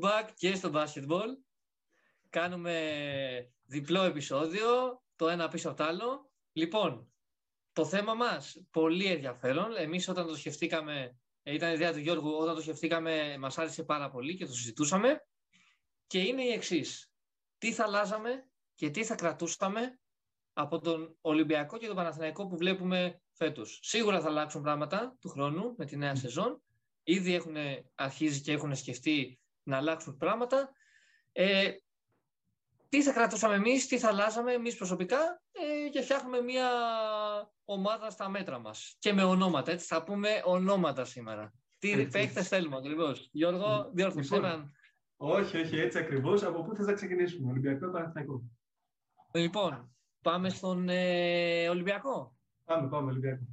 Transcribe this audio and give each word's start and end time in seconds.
to 0.00 0.04
back 0.04 0.28
και 0.34 0.54
στο 0.54 0.70
basketball. 0.74 1.28
Κάνουμε 2.30 2.80
διπλό 3.66 4.02
επεισόδιο, 4.02 5.02
το 5.16 5.28
ένα 5.28 5.48
πίσω 5.48 5.68
από 5.68 5.76
το 5.76 5.84
άλλο. 5.84 6.30
Λοιπόν, 6.52 7.12
το 7.72 7.84
θέμα 7.84 8.14
μας, 8.14 8.66
πολύ 8.70 9.06
ενδιαφέρον. 9.06 9.76
Εμείς 9.76 10.08
όταν 10.08 10.26
το 10.26 10.36
σκεφτήκαμε, 10.36 11.18
ε, 11.42 11.54
ήταν 11.54 11.70
η 11.70 11.72
ιδέα 11.74 11.92
του 11.92 11.98
Γιώργου, 11.98 12.36
όταν 12.38 12.54
το 12.54 12.60
σκεφτήκαμε 12.60 13.38
μας 13.38 13.58
άρεσε 13.58 13.84
πάρα 13.84 14.10
πολύ 14.10 14.36
και 14.36 14.46
το 14.46 14.52
συζητούσαμε. 14.52 15.26
Και 16.06 16.18
είναι 16.18 16.42
η 16.42 16.52
εξής. 16.52 17.10
Τι 17.58 17.72
θα 17.72 17.84
αλλάζαμε 17.84 18.48
και 18.74 18.90
τι 18.90 19.04
θα 19.04 19.14
κρατούσαμε 19.14 20.00
από 20.52 20.78
τον 20.80 21.16
Ολυμπιακό 21.20 21.78
και 21.78 21.86
τον 21.86 21.96
Παναθηναϊκό 21.96 22.46
που 22.46 22.56
βλέπουμε 22.56 23.22
φέτος. 23.32 23.78
Σίγουρα 23.82 24.20
θα 24.20 24.28
αλλάξουν 24.28 24.62
πράγματα 24.62 25.16
του 25.20 25.28
χρόνου 25.28 25.74
με 25.76 25.84
τη 25.84 25.96
νέα 25.96 26.14
σεζόν. 26.14 26.62
Ήδη 27.02 27.34
έχουν 27.34 27.56
αρχίσει 27.94 28.40
και 28.40 28.52
έχουν 28.52 28.74
σκεφτεί 28.74 29.40
να 29.66 29.76
αλλάξουν 29.76 30.16
πράγματα. 30.16 30.70
Ε, 31.32 31.70
τι 32.88 33.02
θα 33.02 33.12
κρατούσαμε 33.12 33.54
εμείς, 33.54 33.86
τι 33.86 33.98
θα 33.98 34.08
αλλάζαμε 34.08 34.52
εμείς 34.52 34.76
προσωπικά 34.76 35.42
ε, 35.52 35.88
και 35.88 36.00
φτιάχνουμε 36.02 36.40
μια 36.40 36.68
ομάδα 37.64 38.10
στα 38.10 38.28
μέτρα 38.28 38.58
μας. 38.58 38.96
Και 38.98 39.12
με 39.12 39.22
ονόματα, 39.24 39.72
έτσι 39.72 39.86
θα 39.86 40.04
πούμε 40.04 40.42
ονόματα 40.44 41.04
σήμερα. 41.04 41.52
Τι 41.78 42.06
παίχτες 42.06 42.48
θέλουμε 42.48 42.76
ακριβώς. 42.76 43.28
Γιώργο, 43.32 43.90
διόρθωσε 43.94 44.34
Λοιπόν, 44.34 44.50
έναν. 44.50 44.72
Όχι, 45.16 45.56
όχι, 45.56 45.76
έτσι 45.76 45.98
ακριβώς. 45.98 46.42
Από 46.42 46.62
πού 46.62 46.74
θες 46.74 46.86
να 46.86 46.92
ξεκινήσουμε, 46.92 47.50
Ολυμπιακό 47.50 47.86
ή 47.86 47.90
Παναθηναϊκό; 47.90 48.42
Λοιπόν, 49.32 49.96
πάμε 50.22 50.48
στον 50.48 50.88
ε, 50.88 51.68
Ολυμπιακό. 51.68 52.36
Πάμε, 52.64 52.88
πάμε, 52.88 53.10
Ολυμπιακό. 53.10 53.46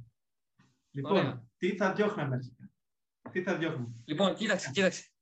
Λοιπόν, 0.90 1.12
Ωραία. 1.12 1.46
τι 1.56 1.76
θα 1.76 1.92
διώχναμε 1.92 2.34
αρχικά; 2.34 2.70
Τι 3.30 3.42
θα 3.42 3.56
διώχνουμε; 3.56 3.94
Λοιπόν, 4.04 4.34
κοίταξε, 4.34 4.70
κοίταξε. 4.70 5.13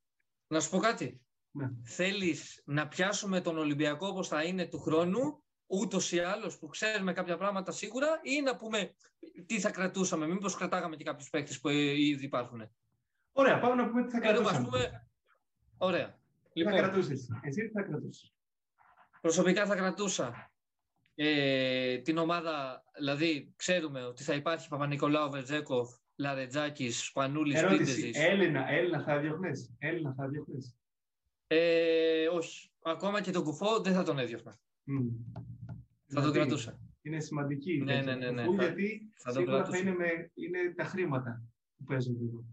Να 0.53 0.61
σου 0.61 0.71
πω 0.71 0.79
κάτι. 0.79 1.21
Ναι. 1.51 1.71
Θέλεις 1.85 2.63
να 2.65 2.89
πιάσουμε 2.89 3.41
τον 3.41 3.59
Ολυμπιακό 3.59 4.07
όπως 4.07 4.29
θα 4.29 4.43
είναι 4.43 4.67
του 4.67 4.81
χρόνου, 4.81 5.43
ούτως 5.67 6.13
ή 6.13 6.19
άλλως 6.19 6.59
που 6.59 6.67
ξέρουμε 6.67 7.13
κάποια 7.13 7.37
πράγματα 7.37 7.73
σίγουρα, 7.73 8.21
ή 8.23 8.41
να 8.41 8.57
πούμε 8.57 8.95
τι 9.47 9.61
θα 9.61 9.71
κρατούσαμε, 9.71 10.27
μήπως 10.27 10.57
κρατάγαμε 10.57 10.97
και 10.97 11.05
κάποιους 11.05 11.31
παίκτες 11.31 11.61
που 11.61 11.69
ε, 11.69 12.01
ήδη 12.07 12.25
υπάρχουν. 12.25 12.71
Ωραία, 13.33 13.59
πάμε 13.59 13.83
να 13.83 13.89
πούμε 13.89 14.05
τι 14.05 14.11
θα 14.11 14.29
Εδώ, 14.29 14.41
ας 14.41 14.51
κρατούσαμε. 14.51 14.69
πούμε, 14.69 15.09
ωραία. 15.77 16.07
Τι 16.53 16.63
θα 16.63 16.71
Λοιπόν, 16.71 16.89
κρατούσες. 16.89 17.29
Εσύ 17.43 17.63
τι 17.63 17.73
θα 17.73 17.83
κρατούσες; 17.83 18.35
προσωπικά 19.21 19.67
θα 19.67 19.77
κρατούσα 19.77 20.53
ε, 21.15 21.99
την 21.99 22.19
ομάδα, 22.19 22.85
δηλαδή 22.99 23.53
ξέρουμε 23.57 24.05
ότι 24.05 24.23
θα 24.23 24.35
υπάρχει 24.35 24.69
Παπα-Νικολάου, 24.69 25.31
Βερτζέκοφ, 25.31 25.91
Λαρετζάκης, 26.17 27.05
Σπανούλης, 27.05 27.55
Ερώτηση. 27.63 27.83
Πρίντεζης. 27.93 28.17
Έλληνα, 28.25 28.69
Έλληνα 28.69 29.03
θα 29.03 29.19
διώχνες. 29.21 29.71
Έλληνα 29.79 30.15
θα 30.15 30.29
διώχνες. 30.29 30.77
Ε, 31.47 32.27
όχι. 32.29 32.71
Ακόμα 32.83 33.21
και 33.21 33.31
τον 33.31 33.45
κουφό 33.45 33.81
δεν 33.81 33.93
θα 33.95 34.03
τον 34.03 34.19
έδιωχνα. 34.19 34.59
Μμ. 34.85 34.97
Θα 36.07 36.21
τον 36.21 36.33
Δηλαδή, 36.33 36.33
κρατούσα. 36.39 36.79
Είναι 37.03 37.21
σημαντική. 37.21 37.73
η 37.73 37.79
Ναι, 37.79 37.95
τέτοια 37.95 38.15
ναι, 38.17 38.25
ναι, 38.27 38.31
ναι. 38.31 38.45
κουφού, 38.45 38.57
Θα- 38.57 38.65
γιατί 38.65 39.13
θα 39.17 39.33
τον 39.33 39.43
σίγουρα 39.43 39.57
θα 39.57 39.63
κρατούσα. 39.63 39.83
είναι, 39.89 39.97
με, 39.97 40.31
είναι 40.35 40.75
τα 40.77 40.85
χρήματα 40.85 41.43
που 41.77 41.85
παίζονται 41.85 42.25
εδώ. 42.25 42.45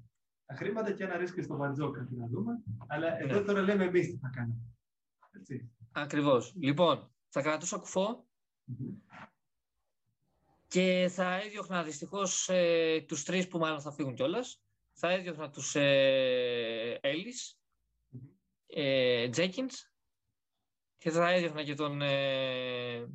Τα 0.45 0.56
χρήματα 0.56 0.91
και 0.91 1.03
αν 1.03 1.12
αρέσει 1.12 1.33
και 1.33 1.41
στο 1.41 1.56
Βαρτζόκα 1.57 2.06
τι 2.06 2.16
να 2.16 2.28
δούμε. 2.28 2.63
Αλλά 2.88 3.19
εδώ 3.22 3.39
Ναι. 3.39 3.45
τώρα 3.45 3.62
λέμε 3.62 3.83
εμείς 3.83 4.07
τι 4.07 4.17
θα 4.17 4.29
κάνουμε. 4.33 4.59
Έτσι. 5.31 5.72
Ακριβώς. 5.91 6.53
Λοιπόν, 6.59 7.12
θα 7.29 7.41
κρατούσα 7.41 7.78
κουφό 7.78 8.28
Μμμ. 8.63 8.88
Και 10.69 11.09
θα 11.12 11.35
έδιωχνα 11.35 11.84
δυστυχώς 11.84 12.50
ε, 12.50 13.02
τους 13.07 13.24
τρεις 13.24 13.47
που 13.47 13.57
μάλλον 13.57 13.81
θα 13.81 13.91
φύγουν 13.91 14.16
κιόλας. 14.16 14.62
Θα 14.94 15.12
έδιωχνα 15.12 15.50
τους 15.50 15.75
ε, 15.75 17.00
Έλλης, 17.02 17.59
Μμμ. 18.09 18.22
ε, 18.68 19.30
Τζέκινς 19.30 19.91
και 20.97 21.09
θα 21.09 21.30
έδιωχνα 21.30 21.63
και 21.63 21.74
τον, 21.74 22.02
ε, 22.02 23.07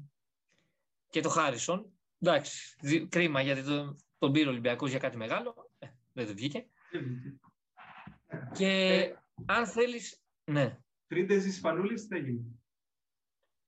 και 1.09 1.21
τον 1.21 1.31
Χάρισον. 1.31 1.93
Εντάξει, 2.19 2.77
δι- 2.81 3.09
κρίμα 3.09 3.41
γιατί 3.43 3.63
τον, 3.65 3.97
τον 4.19 4.33
πήρε 4.33 4.47
ο 4.47 4.51
Ολυμπιακός 4.51 4.91
για 4.91 4.99
κάτι 4.99 5.17
μεγάλο. 5.17 5.71
Ε, 5.79 5.87
δεν 6.13 6.27
του 6.27 6.35
βγήκε. 6.35 6.67
Δεν 6.91 7.05
βγήκε. 7.05 7.39
Και 8.55 8.67
Ε, 8.67 9.15
αν 9.47 9.67
θέλεις... 9.67 10.23
Ναι. 10.45 10.79
Τρίντεζη 11.07 11.53
Σπανούλη 11.53 11.95
τι 11.95 12.07
θα 12.07 12.17
γίνει; 12.17 12.63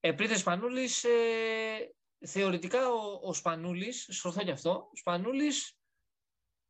Ε, 0.00 0.12
πριν 0.12 0.36
Σπανούλης, 0.36 1.04
ε, 1.04 1.94
θεωρητικά 2.26 2.88
ο, 2.88 3.20
ο 3.28 3.32
Σπανούλης, 3.32 4.08
σωστό 4.12 4.44
και 4.44 4.50
αυτό, 4.50 4.70
ο 4.70 4.90
Σπανούλης 4.96 5.78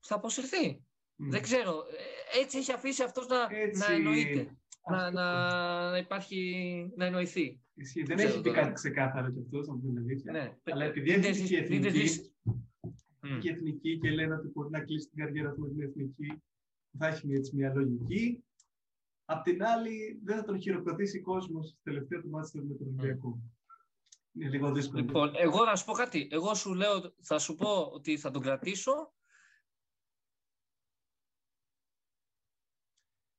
θα 0.01 0.15
αποσυρθεί. 0.15 0.85
Μμ. 1.17 1.31
Δεν 1.31 1.43
ξέρω. 1.43 1.73
Ε, 2.35 2.41
έτσι 2.41 2.59
έχει 2.59 2.73
αφήσει 2.73 3.03
αυτός 3.03 3.27
να, 3.27 3.47
Έτσι, 3.51 3.79
να 3.81 3.93
εννοείται. 3.95 4.57
Να, 4.91 4.97
αυτό. 4.97 5.19
να, 5.19 5.91
να 5.91 5.99
υπάρχει, 5.99 6.93
να 6.97 7.05
εννοηθεί. 7.05 7.61
Ισχύει. 7.75 8.03
Δεν 8.03 8.17
ξέρω 8.17 8.31
έχει 8.33 8.41
πει 8.41 8.49
τώρα. 8.49 8.61
κάτι 8.61 8.73
ξεκάθαρο 8.73 9.31
κι 9.31 9.39
αυτός, 9.41 9.67
να 9.67 9.75
πούμε 9.75 9.93
την 9.93 9.99
αλήθεια. 10.03 10.33
Ναι. 10.33 10.57
Αλλά 10.73 10.85
επειδή 10.85 11.11
έχει 11.11 11.21
Πρίτεζης- 11.21 11.49
και 11.49 11.57
εθνική, 11.57 11.81
Πρίτεζης- 11.81 12.33
Μμ. 13.21 13.39
και 13.39 13.51
εθνική 13.51 13.99
και 13.99 14.11
λένε 14.11 14.35
ότι 14.35 14.49
μπορεί 14.49 14.71
να 14.71 14.81
κλείσει 14.81 15.09
την 15.09 15.25
καριέρα 15.25 15.53
του 15.53 15.61
με 15.61 15.69
την 15.69 15.81
εθνική, 15.83 16.43
θα 16.99 17.07
έχει 17.07 17.33
έτσι 17.33 17.57
μια 17.57 17.73
λογική. 17.75 18.45
Απ' 19.25 19.43
την 19.45 19.65
άλλη, 19.65 20.21
δεν 20.25 20.37
θα 20.37 20.45
τον 20.45 20.61
χειροκροτήσει 20.61 21.21
κόσμος 21.21 21.69
στο 21.69 21.79
τελευταίο 21.83 22.21
του 22.21 22.29
μάτι 22.31 22.59
με 22.59 22.75
τον 22.75 22.87
Ολυμπιακό. 22.87 23.39
Είναι 24.37 24.49
λίγο 24.49 24.73
δύσκολο. 24.73 25.03
Λοιπόν, 25.03 25.33
εγώ 25.35 25.65
να 25.65 25.77
σου 25.77 25.85
πω 25.85 25.93
κάτι. 25.93 26.29
Εγώ 26.31 26.55
σου 26.55 26.75
λέω, 26.75 27.15
θα 27.21 27.39
σου 27.39 27.55
πω 27.55 27.91
ότι 27.93 28.19
θα 28.19 28.31
τον 28.31 28.43
κρατήσω. 28.43 29.13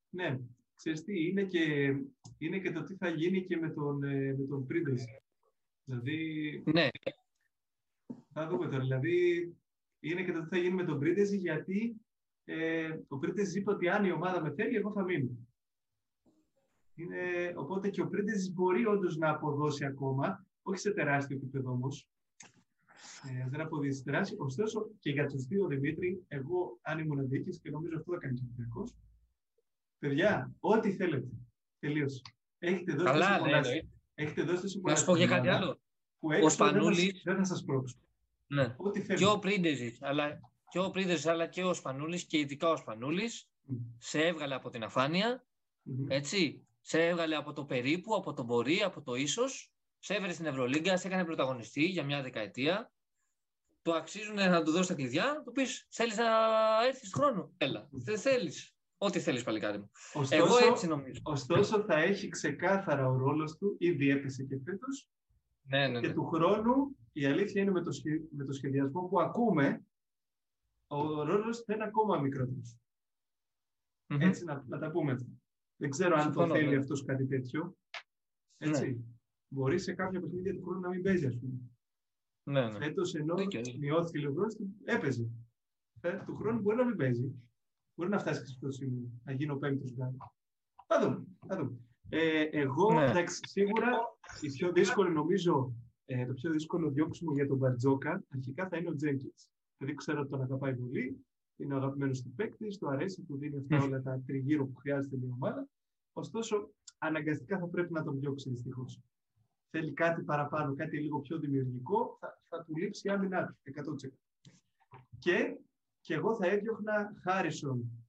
Ναι, 0.10 0.40
ξέρεις 0.76 1.04
τι, 1.04 1.28
είναι 1.28 1.44
και, 1.44 1.96
είναι 2.38 2.60
και 2.60 2.72
το 2.72 2.84
τι 2.84 2.96
θα 2.96 3.10
γίνει 3.10 3.46
και 3.46 3.58
με 3.58 3.70
τον, 3.70 4.04
ε, 4.04 4.36
με 4.38 4.46
τον 4.46 4.66
Πρίντες. 4.66 5.06
Δηλαδή, 5.84 6.64
Ναι, 6.66 6.88
θα 8.34 8.48
δούμε 8.48 8.66
τώρα. 8.66 8.80
Δηλαδή, 8.80 9.56
είναι 10.00 10.24
και 10.24 10.32
το 10.32 10.42
τι 10.42 10.48
θα 10.48 10.58
γίνει 10.58 10.76
με 10.76 10.84
τον 10.84 11.00
Πρίντες, 11.00 11.34
γιατί 11.34 11.96
ε, 12.44 13.00
ο 13.08 13.18
Πρίντες 13.18 13.56
είπε 13.56 13.72
ότι 13.72 13.90
αν 13.90 14.06
η 14.06 14.12
ομάδα 14.12 14.42
με 14.42 14.54
θέλει, 14.54 14.76
εγώ 14.76 14.92
θα 14.92 15.04
μείνω. 15.04 15.38
Είναι, 16.96 17.54
οπότε 17.56 17.90
και 17.90 18.02
ο 18.02 18.08
Πρίντες 18.08 18.54
μπορεί 18.54 18.86
όντως 18.86 19.18
να 19.18 19.30
αποδώσει 19.30 19.86
ακόμα, 19.86 20.47
όχι 20.68 20.80
σε 20.80 20.92
τεράστιο 20.92 21.36
επίπεδο 21.38 21.72
όμως. 21.72 22.08
Ε, 23.30 23.50
δεν 23.50 23.62
αποδίδεις 23.62 23.98
σε 23.98 24.04
τεράστιο. 24.04 24.38
Ωστόσο, 24.40 24.90
και 25.00 25.10
για 25.12 25.28
τους 25.28 25.46
δύο 25.46 25.68
Δημήτρη, 25.68 26.24
εγώ 26.28 26.78
αν 26.82 27.00
ήμουν 27.00 27.28
διοίκηση 27.30 27.60
και 27.60 27.70
νομίζω 27.70 27.98
αυτό 27.98 28.12
θα 28.14 28.18
κάνει 28.20 28.34
και 28.34 28.42
ο 28.44 28.48
Ολυμπιακός, 28.50 28.96
Παιδιά, 30.00 30.52
ό,τι 30.60 30.92
θέλετε. 30.94 31.28
Τελείωσε. 31.80 32.22
Έχετε 32.58 32.92
δώσει 32.94 33.06
καλά, 33.06 33.26
τόσο 33.28 33.34
ναι, 33.34 33.40
πολλά- 33.40 33.58
εννοείται. 33.58 33.88
έχετε 34.14 34.42
δώσει 34.44 34.62
τόσο 34.62 34.76
Να 34.76 34.82
πολλά 34.82 34.96
σου 34.96 35.06
πω 35.06 35.12
και 35.16 35.18
στην 35.18 35.30
κάτι 35.36 35.48
ομάδα 35.48 35.64
άλλο. 35.64 35.80
Που 36.20 36.32
έξω 36.32 36.50
Σπανούλης- 36.50 36.98
δεν 36.98 37.06
θα, 37.06 37.14
σας- 37.14 37.24
δεν 37.24 37.38
θα 37.38 37.44
σας 37.46 37.64
πρόξω. 37.64 37.96
Ναι. 38.48 38.74
Ό,τι 38.78 39.00
Και 39.00 39.06
θέλετε. 39.06 39.26
ο 39.26 39.40
Πρίντεζης, 39.40 40.02
αλλά 40.02 40.40
και 40.70 40.80
ο 40.80 40.90
Πρίντεζης, 40.92 41.26
αλλά 41.26 41.48
και 41.48 41.64
ο 41.64 41.74
Σπανούλης 41.74 42.26
και 42.26 42.38
ειδικά 42.40 42.70
ο 42.70 42.76
Σπανούλης 42.76 43.50
Μμ. 43.64 43.76
σε 43.98 44.20
έβγαλε 44.22 44.56
από 44.56 44.70
την 44.70 44.84
αφάνεια, 44.84 45.46
Μμμ. 45.84 46.06
έτσι. 46.10 46.68
Σε 46.82 47.08
έβγαλε 47.08 47.36
από 47.36 47.54
το 47.54 47.66
περίπου, 47.66 48.16
από 48.16 48.34
το 48.34 48.44
μπορεί, 48.44 48.82
από 48.84 49.02
το 49.02 49.16
ίσως. 49.16 49.72
Σε 50.00 50.14
έβρε 50.14 50.32
στην 50.34 50.46
Ευρωλίγκα, 50.46 50.98
σε 50.98 51.08
έκανε 51.08 51.26
πρωταγωνιστή 51.26 51.84
για 51.86 52.04
μια 52.04 52.22
δεκαετία. 52.22 52.92
Του 53.82 53.96
αξίζουν 53.96 54.36
να 54.36 54.64
του 54.64 54.72
δώσεις 54.72 54.88
τα 54.88 54.94
κλειδιά, 54.94 55.26
να 55.26 55.44
του 55.44 55.52
πεις: 55.52 55.88
Θέλεις 55.90 56.18
να 56.18 56.26
έρθεις 56.86 57.14
χρόνο; 57.14 57.54
Έλα. 57.58 57.88
Δεν 57.92 58.18
θέλεις. 58.20 58.72
Ό,τι 58.98 59.20
θέλεις, 59.20 59.44
παλικάρι 59.44 59.78
μου. 59.80 59.92
Ωστόσο, 60.14 60.44
Εγώ 60.46 60.58
έτσι 60.72 60.88
νομίζω. 60.88 61.22
ωστόσο, 61.24 61.82
θα 61.84 61.96
έχει 61.96 62.28
ξεκάθαρα 62.30 63.08
ο 63.08 63.18
ρόλος 63.18 63.58
του, 63.58 63.76
ήδη 63.80 64.10
έπεσε 64.10 64.44
και 64.44 64.60
φέτος, 64.66 65.10
Ναι, 65.62 65.88
ναι, 65.88 66.00
και 66.00 66.08
ναι. 66.08 66.14
του 66.14 66.26
χρόνου, 66.26 66.98
η 67.12 67.26
αλήθεια 67.26 67.62
είναι 67.62 67.72
με 67.72 67.82
το, 67.82 67.92
σχε- 67.92 68.32
με 68.32 68.46
το 68.46 68.52
σχεδιασμό 68.54 69.02
που 69.02 69.22
ακούμε, 69.22 69.86
ο 70.88 71.24
ρόλος 71.24 71.60
θα 71.60 71.74
είναι 71.74 71.84
ακόμα 71.84 72.20
μικρότερος. 72.20 72.78
Μμμ. 74.08 74.22
Έτσι, 74.22 74.44
να, 74.44 74.64
να 74.68 74.80
τα 74.80 74.92
πούμε 74.92 75.12
αυτά. 75.12 75.32
Δεν 75.76 75.90
ξέρω 75.90 76.16
αν 76.16 76.22
Συμφωνώ, 76.22 76.48
το 76.48 76.54
θέλει 76.54 76.70
ναι. 76.70 76.78
αυτός 76.78 77.06
κάτι 77.06 77.28
τέτοιο. 77.28 77.78
Έτσι. 78.58 79.17
Μπορεί 79.50 79.80
σε 79.80 79.94
κάποια 79.94 80.20
παιχνίδια 80.22 80.54
του 80.54 80.64
χρόνου 80.64 80.80
να 80.80 80.90
μην 80.90 81.02
παίζει, 81.02 81.26
ας 81.26 81.38
πούμε. 81.40 81.60
ναι, 82.44 82.70
ναι. 82.70 82.78
Φέτος 82.78 83.16
ενώ 83.16 83.36
Δίκιο, 83.36 83.62
δίκιο. 83.62 83.80
μειώθηκε 83.80 84.18
λίγο 84.20 84.34
χρόνος, 84.34 84.56
έπαιζε. 84.84 85.30
Φέτος 86.00 86.26
του 86.26 86.36
χρόνου 86.36 86.60
μπορεί 86.62 86.78
να 86.78 86.86
μην 86.86 86.96
παίζει. 86.96 87.32
Μπορεί 87.96 88.10
να 88.10 88.20
φτάσει 88.20 88.40
και 88.40 88.46
σε 88.46 88.52
αυτό 88.54 88.66
το 88.66 88.72
σημείο, 88.72 89.10
να 89.24 89.32
γίνει 89.32 89.52
ο 89.52 89.58
πέμπτος 89.58 89.94
γκαρντ. 89.94 90.18
Θα 90.88 91.00
δούμε. 91.02 91.26
Θα 91.48 91.58
δούμε. 91.58 91.78
Ε, 92.10 92.42
εγώ, 92.52 92.94
Ναι. 92.94 93.04
εντάξει, 93.10 93.40
σίγουρα 93.48 93.90
η 94.42 94.48
πιο 94.52 94.72
δύσκολη, 94.72 95.12
νομίζω, 95.14 95.74
ε, 96.06 96.26
το 96.26 96.34
πιο 96.34 96.52
δύσκολο 96.52 96.90
διώξιμο 96.92 97.34
για 97.34 97.48
τον 97.48 97.58
Μπαρτζόκα 97.58 98.24
αρχικά 98.34 98.68
θα 98.68 98.78
είναι 98.78 98.90
ο 98.90 98.96
Τζέγκετς. 98.96 99.50
Δηλαδή 99.78 99.98
ξέρω 99.98 100.20
ότι 100.22 100.30
τον 100.30 100.42
αγαπάει 100.42 100.76
πολύ, 100.76 101.26
είναι 101.60 101.74
ο 101.74 101.78
αγαπημένος 101.78 102.22
του 102.22 102.32
παίκτης, 102.36 102.78
του 102.78 102.90
αρέσει, 102.90 103.24
του 103.24 103.38
δίνει 103.38 103.58
αυτά 103.58 103.78
Μμ. 103.78 103.82
όλα 103.84 104.02
τα 104.02 104.22
τριγύρω 104.26 104.66
που 104.66 104.76
χρειάζεται 104.76 105.18
μια 105.18 105.30
ομάδα. 105.34 105.68
Ωστόσο, 106.14 106.70
αναγκαστικά 106.98 107.60
θα 107.60 107.68
πρέπει 107.68 107.94
να 107.94 108.04
τον 108.04 108.20
διώξει 108.20 108.50
δυστυχώς. 108.50 109.02
Θέλει 109.70 109.94
κάτι 109.94 110.24
παραπάνω, 110.24 110.76
κάτι 110.76 111.00
λίγο 111.00 111.20
πιο 111.20 111.40
δημιουργικό, 111.40 112.18
θα, 112.20 112.42
θα 112.50 112.64
του 112.64 112.76
λείψει 112.78 113.08
η 113.08 113.12
άμυνά 113.12 113.46
του, 113.48 113.56
100%. 114.08 114.12
Και, 115.20 115.58
και 116.02 116.14
εγώ 116.14 116.36
θα 116.36 116.48
έδιωχνα 116.48 117.14
Χάρισον. 117.24 118.06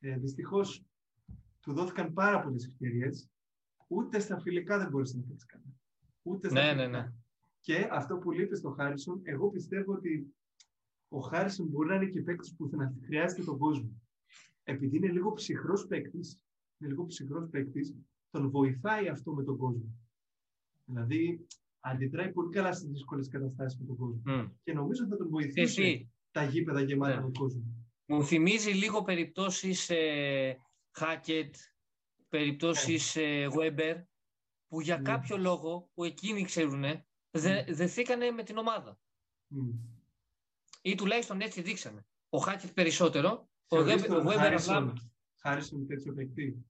Ε, 0.00 0.16
Δυστυχώς 0.18 0.84
του 1.60 1.72
δόθηκαν 1.72 2.12
πάρα 2.12 2.40
πολλές 2.42 2.66
ευκαιρίες. 2.66 3.30
Ούτε 3.86 4.18
στα 4.18 4.40
φιλικά 4.40 4.78
δεν 4.78 4.88
μπορούσε 4.90 5.16
να 5.16 5.22
παίξει 5.22 5.46
καλά. 5.46 5.64
Ούτε 6.22 6.48
στα 6.48 6.60
Ναι, 6.60 6.68
φιλικά. 6.68 6.88
ναι, 6.88 6.98
ναι. 6.98 7.12
Και 7.60 7.88
αυτό 7.90 8.16
που 8.16 8.30
λείπει 8.32 8.56
στο 8.56 8.70
Χάρισον, 8.70 9.20
εγώ 9.22 9.50
πιστεύω 9.50 9.92
ότι 9.92 10.34
ο 11.08 11.18
Χάρισον 11.20 11.66
μπορεί 11.66 11.88
να 11.88 11.94
είναι 11.94 12.06
και 12.06 12.22
παίκτης 12.22 12.54
που 12.56 12.68
θα 12.68 12.94
χρειάζεται 13.04 13.42
τον 13.44 13.58
κόσμο. 13.58 13.90
Επειδή 14.62 14.96
είναι 14.96 15.08
λίγο 15.08 15.32
ψυχρός 15.32 15.86
παίκτης, 15.86 16.42
είναι 16.78 16.90
λίγο 16.90 17.06
ψυχρός 17.06 17.48
παίκτης, 17.50 17.94
τον 18.30 18.50
βοηθάει 18.50 19.08
αυτό 19.08 19.32
με 19.32 19.42
τον 19.44 19.56
κόσμο. 19.56 19.96
Δηλαδή, 20.92 21.46
αντιδράει 21.80 22.32
πολύ 22.32 22.52
καλά 22.52 22.72
στις 22.72 22.88
δύσκολες 22.88 23.28
καταστάσεις 23.28 23.78
με 23.80 23.86
τον 23.86 23.96
κόσμο. 23.96 24.22
Μμ. 24.24 24.48
Και 24.62 24.72
νομίζω 24.72 25.06
θα 25.06 25.16
τον 25.16 25.28
βοηθήσει 25.28 25.60
Εσύ, 25.82 26.12
τα 26.30 26.44
γήπεδα 26.44 26.80
γεμάτα 26.82 27.14
Ναι. 27.14 27.20
με 27.20 27.30
κόσμο. 27.38 27.62
μου 28.06 28.24
θυμίζει 28.24 28.70
λίγο 28.70 29.02
περιπτώσεις 29.02 29.90
ε, 29.90 30.56
Hackett, 31.00 31.50
περιπτώσεις 32.28 33.16
ε, 33.16 33.48
Weber, 33.58 34.02
που 34.68 34.80
για 34.80 34.96
Ναι. 34.96 35.02
κάποιο 35.02 35.36
λόγο 35.36 35.90
που 35.94 36.04
εκείνοι 36.04 36.42
ξέρουν, 36.44 36.84
δε, 37.30 37.64
δεθήκανε 37.68 38.30
με 38.30 38.42
την 38.42 38.56
ομάδα. 38.56 38.98
Μμ. 39.46 39.70
Ή 40.82 40.94
τουλάχιστον 40.94 41.40
έτσι 41.40 41.62
δείξανε. 41.62 42.06
Ο 42.28 42.38
Hackett 42.46 42.70
περισσότερο, 42.74 43.50
ο 43.68 43.76
Θεωρείς 43.76 44.02
Weber, 44.02 44.06
τον 44.06 44.26
ο 44.26 44.30
Weber 44.30 44.36
Χάρισον- 44.36 44.88
απλά, 44.88 45.10
Χάρισον 45.40 45.86
τέτοιο 45.86 46.12
παίκτη; 46.14 46.66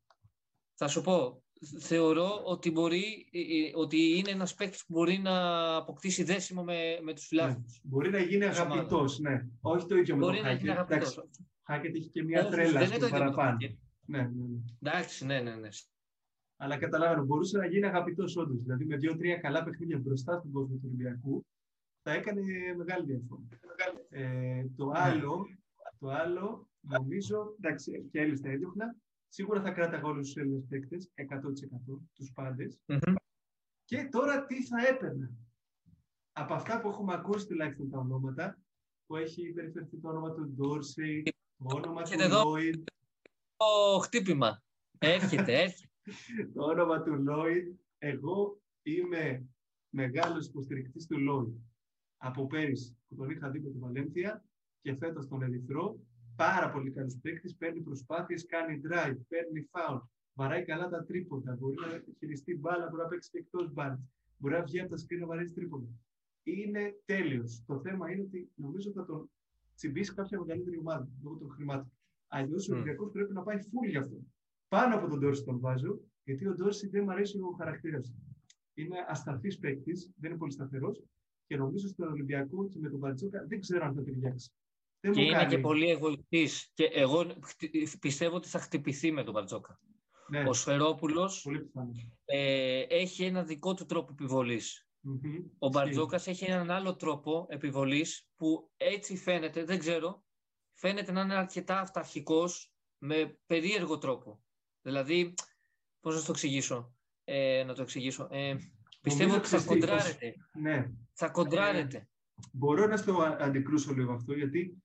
θα 0.74 0.88
σου 0.88 1.00
πω, 1.02 1.41
θεωρώ 1.78 2.42
ότι, 2.44 2.70
μπορεί, 2.70 3.28
ε, 3.32 3.38
ε, 3.40 3.72
ότι 3.74 4.18
είναι 4.18 4.30
ένας 4.30 4.54
παίκτης 4.54 4.80
που 4.86 4.92
μπορεί 4.92 5.18
να 5.18 5.36
αποκτήσει 5.76 6.22
δέσιμο 6.24 6.62
με, 6.64 6.98
με 7.02 7.14
τους 7.14 7.26
φιλάθλους. 7.26 7.80
Μπορεί 7.82 8.10
να 8.10 8.18
γίνει 8.18 8.48
Της 8.48 8.58
ομάδας. 8.58 8.74
αγαπητός, 8.76 9.18
ναι. 9.18 9.46
Όχι 9.60 9.86
το 9.86 9.96
ίδιο 9.96 10.16
με 10.16 10.20
Μπορεί 10.24 10.36
τον 10.36 10.44
να 10.46 10.52
γίνει 10.52 10.68
Χάκετ. 10.68 10.78
αγαπητός. 10.92 11.16
Εντάξει, 11.16 11.42
Ο 11.42 11.62
Χάκετ 11.72 11.94
έχει 11.96 12.08
και 12.08 12.22
μια 12.22 12.40
Όχι, 12.40 12.50
τρέλα 12.50 12.70
δεν 12.78 12.82
είναι 12.82 12.86
στο 12.94 12.98
το 12.98 13.06
ίδιο 13.06 13.18
με 13.18 13.24
τον 13.24 13.34
παραπάνω. 13.34 13.56
Hackett. 13.60 13.76
Ναι, 14.06 14.18
ναι, 14.18 14.28
ναι. 14.28 14.58
Εντάξει, 14.90 15.24
ναι, 15.26 15.40
ναι, 15.40 15.54
ναι. 15.54 15.68
Αλλά 16.56 16.76
καταλαβαίνω, 16.78 17.24
μπορούσε 17.24 17.58
να 17.58 17.66
γίνει 17.66 17.86
αγαπητός 17.86 18.36
όντως. 18.36 18.62
Δηλαδή 18.62 18.84
με 18.84 18.96
δύο-τρία 18.96 19.36
καλά 19.36 19.64
παιχνίδια 19.64 19.98
μπροστά 19.98 20.38
στον 20.38 20.52
κόσμο 20.52 20.74
του 20.74 20.82
Ολυμπιακού 20.84 21.46
θα 22.02 22.12
έκανε 22.12 22.40
μεγάλη 22.76 23.04
διαφορά. 23.06 23.42
Ε, 24.08 24.64
το, 24.76 24.86
Ναι. 24.86 24.98
άλλο, 24.98 25.46
το 25.98 26.08
άλλο, 26.08 26.68
νομίζω, 26.80 27.54
εντάξει, 27.60 28.08
και 28.12 28.20
Έλληνε 28.20 28.40
τα 28.40 28.50
έδιωχνα. 28.50 28.96
Σίγουρα 29.34 29.62
θα 29.62 29.70
κράταγα 29.70 30.08
όλου 30.08 30.20
τους 30.20 30.36
Έλληνες 30.36 30.66
παίκτες, 30.68 31.10
100% 31.14 32.00
τους 32.14 32.32
πάντες. 32.32 32.80
Μμμ. 32.86 33.14
Και 33.84 34.08
τώρα 34.10 34.46
τι 34.46 34.66
θα 34.66 34.86
έπαιρνα. 34.86 35.30
Από 36.32 36.54
αυτά 36.54 36.80
που 36.80 36.88
έχουμε 36.88 37.14
ακούσει 37.14 37.46
τουλάχιστον 37.46 37.90
τα 37.90 37.98
ονόματα, 37.98 38.60
που 39.06 39.16
έχει 39.16 39.52
περιφερθεί 39.52 39.96
το 39.96 40.08
όνομα 40.08 40.34
του 40.34 40.48
Ντόρσεϊ, 40.48 41.22
το 41.56 41.76
όνομα 41.76 42.02
του 42.02 42.12
Έρχεται 42.12 42.24
εδώ. 42.24 42.42
Λόιντ, 42.42 42.86
Το 43.56 43.98
χτύπημα. 44.02 44.62
Έρχεται, 44.98 45.60
έρχεται. 45.60 45.92
το 46.54 46.64
όνομα 46.64 47.02
του 47.02 47.14
Λόιντ, 47.14 47.76
εγώ 47.98 48.60
είμαι 48.82 49.46
μεγάλος 49.88 50.46
υποστηρικτής 50.46 51.06
του 51.06 51.18
Λόιντ. 51.18 51.56
Από 52.16 52.46
πέρυσι 52.46 52.96
που 53.08 53.14
τον 53.14 53.30
είχα 53.30 53.50
δει 53.50 53.60
με 53.60 53.70
τη 53.70 53.78
Βαλένθια 53.78 54.44
και 54.80 54.94
φέτος 54.94 55.28
τον 55.28 55.42
Ερυθρό, 55.42 56.00
πάρα 56.44 56.70
πολύ 56.70 56.90
καλός 56.90 57.16
παίκτης, 57.22 57.56
παίρνει 57.56 57.80
προσπάθειες, 57.80 58.46
κάνει 58.46 58.80
drive, 58.84 59.18
παίρνει 59.28 59.68
foul, 59.72 60.00
βαράει 60.32 60.64
καλά 60.64 60.88
τα 60.88 61.04
τρίποντα, 61.04 61.56
μπορεί 61.60 61.74
να 61.74 62.02
χειριστεί 62.18 62.56
μπάλα, 62.56 62.88
μπορεί 62.88 63.02
να 63.02 63.08
παίξει 63.08 63.30
και 63.30 63.38
εκτός 63.38 63.72
μπάλας, 63.72 64.00
μπορεί 64.38 64.54
να 64.54 64.62
βγει 64.62 64.80
από 64.80 64.90
τα 64.90 64.96
σκριν 64.96 65.20
να 65.20 65.26
βαρέσει 65.26 65.52
τρίποντα. 65.54 65.88
Είναι 66.42 66.94
τέλειος. 67.04 67.62
Το 67.66 67.80
θέμα 67.80 68.10
είναι 68.10 68.22
ότι 68.22 68.50
νομίζω 68.54 68.90
θα 68.90 69.04
τον 69.04 69.30
τσιμπήσει 69.74 70.14
κάποια 70.14 70.40
μεγαλύτερη 70.40 70.78
ομάδα 70.78 71.08
λόγω 71.22 71.36
των 71.36 71.50
χρημάτων. 71.50 71.92
Αλλιώς 72.28 72.68
ο 72.68 72.72
Μμ. 72.72 72.74
Ολυμπιακός 72.74 73.10
πρέπει 73.10 73.32
να 73.32 73.42
πάει 73.42 73.56
full 73.58 73.88
γι' 73.90 73.96
αυτό. 73.96 74.16
Πάνω 74.68 74.94
από 74.94 75.08
τον 75.08 75.18
Ντόρση 75.18 75.44
τον 75.44 75.58
βάζω, 75.60 76.00
γιατί 76.24 76.46
ο 76.46 76.54
Ντόρση 76.54 76.88
δεν 76.88 77.02
μου 77.04 77.10
αρέσει 77.10 77.38
ο 77.38 77.54
χαρακτήρας 77.58 78.06
του. 78.10 78.36
Είναι 78.74 78.96
ασταθής 79.08 79.58
παίκτης, 79.58 80.10
δεν 80.16 80.30
είναι 80.30 80.38
πολύ 80.38 80.52
σταθερός 80.52 81.02
και 81.46 81.56
νομίζω 81.56 81.88
στον 81.88 82.08
Ολυμπιακό 82.08 82.68
και 82.68 82.78
με 82.78 82.88
τον 82.88 82.98
Μπαρτζόκα 82.98 83.44
δεν 83.46 83.60
ξέρω 83.60 83.84
αν 83.84 83.94
θα 83.94 84.02
ταιριάξει. 84.02 84.52
Δεν 85.04 85.12
Και 85.12 85.20
μου 85.20 85.26
είναι 85.26 85.36
κάνεις; 85.36 85.54
και 85.54 85.60
πολύ 85.60 85.90
εγωιστής. 85.90 86.70
Και 86.74 86.84
εγώ 86.84 87.34
χτυ- 87.42 87.98
πιστεύω 87.98 88.36
ότι 88.36 88.48
θα 88.48 88.58
χτυπηθεί 88.58 89.12
με 89.12 89.24
τον 89.24 89.32
Μπαρτζόκα. 89.34 89.80
Ναι, 90.28 90.44
Ο 90.48 90.52
Σφερόπουλος 90.52 91.40
πολύ 91.42 91.60
πιθανό. 91.64 91.92
ε, 92.24 92.80
έχει 92.88 93.24
ένα 93.24 93.42
δικό 93.44 93.74
του 93.74 93.84
τρόπο 93.86 94.12
επιβολής. 94.12 94.86
Μμμ. 95.00 95.18
Ο 95.58 95.68
Μπαρτζόκας 95.68 96.26
έχει 96.26 96.44
έναν 96.44 96.70
άλλο 96.70 96.96
τρόπο 96.96 97.46
επιβολής 97.48 98.28
που 98.36 98.70
έτσι 98.76 99.16
φαίνεται, 99.16 99.64
δεν 99.64 99.78
ξέρω, 99.78 100.24
φαίνεται 100.74 101.12
να 101.12 101.20
είναι 101.20 101.34
αρκετά 101.34 101.80
αυταρχικός 101.80 102.72
με 102.98 103.38
περίεργο 103.46 103.98
τρόπο. 103.98 104.42
Δηλαδή, 104.82 105.34
πώς 106.00 106.14
να 106.14 106.20
το 106.20 106.26
εξηγήσω. 106.30 106.94
Ε, 107.24 107.64
να 107.66 107.74
το 107.74 107.82
εξηγήσω. 107.82 108.28
Ε, 108.30 108.56
πιστεύω 109.00 109.30
Νομίζω 109.30 109.36
ότι 109.38 109.48
θα 109.48 109.56
ξέρεις 109.56 109.64
τι, 109.64 109.68
κοντράρεται. 109.86 110.34
Ναι, 110.60 110.90
Θα 111.12 111.28
κοντράρεται. 111.28 112.08
μπορώ 112.52 112.86
να 112.86 112.96
στο 112.96 113.16
α- 113.22 113.36
αντικρούσω 113.40 113.92
λίγο 113.92 114.12
αυτό, 114.12 114.32
γιατί 114.34 114.82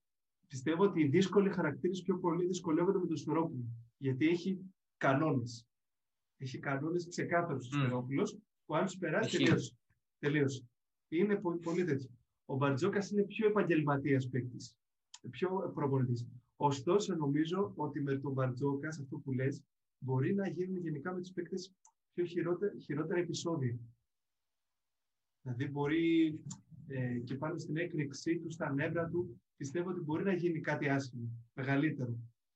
πιστεύω 0.48 0.84
ότι 0.84 1.00
οι 1.00 1.08
δύσκολοι 1.08 1.50
χαρακτήρες 1.50 2.02
πιο 2.02 2.18
πολύ 2.18 2.46
δυσκολεύονται 2.46 2.98
με 2.98 3.06
τον 3.06 3.16
Σφερόπουλο. 3.16 3.64
Γιατί 3.98 4.28
έχει 4.28 4.58
κανόνες. 4.96 5.66
Έχει 6.36 6.58
κανόνες 6.58 7.08
ξεκάθαρους 7.08 7.72
ο 7.72 7.76
Μμ. 7.76 7.80
Σφερόπουλο, 7.80 8.40
που 8.64 8.74
αν 8.76 8.84
τους 8.84 8.96
περάσει, 8.96 9.28
Ισχύει. 9.28 9.44
τελείωσε. 9.44 9.76
τελείωσε. 10.18 10.64
Είναι 11.08 11.36
πολύ, 11.36 11.58
πολύ 11.58 11.84
τέτοιο. 11.84 12.10
Ο 12.44 12.56
Μπαρτζόκας 12.56 13.10
είναι 13.10 13.22
πιο 13.22 13.48
επαγγελματίας 13.48 14.28
παίκτης. 14.28 14.76
Πιο 15.30 15.70
προπονητής. 15.74 16.26
Ωστόσο, 16.56 17.14
νομίζω 17.14 17.72
ότι 17.76 18.00
με 18.02 18.18
τον 18.18 18.32
Μπαρτζόκας, 18.32 18.94
σε 18.94 19.02
αυτό 19.02 19.18
που 19.18 19.32
λες, 19.32 19.62
μπορεί 19.98 20.34
να 20.34 20.48
γίνουν 20.48 20.76
γενικά 20.76 21.12
με 21.12 21.20
τους 21.20 21.32
παίκτες 21.32 21.72
πιο 22.14 22.24
χειρότερα, 22.24 22.72
χειρότερα 22.78 23.20
επεισόδια. 23.20 23.78
Δηλαδή, 25.42 25.66
μπορεί 25.66 26.40
ε, 26.88 27.18
και 27.18 27.34
πάνω 27.34 27.58
στην 27.58 27.76
έκρηξή 27.76 28.38
του, 28.38 28.50
στα 28.50 28.72
νεύρα 28.72 29.08
του, 29.08 29.40
πιστεύω 29.56 29.90
ότι 29.90 30.00
μπορεί 30.00 30.24
να 30.24 30.32
γίνει 30.32 30.60
κάτι 30.60 30.88
άσχημο, 30.88 31.28
μεγαλύτερο 31.54 32.10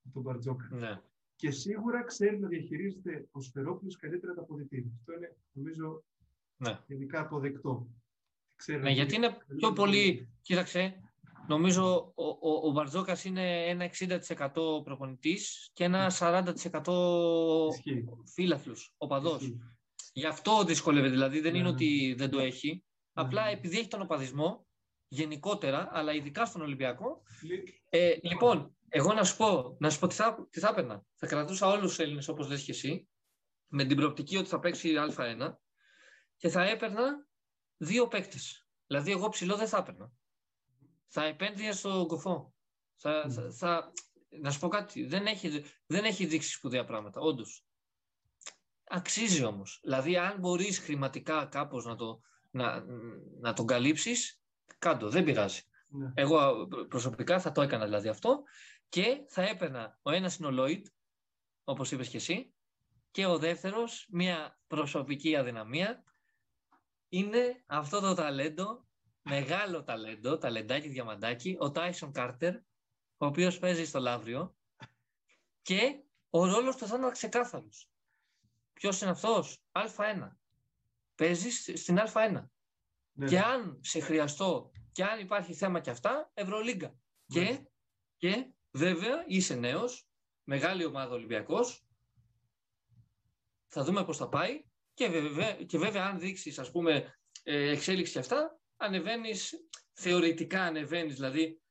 από 0.04 0.14
τον 0.14 0.22
Μπαρτζόκα. 0.22 0.68
Ναι. 0.72 1.00
Και 1.36 1.50
σίγουρα 1.50 2.02
ξέρει 2.04 2.38
να 2.38 2.48
διαχειρίζεται 2.48 3.28
ο 3.30 3.40
Σφερόπουλος 3.40 3.96
καλύτερα 3.96 4.34
τα 4.34 4.40
αποδητήρια. 4.40 4.90
Αυτό 4.98 5.12
είναι, 5.12 5.36
νομίζω, 5.52 6.04
Ναι. 6.56 6.78
γενικά 6.86 7.20
αποδεκτό. 7.20 7.88
Ξέρει 8.56 8.78
Ναι, 8.78 8.84
να 8.84 8.90
γιατί 8.90 9.14
γίνει 9.14 9.26
είναι 9.26 9.34
πιο 9.34 9.46
καλύτερα 9.48 9.72
πολύ, 9.72 10.28
κοίταξε, 10.42 10.94
νομίζω 11.48 12.12
ο, 12.14 12.24
ο, 12.24 12.66
ο 12.68 12.70
Μπαρτζόκας 12.70 13.24
είναι 13.24 13.66
ένα 13.66 13.90
60% 13.98 14.84
προπονητής 14.84 15.70
και 15.72 15.84
ένα 15.84 16.10
40% 16.18 16.52
Ισχύει. 17.72 18.04
φίλαθλους, 18.34 18.94
οπαδός. 18.96 19.42
Ισχύει. 19.42 19.58
Γι' 20.12 20.26
αυτό 20.26 20.64
δυσκολεύεται, 20.64 21.12
δηλαδή 21.12 21.40
δεν 21.40 21.52
Ναι, 21.52 21.58
είναι 21.58 21.68
ναι. 21.68 21.74
ότι 21.74 22.14
δεν 22.18 22.30
το 22.30 22.38
έχει. 22.38 22.84
Απλά 23.12 23.44
ναι. 23.44 23.50
επειδή 23.50 23.78
έχει 23.78 23.88
τον 23.88 24.00
οπαδισμό, 24.02 24.66
γενικότερα, 25.08 25.88
αλλά 25.92 26.12
ειδικά 26.12 26.44
στον 26.46 26.60
Ολυμπιακό. 26.62 27.22
Λι- 27.42 27.82
Ε, 27.88 28.14
λοιπόν, 28.22 28.76
εγώ 28.88 29.12
να 29.12 29.24
σου 29.24 29.36
πω, 29.36 29.76
να 29.80 29.90
σου 29.90 29.98
πω 29.98 30.06
τι 30.06 30.14
θα, 30.14 30.46
τι 30.50 30.60
θα 30.60 30.68
έπαιρνα. 30.68 31.04
Θα 31.14 31.26
κρατούσα 31.26 31.66
όλους 31.66 31.88
τους 31.88 31.98
Έλληνες 31.98 32.28
όπως 32.28 32.48
λες 32.48 32.64
και 32.64 32.70
εσύ, 32.70 33.08
με 33.66 33.84
την 33.84 33.96
προοπτική 33.96 34.36
ότι 34.36 34.48
θα 34.48 34.58
παίξει 34.58 34.94
Α1 35.16 35.56
και 36.36 36.48
θα 36.48 36.62
έπαιρνα 36.62 37.26
δύο 37.76 38.08
παίκτες. 38.08 38.66
Δηλαδή 38.86 39.10
εγώ 39.10 39.28
ψηλό 39.28 39.56
δεν 39.56 39.68
θα 39.68 39.78
έπαιρνα. 39.78 40.12
Θα 41.06 41.24
επένδυα 41.24 41.72
στο 41.72 42.04
κοφό. 42.08 42.54
Θα, 42.96 43.24
Μμ. 43.26 43.30
θα, 43.30 43.52
θα- 43.52 43.92
να 44.40 44.50
σου 44.50 44.58
πω 44.60 44.68
κάτι, 44.68 45.04
δεν 45.04 45.26
έχει, 45.26 45.64
δεν 45.86 46.04
έχει 46.04 46.26
δείξει 46.26 46.50
σπουδαία 46.50 46.84
πράγματα, 46.84 47.20
όντως. 47.20 47.66
Αξίζει 48.84 49.44
όμως. 49.44 49.78
Δηλαδή 49.82 50.16
αν 50.16 50.38
μπορείς 50.38 50.78
χρηματικά 50.78 51.44
κάπως 51.46 51.84
να, 51.84 51.96
το, 51.96 52.20
να, 52.52 52.84
να 53.40 53.52
τον 53.52 53.66
καλύψεις, 53.66 54.40
κάντο, 54.78 55.08
δεν 55.08 55.24
πειράζει. 55.24 55.60
ναι. 55.88 56.12
Εγώ 56.14 56.66
προσωπικά 56.88 57.40
θα 57.40 57.52
το 57.52 57.62
έκανα 57.62 57.84
δηλαδή 57.84 58.08
αυτό 58.08 58.42
και 58.88 59.24
θα 59.28 59.42
έπαιρνα 59.42 59.98
ο 60.02 60.10
ένας 60.10 60.36
είναι 60.36 60.46
ο 60.46 60.50
Λόιτ, 60.50 60.86
όπως 61.64 61.92
είπες 61.92 62.08
και 62.08 62.16
εσύ, 62.16 62.54
και 63.10 63.26
ο 63.26 63.38
δεύτερος, 63.38 64.08
μια 64.10 64.60
προσωπική 64.66 65.36
αδυναμία, 65.36 66.04
είναι 67.08 67.64
αυτό 67.66 68.00
το 68.00 68.14
ταλέντο, 68.14 68.86
μεγάλο 69.22 69.82
ταλέντο, 69.82 70.38
ταλεντάκι 70.38 70.88
διαμαντάκι, 70.88 71.56
ο 71.58 71.70
Τάισον 71.70 72.12
Κάρτερ, 72.12 72.56
ο 73.16 73.26
οποίος 73.26 73.58
παίζει 73.58 73.84
στο 73.84 73.98
Λαύριο 74.00 74.56
και 75.62 76.02
ο 76.30 76.46
ρόλος 76.46 76.76
του 76.76 76.86
θα 76.86 76.96
είναι 76.96 77.10
ξεκάθαρος. 77.10 77.90
Ποιος 78.72 79.00
είναι 79.00 79.10
αυτός; 79.10 79.64
Α1. 79.72 80.28
Παίζεις 81.22 81.70
στην 81.74 81.98
Α1. 81.98 82.44
Ναι. 83.12 83.26
Και 83.26 83.38
αν 83.38 83.78
σε 83.82 84.00
χρειαστώ 84.00 84.70
και 84.92 85.04
αν 85.04 85.20
υπάρχει 85.20 85.54
θέμα 85.54 85.80
και 85.80 85.90
αυτά, 85.90 86.30
Ευρωλίγκα. 86.34 86.94
Και, 87.26 87.40
Μάλιστα. 87.40 87.70
και 88.16 88.52
βέβαια 88.70 89.24
είσαι 89.26 89.54
νέος, 89.54 90.08
μεγάλη 90.44 90.84
ομάδα 90.84 91.14
Ολυμπιακός, 91.14 91.86
θα 93.68 93.84
δούμε 93.84 94.04
πώς 94.04 94.16
θα 94.16 94.28
πάει 94.28 94.64
και 94.94 95.08
βέβαια, 95.08 95.54
και 95.64 95.78
βέβαια 95.78 96.04
αν 96.04 96.18
δείξεις 96.18 96.58
ας 96.58 96.70
πούμε 96.70 97.18
ε, 97.42 97.70
εξέλιξη 97.70 98.12
και 98.12 98.18
αυτά, 98.18 98.60
ανεβαίνεις, 98.76 99.68
θεωρητικά 99.92 100.62
ανεβαίνεις, 100.62 101.14
δηλαδή 101.14 101.62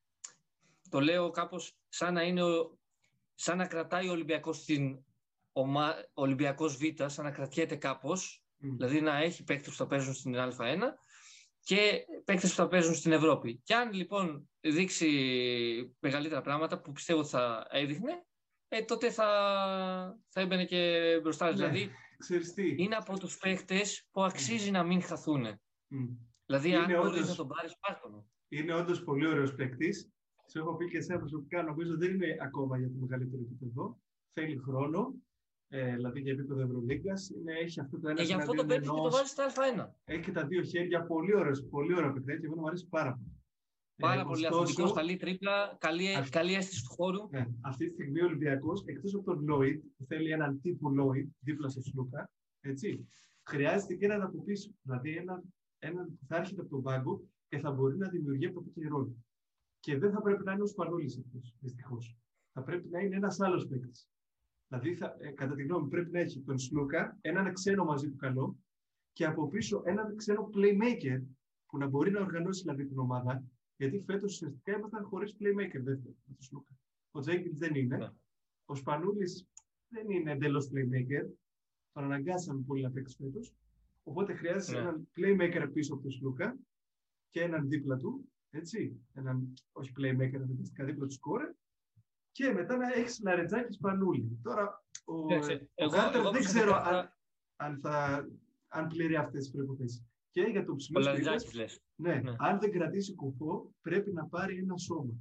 το 0.90 1.00
λέω 1.00 1.30
κάπως 1.30 1.78
σαν 1.90 2.14
να 2.14 2.24
είναι 2.24 2.44
ο, 2.44 2.80
σαν 3.34 3.58
να 3.58 3.68
κρατάει 3.68 4.08
ο 4.08 4.12
Ολυμπιακός 4.12 4.58
στην 4.58 5.06
ο 5.54 5.64
Ολυμπιακός 6.14 6.78
Β 6.78 6.82
σαν 7.06 7.26
να 7.26 7.32
κρατιέται 7.32 7.76
κάπως, 7.76 8.41
δηλαδή 8.62 9.02
να 9.02 9.18
έχει 9.18 9.44
παίκτες 9.44 9.70
που 9.70 9.76
θα 9.76 9.88
παίζουν 9.88 10.14
στην 10.14 10.36
Α1 10.36 10.82
και 11.64 12.06
παίκτες 12.26 12.50
που 12.50 12.56
θα 12.56 12.68
παίζουν 12.68 12.96
στην 12.96 13.12
Ευρώπη. 13.12 13.62
Και 13.64 13.76
αν 13.76 13.94
λοιπόν 13.94 14.50
δείξει 14.60 15.96
μεγαλύτερα 16.00 16.42
πράγματα 16.42 16.82
που 16.82 16.92
πιστεύω 16.92 17.24
θα 17.24 17.68
έδειχνε, 17.70 18.26
ε, 18.68 18.82
τότε 18.82 19.12
θα, 19.12 19.28
θα 20.28 20.42
έμπαινε 20.42 20.66
και 20.66 21.20
μπροστά. 21.22 21.46
Ναι, 21.46 21.52
δηλαδή, 21.52 21.90
είναι 22.78 22.96
από 22.96 23.20
τους 23.20 23.38
παίκτες 23.38 24.08
που 24.12 24.24
αξίζει 24.24 24.72
να 24.72 24.84
μην 24.84 25.02
χαθούν. 25.02 25.62
Δηλαδή, 26.46 26.70
είναι 26.70 26.78
αν 26.78 26.96
όντως, 26.96 27.30
να 27.30 27.36
τον 27.36 27.48
πάρεις, 27.48 27.78
πάρτον. 27.80 28.26
Είναι 28.48 28.74
όντως 28.74 29.04
πολύ 29.04 29.28
ωραίος 29.28 29.56
παίκτης. 29.56 30.12
Σε 30.46 30.60
έχω 30.60 30.76
πει 30.76 30.90
και 30.90 30.98
εσένα 30.98 31.20
προσωπικά, 31.20 31.64
νομίζω 31.64 31.98
δεν 31.98 32.14
είναι 32.14 32.38
ακόμα 32.42 32.78
για 32.78 32.88
το 32.88 32.98
μεγαλύτερο 33.00 33.42
επίπεδο. 33.42 34.00
Θέλει 34.34 34.58
χρόνο. 34.58 35.14
Ε, 35.74 35.96
δηλαδή 35.96 36.20
για 36.20 36.32
επίπεδο 36.32 36.62
Ευρωλίγκας. 36.62 37.32
Έχει 37.64 37.80
αυτό 37.80 38.00
το 38.00 38.10
ένα 38.10 38.18
Και 38.18 38.24
γι' 38.24 38.34
αυτό 38.34 38.54
το 38.54 38.66
παίρνει 38.66 38.86
και 38.86 38.92
το 38.92 39.12
βάζει 39.12 39.30
στα 39.30 39.46
Α1. 39.48 39.88
Έχει 40.04 40.22
και 40.22 40.32
τα 40.32 40.46
δύο 40.46 40.62
χέρια. 40.62 41.04
Πολύ 41.04 41.36
ωραίο, 41.36 41.54
πολύ 41.70 41.96
ωραίο 41.96 42.14
παιχνίδι 42.14 42.40
και 42.40 42.46
εμένα 42.46 42.62
μου 42.62 42.68
αρέσει 42.68 42.88
πάρα 42.88 43.12
πολύ. 43.14 43.42
Πάρα 43.96 44.22
ε, 44.22 44.24
πολύ 44.24 44.48
αθλητικός, 44.48 44.94
καλή 44.94 45.16
τρίπλα, 45.18 45.78
καλή, 45.80 46.16
αυτή, 46.16 46.30
καλή 46.30 46.54
αίσθηση 46.54 46.84
του 46.84 46.94
χώρου. 46.94 47.30
Ναι, 47.30 47.48
αυτή 47.62 47.86
τη 47.86 47.92
στιγμή 47.92 48.22
ο 48.22 48.26
Ολυμπιακός, 48.26 48.84
εκτός 48.86 49.14
από 49.14 49.24
τον 49.24 49.44
Λόιτ, 49.44 49.84
που 49.98 50.06
θέλει 50.06 50.32
έναν 50.32 50.62
τύπο 50.62 50.90
Λόιτ 50.90 51.30
δίπλα 51.40 51.70
στο 51.70 51.82
Σλούκα, 51.82 52.30
έτσι, 52.60 53.10
χρειάζεται 53.44 53.94
και 53.94 54.06
έναν 54.06 54.22
από 54.22 54.44
πίσω. 54.44 54.72
Δηλαδή 54.82 55.18
έναν, 55.18 55.42
έναν 55.80 56.06
που 56.06 56.26
θα 56.28 56.36
έρχεται 56.36 56.62
από 56.62 56.70
τον 56.70 56.82
πάγκο 56.82 57.22
και 57.48 57.60
θα 57.60 57.72
μπορεί 57.72 57.98
να 57.98 58.10
δημιουργεί 58.10 58.46
από 58.46 58.64
εκεί 58.68 58.88
ρόλο. 58.88 59.16
Και 59.80 59.98
δεν 59.98 60.12
θα 60.12 60.22
πρέπει 60.22 60.44
να 60.44 60.52
είναι 60.52 60.64
ο 60.64 60.68
Σπανούλης 60.68 61.20
αυτός, 61.26 61.56
δυστυχώς. 61.60 62.16
Θα 62.54 62.64
πρέπει 62.64 62.90
να 62.90 63.00
είναι 63.00 63.16
ένας 63.16 63.40
άλλος 63.40 63.68
παίκτης. 63.68 64.11
Δηλαδή, 64.72 64.96
θα, 64.96 65.16
ε, 65.20 65.30
κατά 65.30 65.56
τη 65.56 65.64
γνώμη 65.64 65.90
πρέπει 65.90 66.12
να 66.12 66.20
έχει 66.20 66.40
τον 66.42 66.60
Σλούκα, 66.60 67.18
έναν 67.22 67.54
ξένο 67.54 67.84
μαζί 67.84 68.10
του 68.10 68.16
καλό 68.16 68.58
και 69.14 69.26
από 69.26 69.48
πίσω 69.48 69.82
έναν 69.86 70.16
ξένο 70.16 70.50
playmaker 70.54 71.22
που 71.66 71.78
να 71.78 71.88
μπορεί 71.88 72.12
να 72.12 72.22
οργανώσει 72.22 72.62
δηλαδή 72.62 72.86
την 72.86 73.00
ομάδα. 73.00 73.44
Γιατί 73.78 74.04
φέτος 74.06 74.34
ουσιαστικά 74.34 74.78
ήμασταν 74.78 75.04
χωρίς 75.04 75.36
playmaker 75.40 75.82
δεύτερο 75.82 76.16
με 76.26 76.34
τον 76.34 76.42
Σλούκα. 76.42 76.74
Ο 77.12 77.20
Τζέγκιν 77.20 77.58
δεν 77.58 77.76
είναι. 77.76 77.98
Ναι. 77.98 78.10
Ο 78.66 78.76
Σπανούλης 78.76 79.48
δεν 79.88 80.10
είναι 80.10 80.32
εντελώς 80.32 80.70
playmaker. 80.74 81.30
Τον 81.92 82.04
αναγκάσαμε 82.04 82.64
πολύ 82.68 82.82
να 82.82 82.92
παίξει 82.92 83.16
φέτος. 83.16 83.54
Οπότε 84.04 84.34
χρειάζεται 84.34 84.82
ναι. 84.82 84.88
έναν 84.88 85.08
playmaker 85.16 85.70
πίσω 85.74 85.94
από 85.94 86.02
τον 86.02 86.12
Σλούκα 86.12 86.58
και 87.30 87.42
έναν 87.42 87.68
δίπλα 87.68 87.98
του, 87.98 88.32
έτσι, 88.50 89.02
έναν, 89.14 89.54
όχι 89.72 89.92
playmaker, 89.98 90.36
αναγκαστικά 90.36 90.86
δίπλα 90.86 91.06
του 91.06 91.14
σκόρε, 91.14 91.54
και 92.32 92.52
μετά 92.52 92.78
να 92.78 92.94
έχεις 92.94 93.22
λαρετζάκι 93.24 93.74
σπανούλι. 93.74 94.40
Τώρα, 94.44 94.84
ο, 95.06 95.16
ο 96.26 96.32
δεν 96.32 96.44
ξέρω 96.44 96.76
αν, 96.76 97.14
αν, 97.56 97.80
θα, 97.82 98.26
αν 98.68 98.88
πληρεί 98.88 99.16
αυτές 99.16 99.44
τις 99.44 99.52
προποθέσει. 99.52 100.06
Και 100.32 100.42
για 100.42 100.66
το 100.66 100.76
ψηλό 100.76 101.00
ναι, 101.96 102.16
ναι, 102.16 102.32
αν 102.38 102.60
δεν 102.60 102.72
κρατήσει 102.72 103.16
κουφό, 103.16 103.74
πρέπει 103.82 104.12
να 104.12 104.26
πάρει 104.26 104.58
ένα 104.58 104.78
σώμα. 104.78 105.14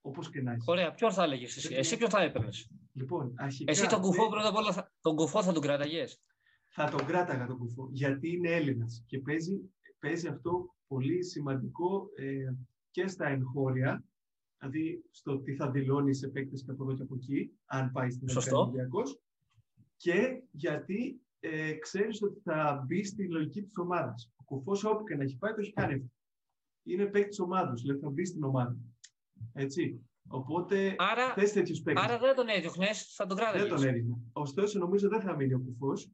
Όπως 0.00 0.30
και 0.30 0.42
να 0.42 0.52
έχει. 0.52 0.64
Ωραία, 0.66 0.92
ποιον 0.92 1.12
θα 1.12 1.22
έλεγες 1.22 1.56
εσύ, 1.56 1.74
εσύ 1.74 1.96
ποιον 1.96 2.10
θα 2.10 2.22
έπαιρνες; 2.22 2.70
Λοιπόν, 2.92 3.34
αρχικά, 3.36 3.70
εσύ 3.70 3.86
τον 3.86 4.00
κουφό 4.00 4.28
πρώτα 4.28 4.48
απ' 4.48 4.56
όλα 4.56 4.72
θα, 4.72 4.92
τον 5.00 5.16
κουφό 5.16 5.42
θα 5.42 5.52
τον 5.52 5.62
κράταγες; 5.62 6.20
Θα 6.68 6.90
τον 6.90 7.06
κράταγα 7.06 7.46
τον 7.46 7.58
κουφό, 7.58 7.88
γιατί 7.92 8.32
είναι 8.32 8.50
Έλληνας 8.50 9.04
και 9.06 9.18
παίζει, 9.18 9.60
παίζει 9.98 10.28
αυτό 10.28 10.74
πολύ 10.86 11.24
σημαντικό 11.24 12.08
ε, 12.14 12.54
και 12.90 13.06
στα 13.06 13.28
εγχώρια, 13.28 14.04
δηλαδή 14.58 15.04
στο 15.10 15.38
τι 15.38 15.54
θα 15.54 15.70
δηλώνει 15.70 16.14
σε 16.14 16.28
παίκτες 16.28 16.62
και 16.64 16.70
από 16.70 16.84
εδώ 16.84 16.94
και 16.94 17.02
από 17.02 17.14
εκεί, 17.14 17.50
αν 17.66 17.90
πάει 17.92 18.10
στην 18.10 18.28
Ολυμπιακός. 18.52 19.20
Και 19.96 20.42
γιατί 20.50 21.20
ε, 21.40 21.72
ξέρεις 21.72 22.22
ότι 22.22 22.40
θα 22.40 22.84
μπει 22.86 23.04
στη 23.04 23.28
λογική 23.28 23.62
της 23.62 23.72
ομάδας. 23.76 24.32
Ο 24.36 24.42
κουφός, 24.44 24.84
όπου 24.84 25.04
και 25.04 25.14
να 25.14 25.22
έχει 25.22 25.36
πάει, 25.36 25.52
το 25.52 25.60
έχει 25.60 25.72
κάνει. 25.72 26.12
Είναι 26.82 27.06
παίκτης 27.06 27.40
ομάδας, 27.40 27.80
δηλαδή 27.80 28.00
θα 28.00 28.10
μπει 28.10 28.24
στην 28.24 28.42
ομάδα. 28.42 28.76
Έτσι. 29.52 30.00
Οπότε 30.30 30.94
άρα, 30.98 31.32
θες 31.32 31.52
τέτοιους 31.52 31.82
παίκτες. 31.82 32.04
Άρα 32.04 32.18
δεν 32.18 32.34
τον 32.34 32.48
έδιωχνες, 32.48 33.14
θα 33.14 33.26
τον 33.26 33.36
κράταγες. 33.36 33.68
Δεν 33.68 33.76
τον 33.76 33.86
έδιωχνε. 33.86 34.22
Ωστόσο, 34.32 34.78
νομίζω 34.78 35.08
δεν 35.08 35.20
θα 35.20 35.36
μείνει 35.36 35.54
ο 35.54 35.60
κουφός 35.60 36.10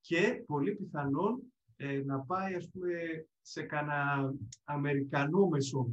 και 0.00 0.42
πολύ 0.46 0.74
πιθανόν 0.74 1.42
ε, 1.76 2.02
να 2.04 2.20
πάει 2.20 2.54
ας 2.54 2.68
πούμε, 2.72 2.90
σε 3.40 3.62
κανένα 3.62 4.34
Αμερικανό 4.64 5.48
μεσό. 5.48 5.88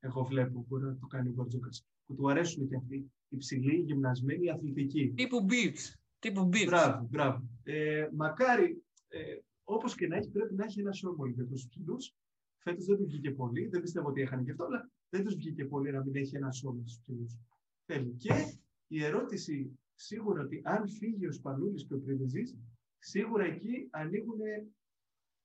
Εγώ 0.00 0.24
βλέπω 0.24 0.64
μπορεί 0.68 0.84
να 0.84 0.96
το 0.96 1.06
κάνει 1.06 1.28
ο 1.28 1.32
Μπαρτζούκας. 1.32 1.86
Που 2.06 2.14
του 2.14 2.30
αρέσουν 2.30 2.68
και 2.68 2.76
αυτοί 2.76 3.10
οι 3.28 3.36
ψηλοί, 3.36 3.76
οι 3.76 3.82
γυμνασμένοι, 3.82 4.44
οι 4.44 4.50
αθλητικοί. 4.50 5.12
Τύπου 5.16 5.46
beats. 5.50 5.94
Τύπου 6.18 6.48
beats. 6.52 6.66
Μπράβο, 6.66 7.06
μπράβο. 7.10 7.48
Ε, 7.62 8.08
μακάρι, 8.14 8.82
ε, 9.08 9.20
όπως 9.64 9.94
και 9.94 10.06
να 10.06 10.16
έχει, 10.16 10.30
πρέπει 10.30 10.54
να 10.54 10.64
έχει 10.64 10.80
ένα 10.80 10.92
σώμα 10.92 11.28
για 11.28 11.46
τους 11.46 11.66
ψηλούς. 11.68 12.14
Φέτος 12.58 12.84
δεν 12.84 12.96
τους 12.96 13.06
βγήκε 13.06 13.30
πολύ, 13.30 13.68
δεν 13.68 13.80
πιστεύω 13.80 14.08
ότι 14.08 14.20
έχανε 14.20 14.42
και 14.42 14.50
αυτό, 14.50 14.64
αλλά 14.64 14.90
δεν 15.08 15.24
τους 15.24 15.34
βγήκε 15.34 15.64
πολύ 15.64 15.90
να 15.90 16.04
μην 16.04 16.16
έχει 16.16 16.36
ένα 16.36 16.50
σώμα 16.50 16.82
στους 16.86 17.00
ψηλούς. 17.00 17.36
Θέλει. 17.84 18.14
Και 18.16 18.58
η 18.86 19.04
ερώτηση 19.04 19.78
σίγουρα 19.94 20.42
ότι 20.42 20.60
αν 20.64 20.88
φύγει 20.88 21.26
ο 21.26 21.32
Σπανούλης 21.32 21.86
και 21.86 21.94
ο 21.94 22.00
Πριβεζής, 22.00 22.56
σίγουρα 22.98 23.44
εκεί 23.44 23.88
ανοίγουν 23.90 24.38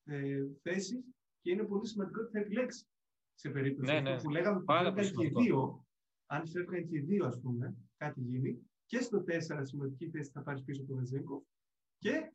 ε, 0.04 0.46
θέσεις 0.62 1.04
και 1.40 1.50
είναι 1.50 1.64
πολύ 1.64 1.86
σημαντικό 1.86 2.20
ότι 2.20 2.30
θα 2.30 2.38
επιλέξει 2.38 2.86
σε 3.34 3.50
περίπτωση 3.50 3.92
ναι, 3.92 4.00
ναι. 4.00 4.20
που 4.20 4.30
λέγαμε 4.30 4.56
ότι 4.58 4.72
φεύγαν 4.72 5.12
και 5.12 5.28
δύο, 5.28 5.86
αν 6.26 6.48
φεύγαν 6.48 6.88
και 6.88 7.00
δύο, 7.00 7.26
ας 7.26 7.40
πούμε, 7.40 7.76
κάτι 7.96 8.20
γίνει, 8.20 8.58
και 8.86 9.00
στο 9.00 9.24
4 9.26 9.60
σημαντική 9.62 10.10
θέση 10.10 10.30
θα 10.30 10.42
πάρεις 10.42 10.62
πίσω 10.64 10.84
το 10.84 10.94
Βεζένκοφ 10.94 11.44
και, 11.98 12.30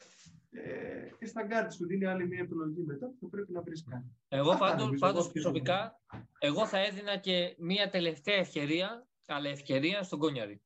ε, 0.50 1.10
και 1.18 1.26
στα 1.26 1.44
γκαρντ 1.44 1.72
σου 1.72 1.86
δίνει 1.86 2.06
άλλη 2.06 2.28
μια 2.28 2.40
επιλογή 2.40 2.84
μετά 2.84 3.08
που 3.08 3.18
θα 3.20 3.28
πρέπει 3.28 3.52
να 3.52 3.62
βρεις 3.62 3.84
κάτι. 3.84 4.16
Εγώ 4.28 4.58
πάντως, 4.58 5.00
πάντως 5.00 5.32
προσωπικά, 5.32 6.00
εγώ 6.40 6.68
θα 6.68 6.80
έδινα 6.80 7.18
και 7.18 7.56
μια 7.60 7.90
τελευταία 7.90 8.36
ευκαιρία, 8.36 9.08
αλλά 9.26 9.50
ευκαιρία 9.50 10.04
στον 10.04 10.20
Κόνιαρη. 10.20 10.62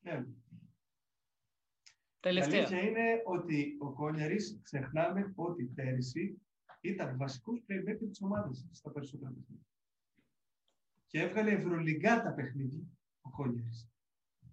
Ναι. 0.00 0.24
Τελευταία. 2.20 2.60
Η 2.60 2.64
αλήθεια 2.64 2.80
είναι 2.80 3.22
ότι 3.24 3.76
ο 3.80 3.92
Κόνιαρης 3.92 4.60
ξεχνάμε 4.62 5.32
ότι 5.36 5.64
πέρυσι 5.64 6.40
ήταν 6.80 7.16
βασικός 7.16 7.62
playmaker 7.66 8.08
της 8.08 8.22
ομάδας 8.22 8.66
στα 8.70 8.90
περισσότερα 8.90 9.30
παιχνίδια. 9.30 9.66
Και 11.06 11.20
έβγαλε 11.20 11.50
ευρωλυγκά 11.50 12.22
τα 12.22 12.32
παιχνίδια 12.32 12.84
ο 13.20 13.30
Κόνιαρης. 13.30 13.88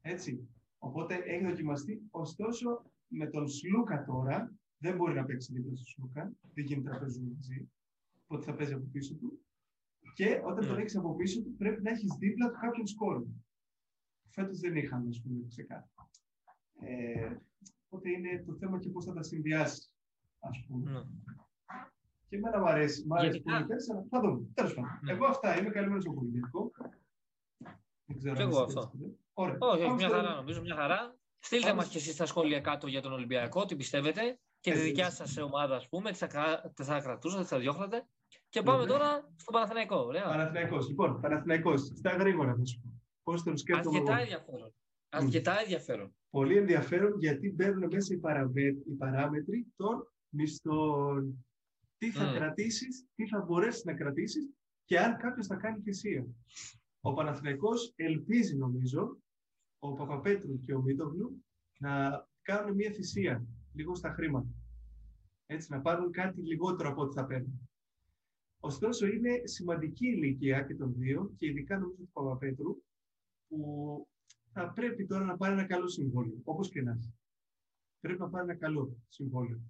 Έτσι. 0.01 0.47
Οπότε 0.77 1.15
έχει 1.15 1.45
δοκιμαστεί. 1.45 2.01
Ωστόσο, 2.09 2.91
με 3.07 3.27
τον 3.27 3.47
Σλούκα 3.47 4.05
τώρα, 4.05 4.53
δεν 4.77 4.95
μπορεί 4.95 5.13
να 5.13 5.25
παίξει 5.25 5.53
δίπλα 5.53 5.75
στο 5.75 5.85
Σλούκα. 5.85 6.33
Δεν 6.53 6.65
γίνεται 6.65 6.89
να 6.89 6.99
παίζουν 6.99 7.31
μαζί. 7.35 7.69
Οπότε 8.23 8.45
θα 8.45 8.55
παίζει 8.55 8.73
από 8.73 8.85
πίσω 8.91 9.15
του. 9.15 9.41
Και 10.13 10.41
όταν 10.45 10.63
yeah. 10.63 10.67
τον 10.67 10.75
ναι. 10.75 10.81
έχεις 10.81 10.95
από 10.95 11.15
πίσω 11.15 11.41
του, 11.41 11.55
πρέπει 11.55 11.81
να 11.81 11.89
έχεις 11.89 12.15
δίπλα 12.19 12.49
του 12.49 12.57
κάποιον 12.59 12.87
σκόρ. 12.87 13.25
Φέτος 14.29 14.59
δεν 14.59 14.75
είχαμε, 14.75 15.09
ας 15.09 15.21
πούμε, 15.21 15.45
ξεκάθαρα. 15.47 16.09
Ε, 16.79 17.37
Οπότε 17.89 18.09
είναι 18.09 18.43
το 18.45 18.53
θέμα 18.53 18.79
και 18.79 18.89
πώς 18.89 19.05
θα 19.05 19.13
τα 19.13 19.23
συνδυάσεις, 19.23 19.93
ας 20.39 20.65
πούμε. 20.67 20.91
Ναι. 20.91 20.99
Και 22.29 22.35
εμένα 22.35 22.59
μου 22.59 22.67
αρέσει. 22.69 23.07
Μ' 23.07 23.13
αρέσει 23.13 23.41
πολύ 23.41 23.55
αλλά 23.55 23.65
θα 24.09 24.19
δούμε. 24.19 24.47
Τέλος 24.53 24.73
πάντων. 24.73 24.99
Ναι. 25.03 25.11
Εγώ 25.11 25.25
αυτά 25.25 25.59
είμαι 25.59 25.69
καλυμμένος 25.69 26.03
στο 26.03 26.11
πολιτικό. 26.11 26.71
Δεν 28.05 28.17
ξέρω. 28.17 28.35
Και 28.35 28.41
εγώ 28.41 28.61
αυτό. 28.61 28.91
Ωραία. 29.33 29.57
Όχι, 29.59 29.83
όχι, 29.83 29.93
μια 29.93 30.09
χαρά 30.09 30.35
νομίζω, 30.35 30.61
μια 30.61 30.75
χαρά. 30.75 31.15
Στείλτε 31.39 31.73
μας 31.73 31.87
και 31.87 31.97
εσείς 31.97 32.15
τα 32.15 32.25
σχόλια 32.25 32.59
κάτω 32.59 32.87
για 32.87 33.01
τον 33.01 33.11
Ολυμπιακό, 33.11 33.65
τι 33.65 33.75
πιστεύετε 33.75 34.39
και 34.59 34.71
τη 34.71 34.79
δικιά 34.79 35.09
σας 35.09 35.37
ομάδα, 35.37 35.75
ας 35.75 35.89
πούμε, 35.89 36.11
τι 36.11 36.17
θα, 36.17 36.27
θα 36.83 36.99
κρατούσατε, 36.99 37.41
τι 37.41 37.47
θα 37.47 37.59
διώχνατε. 37.59 38.07
Και 38.49 38.61
πάμε 38.61 38.85
τώρα 38.85 39.31
στο 39.35 39.51
Παναθηναϊκό. 39.51 39.95
Ωραία. 39.95 40.23
Παναθηναϊκός. 40.23 40.87
Λοιπόν, 40.87 41.21
Παναθηναϊκός. 41.21 41.81
Στα 41.81 42.11
γρήγορα 42.11 42.55
θα 42.55 42.65
σου 42.65 42.81
πω. 42.81 43.01
Πώς 43.23 43.43
τον 43.43 43.57
σκέφτομαι. 43.57 43.97
Αρκετά 43.97 44.19
ενδιαφέρον. 44.19 44.73
Αρκετά 45.09 45.59
ενδιαφέρον 45.59 46.15
πολύ 46.29 46.57
ενδιαφέρον 46.57 47.19
γιατί 47.19 47.53
μπαίνουν 47.53 47.89
μέσα 47.91 48.13
οι, 48.13 48.19
οι 48.87 48.93
παράμετροι 48.97 49.73
των 49.75 50.13
μισθών. 50.29 51.46
Τι 51.97 52.11
θα 52.11 52.31
mm. 52.31 52.35
κρατήσεις, 52.35 53.07
τι 53.15 53.27
θα 53.27 53.41
μπορέσεις 53.41 53.83
να 53.83 53.93
κρατήσεις 53.93 54.49
και 54.85 54.99
αν 54.99 55.17
κάποιος 55.17 55.47
θα 55.47 55.55
κάνει 55.55 55.81
θυσία. 55.81 56.27
Ο 57.01 57.13
Παναθηναϊκός 57.13 57.93
ελπίζει 57.95 58.57
νομίζω, 58.57 59.17
ο 59.79 59.93
Παπαπέτρου 59.93 60.59
και 60.59 60.73
ο 60.73 60.81
Μίτογλου, 60.81 61.45
να 61.79 62.25
κάνουν 62.41 62.75
μια 62.75 62.91
θυσία 62.91 63.45
λίγο 63.73 63.95
στα 63.95 64.09
χρήματα. 64.09 64.49
Έτσι, 65.45 65.71
να 65.71 65.81
πάρουν 65.81 66.11
κάτι 66.11 66.41
λιγότερο 66.41 66.89
από 66.89 67.01
ό,τι 67.01 67.15
θα 67.15 67.25
παίρνουν. 67.25 67.69
Ωστόσο, 68.59 69.07
είναι 69.07 69.41
σημαντική 69.43 70.07
ηλικία 70.07 70.61
και 70.61 70.75
των 70.75 70.93
δύο, 70.97 71.33
και 71.37 71.45
ειδικά 71.45 71.77
νομίζω 71.77 72.01
του 72.01 72.09
Παπαπέτρου, 72.13 72.81
που 73.47 74.07
θα 74.51 74.71
πρέπει 74.71 75.05
τώρα 75.05 75.23
να 75.25 75.37
πάρει 75.37 75.53
ένα 75.53 75.65
καλό 75.65 75.87
συμβόλαιο, 75.87 76.39
όπως 76.43 76.69
και 76.69 76.81
να 76.81 76.91
έχει. 76.91 77.13
Πρέπει 77.99 78.19
να 78.19 78.29
πάρει 78.29 78.49
ένα 78.49 78.57
καλό 78.57 78.97
συμβόλαιο. 79.07 79.61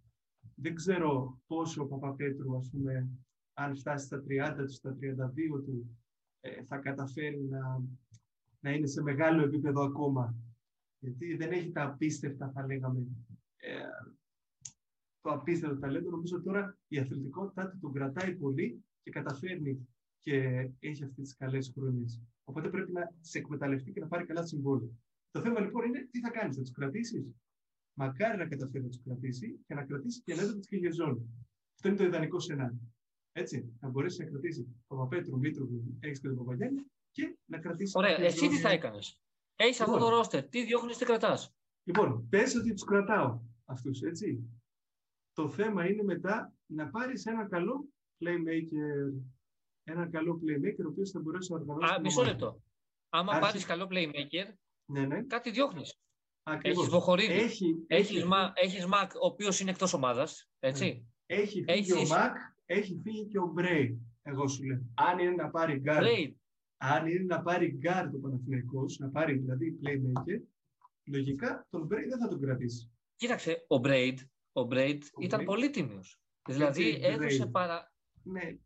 Δεν 0.60 0.76
ξέρω 0.76 1.40
πόσο 1.48 1.84
ο 1.84 1.88
Παπαπέτρου, 1.88 2.56
ας 2.56 2.70
πούμε, 2.70 3.10
αν 3.54 3.76
φτάσει 3.76 4.06
στα 4.06 4.24
30 4.28 4.56
του, 4.58 4.74
στα 4.74 4.98
32 5.00 5.64
του, 5.66 5.98
ε, 6.40 6.64
θα 6.64 6.78
καταφέρει 6.78 7.42
να, 7.50 7.84
να 8.60 8.72
είναι 8.72 8.88
σε 8.88 9.02
μεγάλο 9.02 9.44
επίπεδο 9.44 9.82
ακόμα 9.82 10.36
Γιατί 11.00 11.36
δεν 11.36 11.52
έχει 11.52 11.72
τα 11.72 11.84
απίστευτα, 11.84 12.52
θα 12.52 12.66
λέγαμε, 12.66 13.08
ε, 13.58 13.80
το 15.22 15.32
απίστευτο 15.32 15.80
ταλέντο. 15.80 16.10
Νομίζω 16.10 16.42
τώρα 16.42 16.78
η 16.88 17.00
αθλητικότητά 17.00 17.70
του 17.70 17.80
τον 17.80 17.94
κρατάει 17.94 18.36
πολύ 18.36 18.84
και 19.04 19.12
καταφέρνει 19.12 19.88
και 20.20 20.70
έχει 20.80 21.04
αυτές 21.04 21.24
τις 21.24 21.36
καλές 21.36 21.72
χρονιέ. 21.76 22.06
Οπότε 22.44 22.70
πρέπει 22.70 22.92
να 22.92 23.14
σε 23.20 23.38
εκμεταλλευτεί 23.38 23.92
και 23.92 24.00
να 24.00 24.08
πάρει 24.08 24.26
καλά 24.26 24.46
συμβόλαια. 24.46 24.90
Το 25.32 25.42
θέμα 25.42 25.60
λοιπόν 25.60 25.86
είναι 25.86 26.08
τι 26.12 26.20
θα 26.20 26.30
κάνεις, 26.30 26.56
θα 26.56 26.64
του 26.64 26.72
κρατήσεις; 26.72 27.26
Μακάρι 28.00 28.38
να 28.38 28.48
καταφέρει 28.48 28.84
να 28.84 28.90
τους 28.90 29.02
κρατήσει 29.04 29.60
και 29.68 29.74
να 29.74 29.84
κρατήσει 29.86 30.22
και 30.22 30.32
ελεύθερο 30.32 30.60
τη 30.60 30.68
Κιλιεζόνη. 30.68 31.46
Αυτό 31.76 31.88
είναι 31.88 31.98
το 31.98 32.04
ιδανικό 32.04 32.40
σενάριο. 32.40 32.80
Έτσι, 33.32 33.78
να 33.80 33.90
μπορέσει 33.90 34.24
να 34.24 34.30
κρατήσει 34.30 34.68
τον 34.88 34.98
Παπέτρου, 34.98 35.38
Μήτρου, 35.38 35.68
έχεις 36.00 36.20
και 36.20 36.28
τον 36.28 36.38
Παπαγιάννη 36.38 36.86
και 37.12 37.38
να 37.46 37.58
κρατήσει. 37.60 37.94
Ωραία, 37.96 38.20
εσύ 38.20 38.48
τι 38.48 38.58
θα 38.58 38.70
έκανες; 38.70 39.20
Έχεις 39.56 39.82
αυτό 39.82 39.98
το 39.98 40.10
ρόστερ, 40.10 40.48
τι 40.50 40.66
διώχνεις, 40.66 40.98
τι 40.98 41.06
κρατάς; 41.06 41.54
Λοιπόν, 41.84 42.28
πες 42.30 42.56
ότι 42.56 42.74
τους 42.74 42.84
κρατάω 42.84 43.42
αυτούς, 43.66 44.02
έτσι. 44.02 44.44
Το 45.34 45.50
θέμα 45.50 45.90
είναι 45.90 46.04
μετά 46.04 46.54
να 46.66 46.90
πάρεις 46.90 47.26
ένα 47.26 47.48
καλό 47.48 47.88
playmaker. 48.20 49.14
Ένα 49.84 50.10
καλό 50.10 50.40
playmaker, 50.44 50.86
ο 50.86 50.88
οποίος 50.88 51.12
θα 51.12 51.20
μπορέσει 51.20 51.52
να 51.52 51.60
οργανώσει. 51.60 51.94
Α, 51.94 52.00
μισό 52.00 52.24
λεπτό. 52.24 52.62
Άμα 53.10 53.32
Άρχι... 53.32 53.42
πάρεις 53.42 53.66
καλό 53.66 53.88
playmaker, 53.92 54.54
ναι, 54.92 55.06
ναι. 55.06 55.24
κάτι 55.24 55.52
διώχνεις. 55.52 56.00
Έχει 56.62 56.90
Βοχορίδη. 56.90 57.34
Έχει, 57.34 57.84
έχεις, 57.88 58.24
έχει... 58.56 58.88
Μακ, 58.88 59.12
ο 59.14 59.26
οποίος 59.26 59.60
είναι 59.60 59.70
εκτός 59.70 59.94
ομάδας. 59.94 60.50
Έτσι; 60.60 60.86
Ναι. 60.86 61.36
Έχει 61.36 61.64
φύγει 61.64 61.94
ο 61.94 62.08
Μακ, 62.08 62.36
έχει 62.66 63.00
φύγει 63.04 63.26
και 63.26 63.40
ο 63.40 63.46
Μπρέι. 63.46 64.00
Εγώ 64.22 64.48
σου 64.48 64.64
λέω. 64.64 64.82
Αν 64.94 65.20
είναι 65.20 65.32
να 65.32 65.50
πάρει 65.50 65.80
γκαρντ. 65.80 66.04
Αν 66.78 67.08
είναι 67.08 67.24
να 67.24 67.42
πάρει 67.42 67.68
γκαρντ 67.78 68.12
το 68.12 68.18
Παναθηναϊκός, 68.18 68.98
να 68.98 69.10
πάρει 69.10 69.38
δηλαδή 69.38 69.80
playmaker, 69.84 70.42
λογικά 71.04 71.68
τον 71.70 71.86
Μπρέι 71.86 72.08
δεν 72.08 72.20
θα 72.20 72.28
τον 72.28 72.42
κρατήσει. 72.42 72.92
Κοίταξε, 73.16 73.66
ο 73.68 73.78
Μπρέι, 73.78 74.20
ο 74.52 74.68
Μπρέι 74.72 75.00
ήταν 75.20 75.46
πολύ 75.46 75.70
τίμιος. 75.70 76.22
Δηλαδή 76.48 77.00
έδωσε, 77.02 77.46
παρα... 77.46 77.94
ναι. 78.24 78.58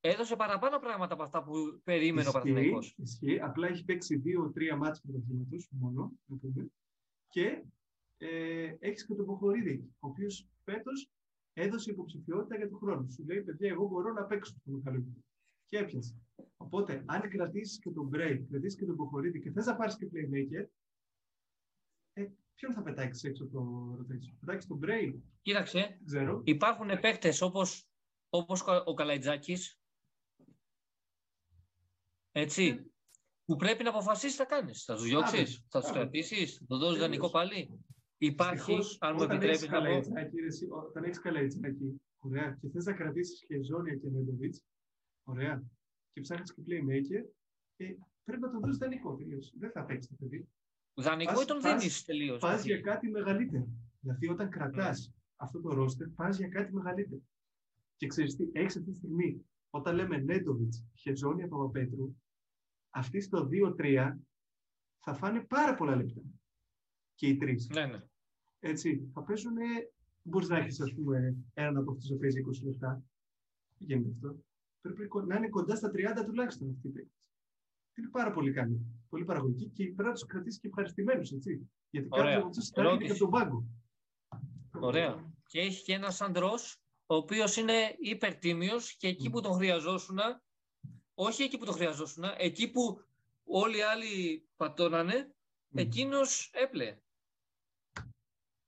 έδωσε 0.00 0.36
παραπάνω 0.36 0.78
πράγματα 0.78 1.14
από 1.14 1.22
αυτά 1.22 1.42
που 1.42 1.80
περίμενε 1.84 2.28
ο 2.28 2.32
Παναθηναϊκός. 2.32 2.94
Ισχύει. 2.98 3.40
Απλά 3.40 3.68
έχει 3.68 3.84
παίξει 3.84 4.16
δύο-τρία 4.16 4.76
ματς 4.76 5.00
πρωταθλήματος 5.02 5.68
μόνο. 5.70 6.12
Και 7.28 7.64
ε, 8.16 8.74
έχεις 8.78 9.06
και 9.06 9.14
τον 9.14 9.26
Ποχορίδη, 9.26 9.94
ο 9.98 10.08
οποίος 10.08 10.48
φέτος 10.64 11.10
έδωσε 11.52 11.90
υποψηφιότητα 11.90 12.56
για 12.56 12.68
τον 12.68 12.78
χρόνο. 12.78 13.08
Σου 13.08 13.24
λέει, 13.24 13.42
παιδιά, 13.42 13.68
εγώ 13.68 13.86
μπορώ 13.88 14.12
να 14.12 14.24
παίξω 14.24 14.52
το 14.64 14.70
Μιχαλούκη. 14.70 15.24
Και 15.66 15.78
έπιασε. 15.78 16.20
Οπότε, 16.56 17.02
αν 17.06 17.28
κρατήσεις 17.28 17.78
και 17.78 17.90
τον 17.90 18.06
Μπρέι, 18.06 18.46
κρατήσεις 18.50 18.78
και 18.78 18.84
τον 18.84 18.96
Ποχορίδη 18.96 19.40
και 19.40 19.50
θες 19.50 19.66
να 19.66 19.76
πάρεις 19.76 19.96
και 19.96 20.06
playmaker, 20.12 20.66
ε, 22.12 22.26
ποιον 22.54 22.72
θα 22.72 22.82
πετάξεις 22.82 23.24
έξω 23.24 23.46
το 23.48 23.92
rotation; 23.98 24.36
Πετάξεις 24.40 24.68
τον 24.68 24.80
Bray. 24.82 25.20
Κοίταξε. 25.42 26.00
Ξέρω. 26.04 26.42
Υπάρχουν 26.44 27.00
παίκτες 27.00 27.40
όπως 27.40 27.88
όπως 28.30 28.64
ο 28.84 28.94
Καλαϊτζάκης. 28.94 29.80
Έτσι. 32.32 32.90
Που 33.46 33.56
πρέπει 33.56 33.82
να 33.82 33.90
αποφασίσεις 33.90 34.36
τι 34.36 34.42
θα 34.42 34.48
κάνεις. 34.48 34.84
Θα 34.84 34.94
τους 34.94 35.04
διώξεις, 35.04 35.64
θα 35.68 35.80
τους 35.80 35.90
κρατήσεις, 35.90 36.54
θα 36.54 36.64
τους 36.66 36.78
δώσεις 36.78 37.00
δανεικό 37.00 37.30
πάλι. 37.30 37.80
Υπάρχει, 38.18 38.78
αν 38.98 39.14
μου 39.16 39.22
επιτρέπει 39.22 39.68
να 39.68 39.82
πω. 39.82 39.96
Όταν 40.88 41.04
έχεις 41.04 41.20
καλαϊτζάκι, 41.20 42.00
ωραία, 42.18 42.58
και 42.60 42.68
θες 42.68 42.84
να 42.84 42.92
κρατήσεις 42.92 43.44
και 43.46 43.62
Ζώνια 43.62 43.94
και 43.94 44.08
Νέντοβιτ, 44.08 44.54
ωραία, 45.24 45.64
και 46.12 46.20
ψάχνεις 46.20 46.54
και 46.54 46.62
playmaker, 46.66 47.24
ε, 47.76 47.86
πρέπει 48.24 48.40
να 48.40 48.50
τον 48.50 48.60
δώσεις 48.60 48.76
δανεικό 48.76 49.14
τελείως. 49.14 49.52
Δεν 49.58 49.70
θα 49.70 49.84
παίξεις 49.84 50.10
το 50.10 50.16
παιδί. 50.18 50.48
Δανεικό 50.94 51.40
ή 51.40 51.44
τον 51.44 51.60
δίνεις 51.60 52.04
τελείως. 52.04 52.40
Πας 52.40 52.64
για 52.64 52.80
κάτι 52.80 53.08
μεγαλύτερο. 53.08 53.68
Δηλαδή, 54.00 54.28
όταν 54.28 54.50
κρατάς 54.50 55.10
mm. 55.10 55.14
αυτό 55.36 55.60
το 55.60 55.74
ρόστερ, 55.74 56.08
πας 56.08 56.36
για 56.36 56.48
κάτι 56.48 56.74
μεγαλύτερο. 56.74 57.20
Και 57.96 58.06
ξέρεις 58.06 58.36
τι, 58.36 58.48
έχεις 58.52 58.76
αυτή 58.76 58.90
τη 58.90 58.96
στιγμή, 58.96 59.44
όταν 59.70 59.94
λέμε 59.94 60.18
Νέντοβιτς, 60.18 60.84
Χεζόνια, 60.94 61.48
Παπαπέτρου, 61.48 62.16
αυτοί 62.96 63.20
στο 63.20 63.48
2-3 63.52 64.16
θα 64.98 65.14
φάνε 65.14 65.40
πάρα 65.40 65.74
πολλά 65.74 65.96
λεπτά. 65.96 66.20
Και 67.14 67.26
οι 67.26 67.36
τρεις. 67.36 67.68
Ναι, 67.68 67.86
ναι. 67.86 68.02
Έτσι, 68.60 69.10
θα 69.12 69.22
πέσουν. 69.22 69.54
Μπορείς 70.22 70.48
να 70.48 70.58
έχεις, 70.58 70.80
ας 70.80 70.94
πούμε, 70.94 71.36
έναν 71.54 71.76
από 71.76 71.90
αυτούς 71.90 72.08
που 72.08 72.16
παίζει 72.16 72.40
20 72.40 72.64
λεπτά. 72.64 73.02
Γίνεται 73.78 74.10
αυτό. 74.14 74.44
Πρέπει 74.80 75.08
να 75.26 75.36
είναι 75.36 75.48
κοντά 75.48 75.76
στα 75.76 75.90
30 75.90 76.24
τουλάχιστον 76.24 76.70
αυτοί 76.70 76.88
οι 76.88 77.08
είναι 77.98 78.08
πάρα 78.08 78.30
πολύ 78.30 78.52
καλή. 78.52 78.80
Πολύ 79.08 79.24
παραγωγική 79.24 79.68
και 79.68 79.84
πρέπει 79.84 80.02
να 80.02 80.12
τους 80.12 80.26
κρατήσεις 80.26 80.60
και 80.60 80.66
ευχαριστημένους, 80.66 81.32
έτσι. 81.32 81.70
Γιατί 81.90 82.08
κάποιοι 82.08 82.34
από 82.34 82.46
αυτούς 82.46 82.68
θα 82.68 82.96
και 82.96 83.14
τον 83.14 83.30
πάγκο. 83.30 83.64
Ωραία. 84.70 85.32
Και 85.46 85.60
έχει 85.60 85.84
και 85.84 85.92
ένας 85.92 86.20
αντρό, 86.20 86.52
ο 87.06 87.14
οποίος 87.14 87.56
είναι 87.56 87.96
υπερτίμιος 87.98 88.96
και 88.96 89.08
εκεί 89.08 89.30
που 89.30 89.40
τον 89.40 89.52
χρειαζόσουν, 89.52 90.18
όχι 91.18 91.42
εκεί 91.42 91.58
που 91.58 91.64
τον 91.64 91.74
χρειαζόσουν, 91.74 92.24
εκεί 92.36 92.70
που 92.70 93.00
όλοι 93.44 93.76
οι 93.76 93.82
άλλοι 93.82 94.46
πατώνανε, 94.56 95.34
mm. 95.34 95.78
εκείνος 95.78 96.50
έπλεε. 96.54 96.98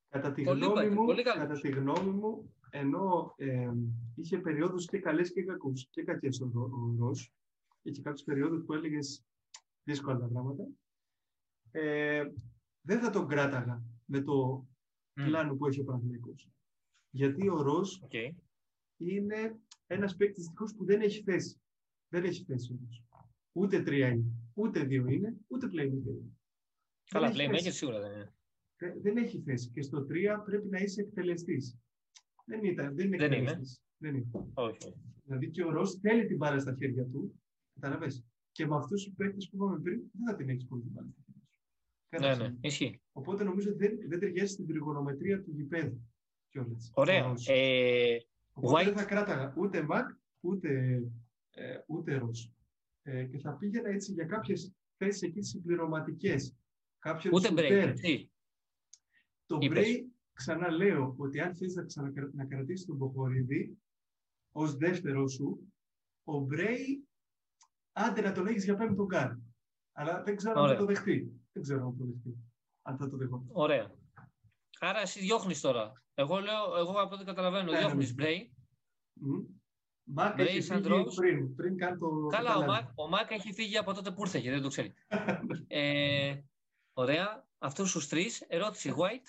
Κατά 0.08 0.32
τη, 0.32 0.42
γνώμη 0.42 0.88
μου, 0.88 1.06
κατά 1.22 1.60
τη 1.60 1.68
γνώμη 1.68 2.10
μου, 2.10 2.54
ενώ 2.70 3.34
ε, 3.36 3.72
είχε 4.14 4.38
περιόδους 4.38 4.86
και 4.86 4.98
καλές 4.98 5.32
και 5.32 5.44
κακούς 5.44 5.88
και 5.90 6.02
κακές 6.02 6.40
ο, 6.40 6.50
ο 6.54 6.96
Ρος, 6.98 7.32
είχε 7.82 8.02
κάποιε 8.02 8.24
περιόδους 8.24 8.64
που 8.64 8.72
έλεγες 8.72 9.24
δύσκολα 9.84 10.18
τα 10.18 10.26
πράγματα. 10.26 10.64
Ε, 11.70 12.24
δεν 12.80 13.00
θα 13.00 13.10
τον 13.10 13.28
κράταγα 13.28 13.82
με 14.04 14.20
το 14.20 14.66
mm. 15.14 15.24
πλάνο 15.24 15.54
που 15.54 15.66
έχει 15.66 15.80
ο 15.80 15.84
Παναθηναϊκός. 15.84 16.48
Γιατί 17.10 17.48
ο 17.48 17.62
Ροζ 17.62 17.98
okay. 18.08 18.30
είναι 18.96 19.60
ένας 19.86 20.16
παίκτης 20.16 20.52
που 20.76 20.84
δεν 20.84 21.00
έχει 21.00 21.22
θέση. 21.22 21.60
Δεν 22.08 22.24
έχει 22.24 22.44
θέση 22.44 22.72
όμως. 22.72 23.04
Ούτε 23.52 23.82
τρία 23.82 24.08
είναι, 24.08 24.24
ούτε 24.54 24.84
δύο 24.84 25.06
είναι, 25.06 25.36
ούτε 25.46 25.66
playmaker 25.66 26.06
είναι. 26.06 26.38
Καλά, 27.04 27.32
playmaker 27.34 27.72
σίγουρα 27.72 28.00
δεν 28.00 28.12
είναι. 28.12 28.32
Δεν 29.02 29.16
έχει 29.16 29.40
θέση. 29.40 29.70
Και 29.70 29.82
στο 29.82 30.04
τρία 30.04 30.40
πρέπει 30.40 30.68
να 30.68 30.78
είσαι 30.78 31.00
εκτελεστής. 31.00 31.78
Δεν, 32.44 32.64
ήταν, 32.64 32.94
δεν 32.94 33.06
είναι 33.06 33.24
εκτελεστής. 33.24 33.82
Δεν 33.96 34.14
είναι. 34.14 34.26
Όχι. 34.54 34.94
Δηλαδή 35.24 35.50
και 35.50 35.64
ο 35.64 35.70
Ροζ 35.70 35.90
θέλει 36.00 36.26
την 36.26 36.36
μπάλα 36.36 36.58
στα 36.60 36.74
χέρια 36.78 37.04
του, 37.04 37.40
Κατάλαβες. 37.80 38.24
Και 38.52 38.66
με 38.66 38.76
αυτούς 38.76 39.04
τους 39.04 39.14
παίκτες 39.16 39.48
που 39.48 39.56
είπαμε 39.56 39.80
πριν, 39.80 40.00
δεν 40.12 40.26
θα 40.28 40.36
την 40.36 40.48
έχεις 40.48 40.66
πολύ 40.66 40.82
την 40.82 40.92
πάλι. 40.92 41.14
Ναι, 42.20 42.34
ναι, 42.34 42.54
ισχύει. 42.60 43.00
Οπότε 43.12 43.44
νομίζω 43.44 43.70
ότι 43.70 43.78
δεν, 43.86 43.98
δεν 44.08 44.18
ταιριάζει 44.18 44.52
στην 44.52 44.66
τριγωνομετρία 44.66 45.42
του 45.42 45.50
γηπέδου. 45.50 46.00
Κιόλας. 46.48 46.90
Ωραία. 46.94 47.34
Ε, 47.46 48.16
Οπότε 48.52 48.84
δεν 48.84 48.94
θα 48.96 49.04
κράταγα 49.04 49.54
ούτε 49.56 49.82
Μακ, 49.82 50.10
ούτε, 50.40 51.02
ε, 51.58 51.84
ούτε 51.86 52.16
Ρος. 52.16 52.52
Ε, 53.02 53.24
και 53.24 53.38
θα 53.38 53.56
πήγαινα 53.56 53.88
έτσι 53.88 54.12
για 54.12 54.24
κάποιες 54.24 54.72
θέσεις 54.96 55.22
εκεί 55.22 55.42
συμπληρωματικές. 55.42 56.56
Ούτε 57.32 57.48
break. 57.52 57.94
Το 59.46 59.58
break, 59.60 60.04
ξαναλέω 60.32 61.14
ότι 61.18 61.40
αν 61.40 61.56
θες 61.56 61.74
να, 61.74 61.84
ξανακρα... 61.84 62.30
να 62.34 62.44
κρατήσεις 62.46 62.86
τον 62.86 62.98
Ποχορίδη 62.98 63.78
ως 64.52 64.76
δεύτερο 64.76 65.28
σου, 65.28 65.72
ο 66.24 66.40
Μπρέι, 66.40 67.08
άντε 67.92 68.20
να 68.20 68.32
τον 68.32 68.46
έχεις 68.46 68.64
για 68.64 68.76
πέμπτο 68.76 69.04
γκαρντ. 69.04 69.32
Αλλά 69.92 70.22
δεν 70.22 70.36
ξέρω 70.36 70.60
αν 70.60 70.68
θα 70.68 70.76
το 70.76 70.84
δεχτεί. 70.84 71.42
Δεν 71.52 71.62
ξέρω 71.62 71.86
αν 71.86 71.92
θα 71.92 71.98
το 71.98 72.04
δεχτεί. 72.04 72.36
Αν 72.82 72.96
θα 72.96 73.08
το 73.08 73.16
δεχτεί. 73.16 73.46
Ωραία. 73.52 73.94
Άρα 74.78 75.00
εσύ 75.00 75.20
διώχνεις 75.20 75.60
τώρα. 75.60 75.92
Εγώ 76.14 76.38
λέω, 76.38 76.76
εγώ 76.76 76.92
από 76.92 77.14
ό,τι 77.14 77.24
καταλαβαίνω, 77.24 77.72
ναι, 77.72 77.78
διώχνεις 77.78 78.14
Μπρέι. 78.14 78.52
Μάκ 80.10 80.38
έχει 80.38 80.60
φύγει 80.60 81.04
πριν, 81.16 81.54
πριν 81.54 81.76
κάνει 81.76 81.98
το... 81.98 82.26
Καλά, 82.30 82.56
ο 82.56 82.64
Μακ, 82.64 82.88
ο 82.94 83.08
Μακ 83.08 83.30
έχει 83.30 83.52
φύγει 83.52 83.76
από 83.76 83.94
τότε 83.94 84.10
που 84.10 84.20
ήρθε 84.20 84.40
και 84.40 84.50
δεν 84.50 84.62
το 84.62 84.68
ξέρει. 84.68 84.94
ε, 85.66 86.34
ωραία. 86.92 87.46
Αυτούς 87.58 87.92
τους 87.92 88.08
τρεις. 88.08 88.40
Ερώτηση, 88.48 88.94
White. 88.96 89.28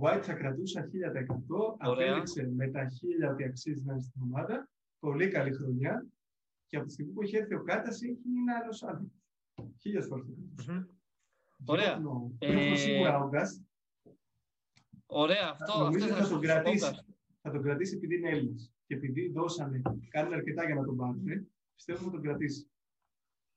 White 0.00 0.22
θα 0.22 0.32
κρατούσα 0.32 0.80
1000%. 0.80 0.88
Απέδειξε 1.78 2.48
με 2.56 2.68
τα 2.68 2.88
1000 3.28 3.32
ότι 3.32 3.44
αξίζει 3.44 3.84
να 3.84 3.92
είναι 3.92 4.02
στην 4.02 4.22
ομάδα 4.22 4.68
πολύ 4.98 5.28
καλή 5.28 5.52
χρονιά 5.52 6.06
και 6.66 6.76
από 6.76 6.86
τη 6.86 6.92
στιγμή 6.92 7.12
που 7.12 7.22
έχει 7.22 7.36
έρθει 7.36 7.54
ο 7.54 7.62
Κάτας 7.62 8.02
έχει 8.02 8.18
είναι 8.36 8.54
άλλος 8.62 8.82
άνθρωπος. 8.82 9.12
Χίλιες 9.80 10.06
φορές. 10.06 10.26
Ωραία. 11.64 12.00
Ε... 12.38 12.76
σίγουρα 12.76 13.18
ο 13.24 13.28
Γκάς. 13.28 13.62
Ωραία, 15.06 15.50
αυτό, 15.50 15.78
νομίζω 15.78 16.04
αυτό 16.04 16.16
θα, 16.16 16.24
θα, 16.24 16.28
τον 16.28 16.40
κρατήσει, 16.40 16.90
θα 17.42 17.50
τον 17.50 17.62
κρατήσει 17.62 17.96
επειδή 17.96 18.16
είναι 18.16 18.28
Έλληνας. 18.28 18.72
Και 18.88 18.94
επειδή 18.94 19.28
δώσανε, 19.28 19.82
κάνουν 20.08 20.32
αρκετά 20.32 20.64
για 20.64 20.74
να 20.74 20.84
τον 20.84 20.96
πάρουν, 20.96 21.24
πιστεύω 21.74 22.04
θα 22.04 22.10
τον 22.10 22.22
κρατήσει. 22.22 22.70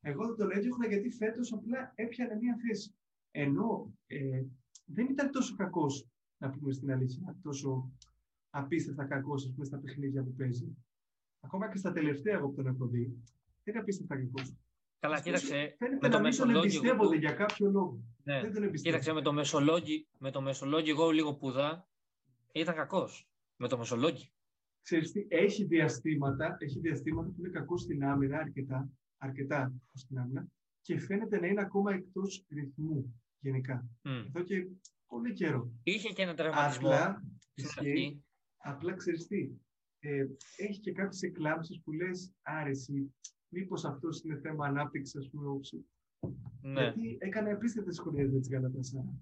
Εγώ 0.01 0.25
δεν 0.25 0.35
τον 0.35 0.51
έδιωχνα 0.51 0.87
γιατί 0.87 1.09
φέτος 1.09 1.53
απλά 1.53 1.91
έπιανε 1.95 2.35
μία 2.35 2.55
θέση. 2.67 2.95
Ενώ 3.31 3.93
ε, 4.07 4.43
δεν 4.85 5.07
ήταν 5.09 5.31
τόσο 5.31 5.55
κακός, 5.55 6.07
να 6.37 6.49
πούμε 6.49 6.71
στην 6.73 6.91
αλήθεια, 6.91 7.37
τόσο 7.41 7.91
απίστευτα 8.49 9.05
κακός 9.05 9.53
στα 9.61 9.77
παιχνίδια 9.77 10.23
που 10.23 10.33
παίζει 10.33 10.77
ακόμα 11.39 11.71
και 11.71 11.77
στα 11.77 11.91
τελευταία 11.91 12.37
εγώ 12.37 12.47
που 12.47 12.55
τον 12.55 12.67
έχω 12.67 12.87
δει, 12.87 13.03
δεν 13.63 13.73
είναι 13.73 13.79
απίστευτα 13.79 14.15
κακός. 14.15 14.55
Καλά, 14.99 15.15
Ωστόσο, 15.15 15.45
κοίταξε. 15.45 15.75
Φαίνεται 15.77 16.07
Με 16.07 16.09
το 16.09 16.17
να 16.17 16.23
μην 16.23 16.37
τον 16.37 16.47
Μεσολόγιο. 16.47 16.61
εμπιστεύονται 16.61 17.15
για 17.15 17.31
κάποιο 17.31 17.69
λόγο. 17.69 18.03
Ναι. 18.23 18.41
Δεν 18.41 18.53
τον 18.53 18.63
εμπιστεύονται. 18.63 18.81
Κοίταξε, 18.81 19.13
με 19.13 19.21
το 19.21 19.33
Μεσολόγιο, 19.33 20.05
με 20.17 20.31
το 20.31 20.41
Μεσολόγιο 20.41 20.93
εγώ 20.93 21.09
λίγο 21.09 21.35
πουδά 21.35 21.89
ήταν 22.51 22.75
κακός. 22.75 23.29
Με 23.55 23.67
το 23.67 23.77
Μεσολόγιο. 23.77 24.29
Ξέρεις 24.81 25.11
τι, 25.11 25.25
έχει 25.29 25.63
διαστήματα, 25.65 26.55
έχει 26.59 26.79
διαστήματα 26.79 27.27
που 27.29 27.35
είναι 27.39 27.49
κακό 27.49 27.77
στην 27.77 28.03
άμυνα 28.03 28.37
αρκετά, 28.37 28.89
αρκετά 29.17 29.57
κακός 29.57 30.01
στην 30.01 30.17
άμυνα 30.19 30.47
και 30.81 30.99
φαίνεται 30.99 31.39
να 31.39 31.47
είναι 31.47 31.61
ακόμα 31.61 31.93
εκτός 31.93 32.45
ρυθμού 32.49 33.21
γενικά. 33.39 33.85
Μμ. 34.03 34.09
Εδώ 34.27 34.43
και 34.43 34.67
πολύ 35.07 35.33
καιρό. 35.33 35.71
Είχε 35.83 36.09
και 36.09 36.21
ένα 36.21 36.33
τραυματισμό 36.33 36.87
Απλά, 36.87 37.23
στην 37.55 37.65
ισχύει, 37.65 37.79
αρχή. 37.89 38.23
απλά 38.57 38.93
ξέρεις 38.93 39.27
τι, 39.27 39.51
ε, 39.99 40.25
έχει 40.57 40.79
και 40.79 40.91
κάποιες 40.91 41.21
εκλάμψεις 41.21 41.81
που 41.83 41.91
λες 41.91 42.31
άρεση, 42.41 43.13
μήπως 43.47 43.85
αυτός 43.85 44.23
είναι 44.23 44.39
θέμα 44.39 44.65
ανάπτυξης, 44.65 45.15
ας 45.15 45.29
πούμε, 45.29 45.47
όψη. 45.49 45.85
Ναι. 46.61 46.81
Γιατί 46.81 47.17
έκανε 47.19 47.51
απίστευτες 47.51 47.99
χρονιές 47.99 48.31
με 48.31 48.39
τις 48.39 48.49
Γαλατασάρα. 48.49 49.13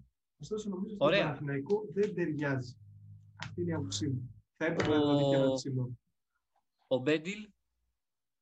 Ωστόσο, 0.41 0.69
νομίζω 0.69 0.93
ότι 0.93 1.03
Ωραία. 1.03 1.19
το 1.19 1.25
Παναθηναϊκό 1.25 1.85
δεν 1.93 2.13
ταιριάζει. 2.15 2.77
Αυτή 3.35 3.61
είναι 3.61 3.69
η 3.69 3.73
άποψή 3.73 4.07
μου. 4.07 4.33
Θα 4.61 4.65
έπρεπε 4.65 4.91
να 4.95 4.99
Ο- 4.99 5.01
το 5.03 5.17
δει 5.17 5.23
και 5.29 5.35
ένα 5.35 5.53
ψηλό. 5.53 5.97
Ο 6.87 6.97
Μπέντιλ, 6.97 7.49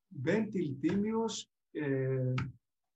Μπέντιλ 0.08 0.80
Τίμιος, 0.80 1.50
ε, 1.72 2.34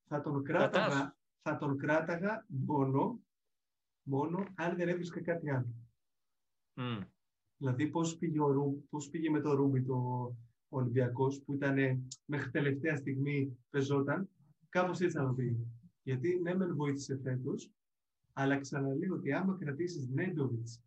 θα, 0.04 0.20
τον 0.20 0.42
κράταγα, 0.44 0.86
Κρατάς. 0.86 1.16
θα 1.42 1.56
τον 1.56 1.78
κράταγα 1.78 2.44
μόνο, 2.48 3.20
μόνο 4.02 4.44
αν 4.54 4.76
δεν 4.76 4.88
έβρισκα 4.88 5.20
κάτι 5.22 5.50
άλλο. 5.50 5.74
μμ, 6.74 7.00
Δηλαδή 7.56 7.86
πώς 7.88 8.16
πήγε, 8.18 8.40
ο 8.40 8.50
Ρου, 8.52 8.86
πώς 8.90 9.08
πήγε 9.08 9.30
με 9.30 9.40
το 9.40 9.54
Ρούμπι 9.54 9.82
το 9.82 9.94
ο 10.68 10.78
Ολυμπιακός 10.78 11.42
που 11.42 11.54
ήταν 11.54 11.78
ε, 11.78 12.00
μέχρι 12.24 12.50
τελευταία 12.50 12.96
στιγμή 12.96 13.58
πεζόταν, 13.70 14.28
κάπως 14.68 15.00
έτσι 15.00 15.16
θα 15.16 15.26
το 15.26 15.32
πήγε. 15.32 15.56
Γιατί 16.02 16.38
ναι 16.40 16.54
μεν 16.54 16.76
βοήθησε 16.76 17.18
φέτος, 17.22 17.70
αλλά 18.32 18.58
ξαναλέω 18.60 19.14
ότι 19.14 19.32
άμα 19.32 19.56
κρατήσεις 19.60 20.08
Νέντοβιτς, 20.08 20.76
α, 20.76 20.82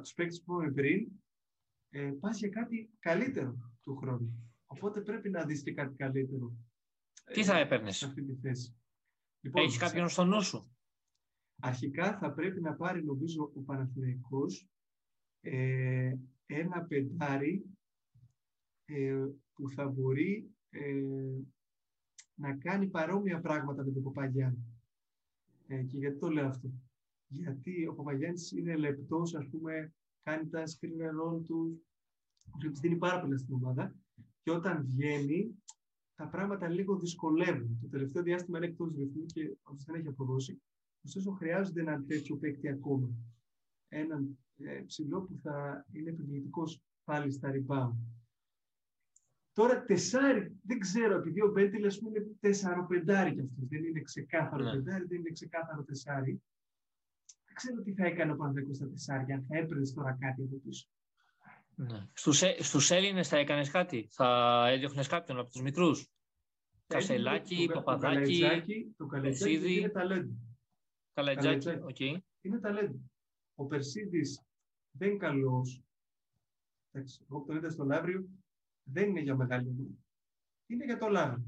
τους 0.00 0.12
παίκτες 0.14 0.42
που 0.42 0.52
είπαμε 0.52 0.72
πριν, 0.72 1.10
ε, 1.90 2.12
πας 2.20 2.38
για 2.38 2.48
κάτι 2.48 2.90
καλύτερο 2.98 3.56
του 3.82 3.96
χρόνου. 3.96 4.54
Οπότε 4.66 5.00
πρέπει 5.00 5.30
να 5.30 5.44
δεις 5.44 5.62
και 5.62 5.72
κάτι 5.72 5.96
καλύτερο. 5.96 6.52
τι 7.32 7.40
ε, 7.40 7.44
θα 7.44 7.58
έπαιρνες; 7.58 7.96
σε 7.96 8.06
αυτή 8.06 8.22
τη 8.22 8.34
θέση. 8.34 8.76
Λοιπόν, 9.40 9.62
Έχεις 9.62 9.78
κάποιον 9.78 10.08
στο 10.08 10.24
νου 10.24 10.42
σου; 10.42 10.76
Αρχικά 11.60 12.18
θα 12.18 12.32
πρέπει 12.32 12.60
να 12.60 12.74
πάρει 12.74 13.04
νομίζω 13.04 13.52
ο 13.54 13.60
Παναθηναϊκός 13.60 14.68
ε, 15.40 16.14
ένα 16.46 16.82
πεντάρι 16.82 17.64
ε, 18.84 19.24
που 19.52 19.70
θα 19.70 19.88
μπορεί 19.88 20.50
ε, 20.70 21.02
να 22.34 22.56
κάνει 22.56 22.86
παρόμοια 22.86 23.40
πράγματα 23.40 23.84
με 23.84 23.92
τον 23.92 24.02
Παπαγιάννη. 24.02 24.64
Ε, 25.66 25.82
και 25.82 25.98
γιατί 25.98 26.18
το 26.18 26.28
λέω 26.28 26.46
αυτό; 26.46 26.70
Γιατί 27.28 27.86
ο 27.86 27.94
Παπαγιάννης 27.94 28.52
είναι 28.52 28.76
λεπτός, 28.76 29.34
ας 29.34 29.48
πούμε, 29.50 29.94
κάνει 30.22 30.48
τα 30.48 30.62
screen 30.62 31.00
roll 31.00 31.42
τους, 31.44 31.74
τους 32.58 32.80
δίνει 32.80 32.96
πάρα 32.96 33.20
πολλά 33.20 33.36
στην 33.36 33.54
ομάδα 33.54 33.94
και 34.42 34.50
όταν 34.50 34.84
βγαίνει 34.86 35.62
τα 36.14 36.28
πράγματα 36.28 36.68
λίγο 36.68 36.98
δυσκολεύουν. 36.98 37.78
Το 37.80 37.88
τελευταίο 37.88 38.22
διάστημα 38.22 38.58
είναι 38.58 38.66
εκτός 38.66 38.94
ρυθμού 38.96 39.24
και 39.26 39.56
όντως 39.62 39.84
δεν 39.84 39.94
έχει 39.94 40.08
αποδώσει. 40.08 40.62
Ωστόσο, 41.04 41.30
χρειάζονται 41.30 41.80
έναν 41.80 42.06
τέτοιο 42.06 42.36
παίκτη 42.36 42.68
ακόμα. 42.68 43.10
Έναν 43.88 44.38
ε, 44.56 44.82
ψηλό 44.86 45.22
που 45.22 45.38
θα 45.42 45.86
είναι 45.92 46.10
επιβλητικός 46.10 46.82
πάλι 47.04 47.30
στα 47.30 47.50
rebound. 47.54 47.94
Τώρα, 49.52 49.84
τεσάρι, 49.84 50.56
δεν 50.62 50.78
ξέρω, 50.78 51.16
επειδή 51.16 51.42
ο 51.42 51.50
Μπέντιλ, 51.50 51.86
ας 51.86 51.98
πούμε, 51.98 52.18
είναι 52.18 52.28
τεσσαροπεντάρι 52.40 53.34
κι 53.34 53.40
αυτός. 53.40 53.66
Δεν 53.68 53.84
είναι 53.84 54.00
ξεκάθαρο 54.00 54.64
Ναι. 54.64 54.70
πεντάρι, 54.70 55.04
δεν 55.06 55.18
είναι 55.18 55.30
ξεκάθαρο 55.30 55.84
τεσάρι. 55.84 56.42
Δεν 57.56 57.64
ξέρω 57.64 57.82
τι 57.82 57.92
θα 57.94 58.06
έκανε 58.06 58.32
ο 58.32 58.36
Παναθηναϊκός 58.36 58.76
στα 58.76 58.88
τεσσάρια, 58.88 59.34
αν 59.34 59.44
θα 59.48 59.56
έπαιρνες 59.58 59.92
τώρα 59.92 60.16
κάτι 60.20 60.42
από 60.42 60.56
πίσω. 60.64 60.86
Ναι. 61.74 62.08
Στους, 62.12 62.42
Έ- 62.42 62.62
στους 62.62 62.90
Έλληνες 62.90 63.28
θα 63.28 63.36
έκανες 63.38 63.70
κάτι; 63.70 64.08
Θα 64.10 64.64
έδιωχνες 64.68 65.06
κάποιον 65.06 65.38
από 65.38 65.50
τους 65.50 65.60
μικρούς; 65.62 66.08
Κασελάκη, 66.86 67.66
Το- 67.66 67.72
το- 67.72 67.82
Παπαδάκη, 67.82 68.38
Το 68.38 68.46
Καλαϊτζάκη, 68.46 68.94
το 68.96 69.06
Καλαϊτζάκη 69.06 69.52
Περσίδη; 69.52 69.78
είναι 69.78 69.88
ταλέντο. 69.88 70.32
Καλατζάκη. 71.14 71.64
Καλατζάκη. 71.64 72.04
Οκ. 72.04 72.22
είναι 72.40 72.58
ταλέντο. 72.60 72.98
Ο 73.54 73.64
Περσίδης 73.66 74.40
δεν 74.90 75.08
είναι 75.08 75.18
καλός. 75.18 75.82
Εντάξει, 76.92 77.20
εγώ 77.30 77.40
που 77.40 77.46
τον 77.46 77.56
είδα 77.56 77.70
στο 77.70 77.84
Λαύριο, 77.84 78.26
δεν 78.82 79.08
είναι 79.08 79.20
για 79.20 79.36
μεγάλη 79.36 79.68
ομάδα. 79.68 79.94
Είναι 80.66 80.84
για 80.84 80.98
το 80.98 81.08
Λαύριο. 81.08 81.44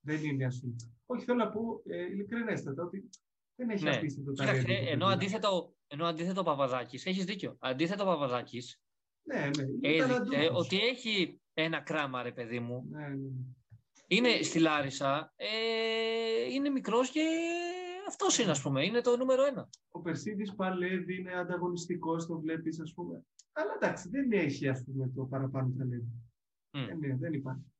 Δεν 0.00 0.24
είναι 0.24 0.44
ας 0.44 0.60
πούμε. 0.60 0.74
Όχι, 1.06 1.24
θέλω 1.24 1.38
να 1.38 1.50
πω 1.50 1.82
ε, 1.86 2.02
ειλικρινέστατα 2.02 2.82
ότι 2.82 3.08
δεν 3.56 3.70
έχει 3.70 3.84
Ναι. 3.84 3.96
απίστευτο 3.96 4.30
Κοίταξε, 4.32 4.62
ταλέντο. 4.62 4.84
το 4.84 4.90
ενώ 4.90 5.04
παιδί. 5.06 5.14
αντίθετο, 5.14 5.74
ενώ 5.86 6.06
αντίθετο 6.06 6.40
ο 6.40 6.44
Παπαδάκης, 6.44 7.06
έχεις 7.06 7.24
δίκιο. 7.24 7.56
Αντίθετο 7.60 8.02
ο 8.02 8.06
Παπαδάκης, 8.06 8.80
Ναι, 9.22 9.34
ναι, 9.40 9.62
είναι 9.62 10.04
έδειξε 10.04 10.06
ταλαντούχος. 10.08 10.64
ότι 10.66 10.78
έχει 10.80 11.40
ένα 11.54 11.80
κράμα, 11.80 12.22
ρε 12.22 12.32
παιδί 12.32 12.60
μου. 12.60 12.84
Ναι, 12.90 13.08
ναι. 13.08 13.30
Είναι 14.06 14.42
στη 14.42 14.58
Λάρισα, 14.58 15.32
ε, 15.36 15.46
είναι 16.52 16.68
μικρός 16.68 17.10
και 17.10 17.24
αυτός 18.08 18.38
είναι, 18.38 18.50
ας 18.50 18.62
πούμε. 18.62 18.84
Είναι 18.84 19.00
το 19.00 19.16
νούμερο 19.16 19.44
ένα. 19.44 19.68
Ο 19.90 20.00
Περσίδης 20.00 20.54
παλεύει, 20.54 21.18
είναι 21.18 21.32
ανταγωνιστικός, 21.34 22.26
το 22.26 22.40
βλέπεις, 22.40 22.80
ας 22.80 22.92
πούμε. 22.94 23.22
Αλλά 23.52 23.72
εντάξει, 23.80 24.08
δεν 24.08 24.32
έχει, 24.32 24.68
ας 24.68 24.84
πούμε, 24.84 25.08
το 25.16 25.24
παραπάνω 25.24 25.74
ταλέντο. 25.78 26.06
Μμ. 26.70 26.88
Ε, 26.88 26.94
ναι, 26.94 27.16
δεν 27.16 27.32
υπάρχει. 27.32 27.72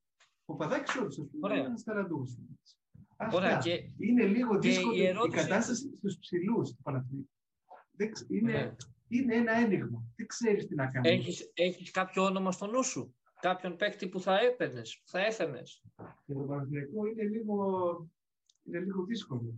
Ο 0.44 0.54
Παδάκης 0.56 0.96
όντως, 0.96 1.18
ας 1.18 1.26
πούμε, 1.30 1.40
Ωραία. 1.46 1.56
είναι 1.58 1.66
ένας 1.66 1.82
ταλαντούχος. 3.30 3.44
Ωραία. 3.44 3.56
Αυτά. 3.56 3.70
Και 3.70 3.90
Είναι 4.06 4.26
λίγο 4.26 4.58
και 4.58 4.68
δύσκολη 4.68 4.98
η 4.98 5.02
η, 5.02 5.06
ερώτηση- 5.06 5.42
κατάσταση 5.42 5.94
στους 5.96 6.18
ψηλούς 6.18 6.70
του 6.74 6.82
Παναθηναϊκού. 6.82 7.28
Δεν 7.96 8.12
ξε- 8.12 8.30
Είναι, 8.30 8.52
Ναι. 8.52 8.74
είναι 9.08 9.35
ένα 9.35 9.52
ένιγμα. 9.52 10.02
Δεν 10.16 10.26
ξέρεις 10.26 10.66
τι 10.66 10.74
να 10.74 10.87
κάνεις; 10.90 11.11
έχεις, 11.11 11.50
έχεις 11.54 11.90
κάποιο 11.90 12.24
όνομα 12.24 12.52
στο 12.52 12.66
νου 12.66 12.82
σου; 12.85 13.14
Κάποιον 13.40 13.76
παίκτη 13.76 14.08
που 14.08 14.20
θα 14.20 14.38
έπαιρνες, 14.38 15.00
που 15.04 15.08
θα 15.11 15.20
έφερνες; 15.20 15.82
Για 16.24 16.35
τον 16.35 16.46
Παναθηναϊκό 16.46 17.06
είναι 17.06 17.22
λίγο, 17.22 17.56
είναι 18.64 18.78
λίγο 18.78 19.04
δύσκολο. 19.04 19.54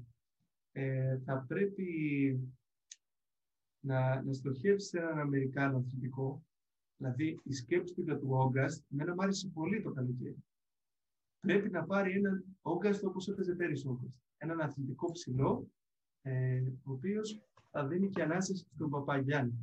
Ε, 0.72 1.18
θα 1.24 1.44
πρέπει 1.48 1.86
να, 3.80 4.22
να 4.22 4.32
στοχεύσεις 4.32 4.88
σε 4.88 4.98
έναν 4.98 5.18
Αμερικάνο 5.18 5.76
αθλητικό. 5.78 6.44
Δηλαδή, 6.96 7.40
η 7.44 7.52
σκέψη 7.52 7.94
του 7.94 8.02
για 8.02 8.18
του 8.18 8.28
Όγκαστ, 8.30 8.84
εμένα 8.92 9.14
μου 9.14 9.22
άρεσε 9.22 9.48
πολύ 9.48 9.82
το 9.82 9.92
καλοκαίρι. 9.92 10.36
Πρέπει 11.44 11.70
να 11.70 11.84
πάρει 11.84 12.12
έναν 12.12 12.44
Όγκαστ 12.62 13.04
όπως 13.04 13.28
έπαιζε 13.28 13.54
πέρυσι 13.54 13.86
ο 13.86 13.90
Όγκαστ. 13.90 14.20
Έναν 14.36 14.60
αθλητικό 14.60 15.12
ψηλό, 15.12 15.70
ε, 16.22 16.62
ο 16.84 16.92
οποίος 16.92 17.40
θα 17.70 17.86
δίνει 17.86 18.10
και 18.10 18.22
ανάσες 18.22 18.66
στον 18.74 18.90
Παπαγιάννη. 18.90 19.54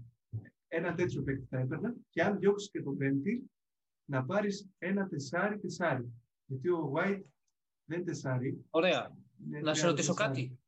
Ένα 0.68 0.94
τέτοιο 0.96 1.24
παίκτη 1.24 1.46
θα 1.46 1.58
έπαιρνα 1.60 1.96
και 2.10 2.22
αν 2.22 2.40
διώξεις 2.40 2.72
και 2.72 2.82
τον 2.82 2.98
Πέμπτη, 2.98 3.52
να 4.06 4.26
πάρεις 4.26 4.70
ένα 4.78 5.08
τεσάρι-τεσάρι. 5.08 6.14
Γιατί 6.46 6.70
ο 6.70 6.94
White 6.96 7.24
δεν 7.86 7.98
είναι 8.00 8.04
τεσάρι. 8.06 8.66
Ωραία. 8.70 9.18
είναι 9.46 9.60
Να 9.60 9.74
σε 9.74 9.82
τριάντα 9.82 9.88
ρωτήσω 9.88 10.14
τεσάρι. 10.14 10.34
κάτι. 10.34 10.60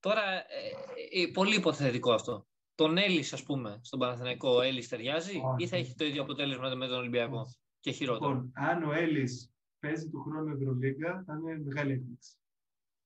Τώρα, 0.00 0.22
ε, 0.32 1.22
ε, 1.22 1.30
πολύ 1.32 1.56
υποθετικό 1.56 2.12
αυτό. 2.12 2.46
Τον 2.74 2.96
Έλλης, 2.96 3.32
ας 3.32 3.42
πούμε, 3.42 3.78
στον 3.82 3.98
Παναθηναϊκό, 3.98 4.50
ο 4.50 4.60
Έλλης 4.60 4.88
ταιριάζει 4.88 5.40
Όχι. 5.44 5.62
ή 5.64 5.66
θα 5.66 5.76
έχει 5.76 5.94
το 5.94 6.04
ίδιο 6.04 6.22
αποτέλεσμα 6.22 6.74
με 6.74 6.86
τον 6.86 6.98
Ολυμπιακό 6.98 7.38
Όχι. 7.40 7.56
και 7.80 7.90
χειρότερο; 7.90 8.30
Λοιπόν, 8.30 8.52
αν 8.54 8.82
ο 8.82 8.92
Έλλης 8.92 9.52
παίζει 9.80 10.08
του 10.10 10.20
χρόνου 10.22 10.52
Ευρωλίγκα, 10.54 11.22
θα 11.26 11.34
είναι 11.34 11.58
μεγάλη 11.64 11.92
έκπληξη. 11.92 12.36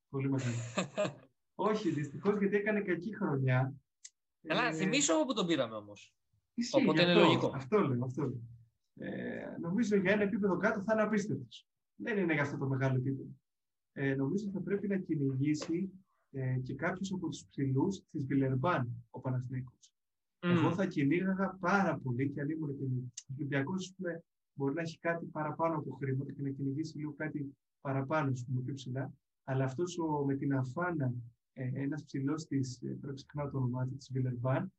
Πολύ 0.09 0.31
μεγάλη. 0.31 0.55
Όχι, 1.55 1.91
δυστυχώς 1.91 2.39
γιατί 2.39 2.57
έκανε 2.57 2.81
κακή 2.81 3.15
χρονιά. 3.17 3.75
Καλά, 4.43 4.67
Ε, 4.67 4.73
θυμίσω 4.75 5.15
όπου 5.15 5.33
τον 5.35 5.47
πήραμε 5.47 5.75
όμως. 5.75 6.15
ισχύει, 6.55 6.83
οπότε 6.83 7.03
γι' 7.03 7.11
είναι 7.11 7.13
αυτό, 7.21 7.25
λογικό. 7.27 7.53
Αυτό 7.55 7.79
λέω, 7.79 8.05
αυτό 8.05 8.23
λέω. 8.23 8.41
Ε, 8.97 9.57
νομίζω 9.61 9.97
για 9.97 10.13
ένα 10.13 10.23
επίπεδο 10.23 10.57
κάτω 10.57 10.83
θα 10.83 10.93
είναι 10.93 11.03
απίστευτος. 11.03 11.67
Δεν 11.97 12.19
είναι 12.19 12.33
για 12.33 12.43
αυτό 12.43 12.57
το 12.59 12.67
μεγάλο 12.67 12.97
επίπεδο. 12.97 13.29
Ε, 13.93 14.15
νομίζω 14.15 14.51
θα 14.51 14.61
πρέπει 14.61 14.89
να 14.89 14.97
κυνηγήσει 14.99 15.91
ε, 16.31 16.59
και 16.59 16.75
κάποιου 16.75 17.17
από 17.17 17.29
τους 17.29 17.45
ψηλούς 17.51 18.03
της 18.11 18.25
Βιλερμπάν 18.27 19.07
ο 19.11 19.21
Παναθηναϊκός. 19.21 19.93
Εγώ 20.39 20.69
Μμ. 20.69 20.73
θα 20.75 20.87
κυνήγαγα 20.87 21.57
πάρα 21.61 21.99
πολύ 21.99 22.31
και 22.31 22.41
αν 22.41 22.49
ήμουν 22.51 22.77
και 22.77 22.83
ο 22.83 22.89
Ολυμπιακό 23.37 23.75
μπορεί 24.55 24.75
να 24.75 24.81
έχει 24.81 24.99
κάτι 24.99 25.27
παραπάνω 25.27 25.77
από 25.77 25.91
χρήματα 25.91 26.33
και 26.33 26.43
να 26.43 26.51
κυνηγήσει 26.51 26.97
λίγο 26.97 27.13
κάτι 27.13 27.57
παραπάνω, 27.81 28.31
ας 28.31 28.45
πούμε, 28.45 28.61
πιο 28.61 28.75
ψηλά. 28.75 29.13
Αλλά 29.45 29.65
αυτός 29.65 29.99
με 30.27 30.35
την 30.35 30.55
αφάνα, 30.55 31.15
ε, 31.53 31.71
ένας 31.75 32.05
ψηλός 32.05 32.47
της, 32.47 32.83
ε, 32.83 32.99
τώρα 33.01 33.15
ξεχνάω 33.15 33.51
το 33.51 33.59
όνομά 33.59 33.87
της 33.87 34.11
Βιλερμπάν, 34.13 34.73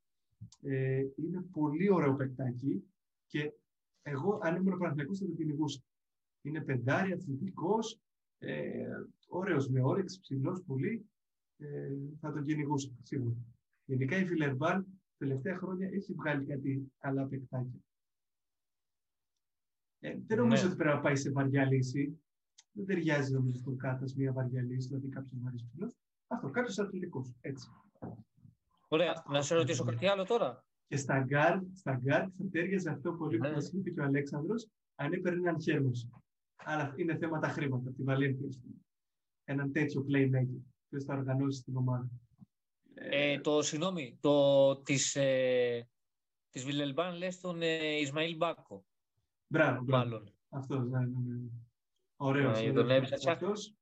ε, 0.61 1.03
είναι 1.15 1.41
πολύ 1.51 1.91
ωραίο 1.91 2.15
παικτάκι 2.15 2.83
και 3.27 3.53
εγώ, 4.01 4.39
αν 4.41 4.55
ήμουν 4.55 4.77
Παναθηναϊκός, 4.77 5.19
θα 5.19 5.25
το 5.25 5.31
κυνηγούσα. 5.31 5.81
Είναι 6.41 6.61
πεντάρι, 6.61 7.11
αθλητικός, 7.11 7.99
ε, 8.37 8.87
ωραίος 9.27 9.69
με 9.69 9.81
όρεξη, 9.81 10.19
ψηλός 10.19 10.63
πολύ. 10.65 11.05
Ε, 11.57 11.91
θα 12.19 12.33
τον 12.33 12.43
κυνηγούσα, 12.43 12.89
σίγουρα. 13.01 13.35
Γενικά 13.85 14.17
η 14.17 14.25
Βιλερμπάν 14.25 14.85
τελευταία 15.17 15.57
χρόνια 15.57 15.89
έχει 15.91 16.13
βγάλει 16.13 16.45
κάτι 16.45 16.91
καλά 16.97 17.25
παικτάκια. 17.25 17.79
Ε, 19.99 20.15
δεν 20.27 20.37
νομίζω 20.37 20.61
Ναι. 20.61 20.67
ότι 20.67 20.77
πρέπει 20.77 20.95
να 20.95 21.01
πάει 21.01 21.15
σε 21.15 21.31
βαριά 21.31 21.65
λύση. 21.65 22.19
Δεν 22.71 22.85
ταιριάζει 22.85 23.33
νομίζω 23.33 23.57
στον 23.57 23.77
Κάτα 23.77 24.05
μια 24.15 24.31
βαριά 24.33 24.61
λύση, 24.61 24.87
δηλαδή 24.87 25.07
κάποιο 25.07 25.37
βαρύ 25.43 25.55
ψηλό. 25.55 25.93
Αυτό, 26.27 26.49
κάποιο 26.49 26.83
αθλητικό. 26.83 27.25
Έτσι. 27.41 27.67
Ωραία. 28.87 29.11
Αυτό, 29.11 29.31
να 29.31 29.41
σε 29.41 29.55
ρωτήσω 29.55 29.83
κάτι 29.83 30.07
άλλο 30.07 30.23
τώρα. 30.25 30.65
Και 30.87 30.97
στα 30.97 31.19
γκαρντ, 31.19 31.59
στα 31.73 31.95
γκαρντ 31.95 32.21
θα 32.37 32.49
ταίριαζε 32.51 32.89
αυτό 32.89 33.13
πολύ 33.13 33.37
που 33.37 33.47
ναι. 33.47 33.51
μας 33.51 33.71
είπε 33.73 33.89
και 33.89 33.99
ο 33.99 34.03
Αλέξανδρος, 34.03 34.67
αν 34.95 35.13
έπαιρνε 35.13 35.39
έναν 35.49 35.61
χέρμος. 35.61 36.07
Αλλά 36.55 36.93
είναι 36.97 37.17
θέματα 37.17 37.47
χρήματα, 37.47 37.91
τη 37.91 38.03
Βαλένθια. 38.03 38.47
Έναν 39.43 39.71
τέτοιο 39.71 40.05
playmaker. 40.09 40.61
Ποιος 40.89 41.03
θα 41.03 41.15
οργανώσει 41.15 41.63
την 41.63 41.75
ομάδα. 41.77 42.09
Ε, 42.93 43.39
το, 43.39 43.61
συγγνώμη, 43.61 44.17
το 44.21 44.75
της, 44.81 45.15
ε, 45.15 45.87
της 46.49 46.65
Βιλελμπάν 46.65 47.17
λες 47.17 47.39
τον 47.39 47.61
ε, 47.61 47.99
Ισμαήλ 47.99 48.35
Μπάκο. 48.35 48.85
Μπράβο, 49.55 49.83
μπράβο. 49.83 50.23
Αυτός, 50.49 50.87
ναι, 50.87 50.99
ναι, 50.99 51.35
ναι. 51.35 51.49
Ωραίος. 52.15 52.61
Ε, 52.61 52.71
τον 52.71 52.91
αυτός. 53.29 53.75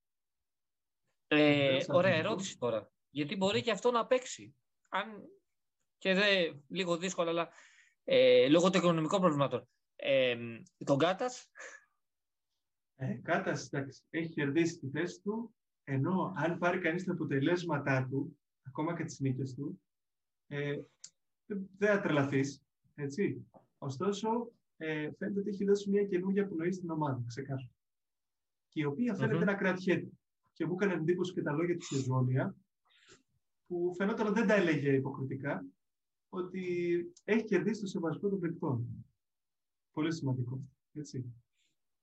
Ε, 1.28 1.80
ωραία 1.88 2.16
ερώτηση 2.16 2.58
τώρα. 2.58 2.92
Γιατί 3.10 3.36
μπορεί 3.36 3.62
και 3.62 3.72
αυτό 3.72 3.92
να 3.92 4.06
παίξει. 4.06 4.56
Αν 4.90 5.30
και 5.98 6.14
δε, 6.14 6.52
λίγο 6.68 6.98
δύσκολο, 6.98 7.30
αλλά 7.30 7.50
ε, 8.04 8.48
λόγω 8.50 8.70
των 8.70 8.82
οικονομικών 8.82 9.20
προβλημάτων. 9.20 9.68
Ε, 9.96 10.38
τον 10.86 10.98
Κάτας. 10.98 11.50
Ε, 12.96 13.14
Κάτας, 13.14 13.68
εντάξει, 13.68 14.04
έχει 14.10 14.30
κερδίσει 14.30 14.80
τη 14.80 14.90
θέση 14.90 15.22
του, 15.22 15.56
ενώ 15.84 16.34
αν 16.36 16.58
πάρει 16.58 16.80
κανείς 16.80 17.04
τα 17.04 17.12
αποτελέσματά 17.12 18.08
του, 18.10 18.40
ακόμα 18.64 18.96
και 18.96 19.04
τις 19.04 19.20
νίκες 19.20 19.54
του, 19.54 19.82
ε, 20.48 20.76
δεν 21.78 21.96
θα 21.96 22.02
τρελαθείς, 22.02 22.64
έτσι. 22.96 23.48
Ωστόσο, 23.78 24.52
ε, 24.86 25.12
φαίνεται 25.18 25.40
ότι 25.40 25.50
έχει 25.50 25.66
δώσει 25.66 25.90
μια 25.90 26.04
καινούργια 26.04 26.48
πνοή 26.48 26.72
στην 26.72 26.90
ομάδα, 26.90 27.24
ξεκάθαρα. 27.28 27.72
Και 28.70 28.82
η 28.82 28.86
οποία 28.86 29.14
να 29.46 29.54
κρατιέται. 29.54 30.12
Και 30.54 30.66
μου 30.66 30.74
έκανε 30.74 30.94
εντύπωση 30.94 31.34
και 31.34 31.42
τα 31.42 31.52
λόγια 31.52 31.78
του 31.78 31.86
Σεζόνια, 31.86 32.56
που 33.68 33.94
φαινόταν 33.98 34.34
δεν 34.34 34.48
τα 34.48 34.54
έλεγε 34.54 34.92
υποκριτικά, 34.94 35.66
ότι 36.30 36.64
έχει 37.24 37.44
κερδίσει 37.44 37.82
το 37.82 37.88
σεβασμό 37.88 38.30
των 38.30 38.40
παικτών. 38.40 39.06
Πολύ 39.92 40.14
σημαντικό. 40.14 40.60
Έτσι. 40.94 41.34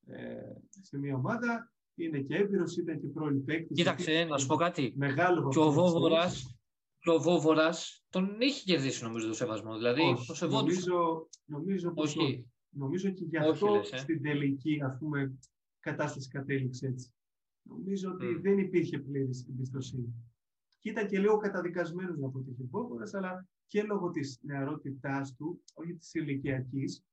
Ε, 0.06 0.52
σε 0.80 0.98
μια 0.98 1.14
ομάδα 1.14 1.72
είναι 1.94 2.20
και 2.20 2.36
έμπειρος, 2.36 2.76
ήταν 2.76 3.00
και 3.00 3.06
πρώην 3.06 3.44
παίκτης. 3.44 3.76
Κοίταξε, 3.76 4.24
να 4.24 4.38
σου 4.38 4.46
πω 4.46 4.56
κάτι. 4.56 4.92
Μεγάλο 4.96 5.48
και 5.48 5.58
ο 5.58 5.70
Βόβορα 5.70 6.30
και 6.98 7.10
ο 7.10 7.20
Βόβορας 7.20 8.04
τον 8.10 8.40
είχε 8.40 8.62
κερδίσει 8.64 9.02
νομίζω 9.02 9.26
το 9.26 9.34
σεβασμό. 9.34 9.76
Δηλαδή 9.76 10.02
το 10.26 10.34
σεβόντουσαν. 10.34 10.92
Νομίζω, 10.92 11.28
νομίζω, 11.44 11.92
Όχι. 11.94 12.50
Νομίζω 12.70 13.10
και 13.10 13.24
γι' 13.24 13.36
αυτό 13.36 13.74
λες, 13.74 13.92
ε. 13.92 13.96
στην 13.96 14.22
τελική 14.22 14.80
ας 14.82 14.96
πούμε, 14.98 15.38
κατάσταση 15.80 16.28
κατέληξε 16.28 16.86
έτσι. 16.86 17.12
Νομίζω 17.62 18.10
ότι 18.10 18.26
mm. 18.36 18.40
δεν 18.40 18.58
υπήρχε 18.58 18.98
πλήρης 18.98 19.46
εμπιστοσύνη. 19.48 20.14
Και 20.78 20.90
ήταν 20.90 21.06
και 21.06 21.18
λίγο 21.18 21.36
καταδικασμένος 21.36 22.18
να 22.18 22.26
αποτύχει 22.26 22.68
ο 22.70 22.86
αλλά 23.12 23.48
και 23.66 23.82
λόγω 23.82 24.10
της 24.10 24.38
νεαρότητάς 24.42 25.34
του, 25.34 25.62
όχι 25.74 25.94
της 25.94 26.14
ηλικιακής, 26.14 27.04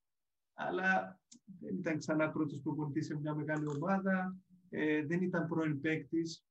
αλλά 0.53 1.19
δεν 1.59 1.75
ήταν 1.75 1.97
ξανά 1.97 2.29
πρώτος 2.29 2.61
προπονητής 2.61 3.05
σε 3.05 3.19
μια 3.19 3.35
μεγάλη 3.35 3.67
ομάδα, 3.67 4.37
ε, 4.69 5.05
δεν 5.05 5.21
ήταν 5.21 5.47
πρώην 5.47 5.81
παίκτης. 5.81 6.45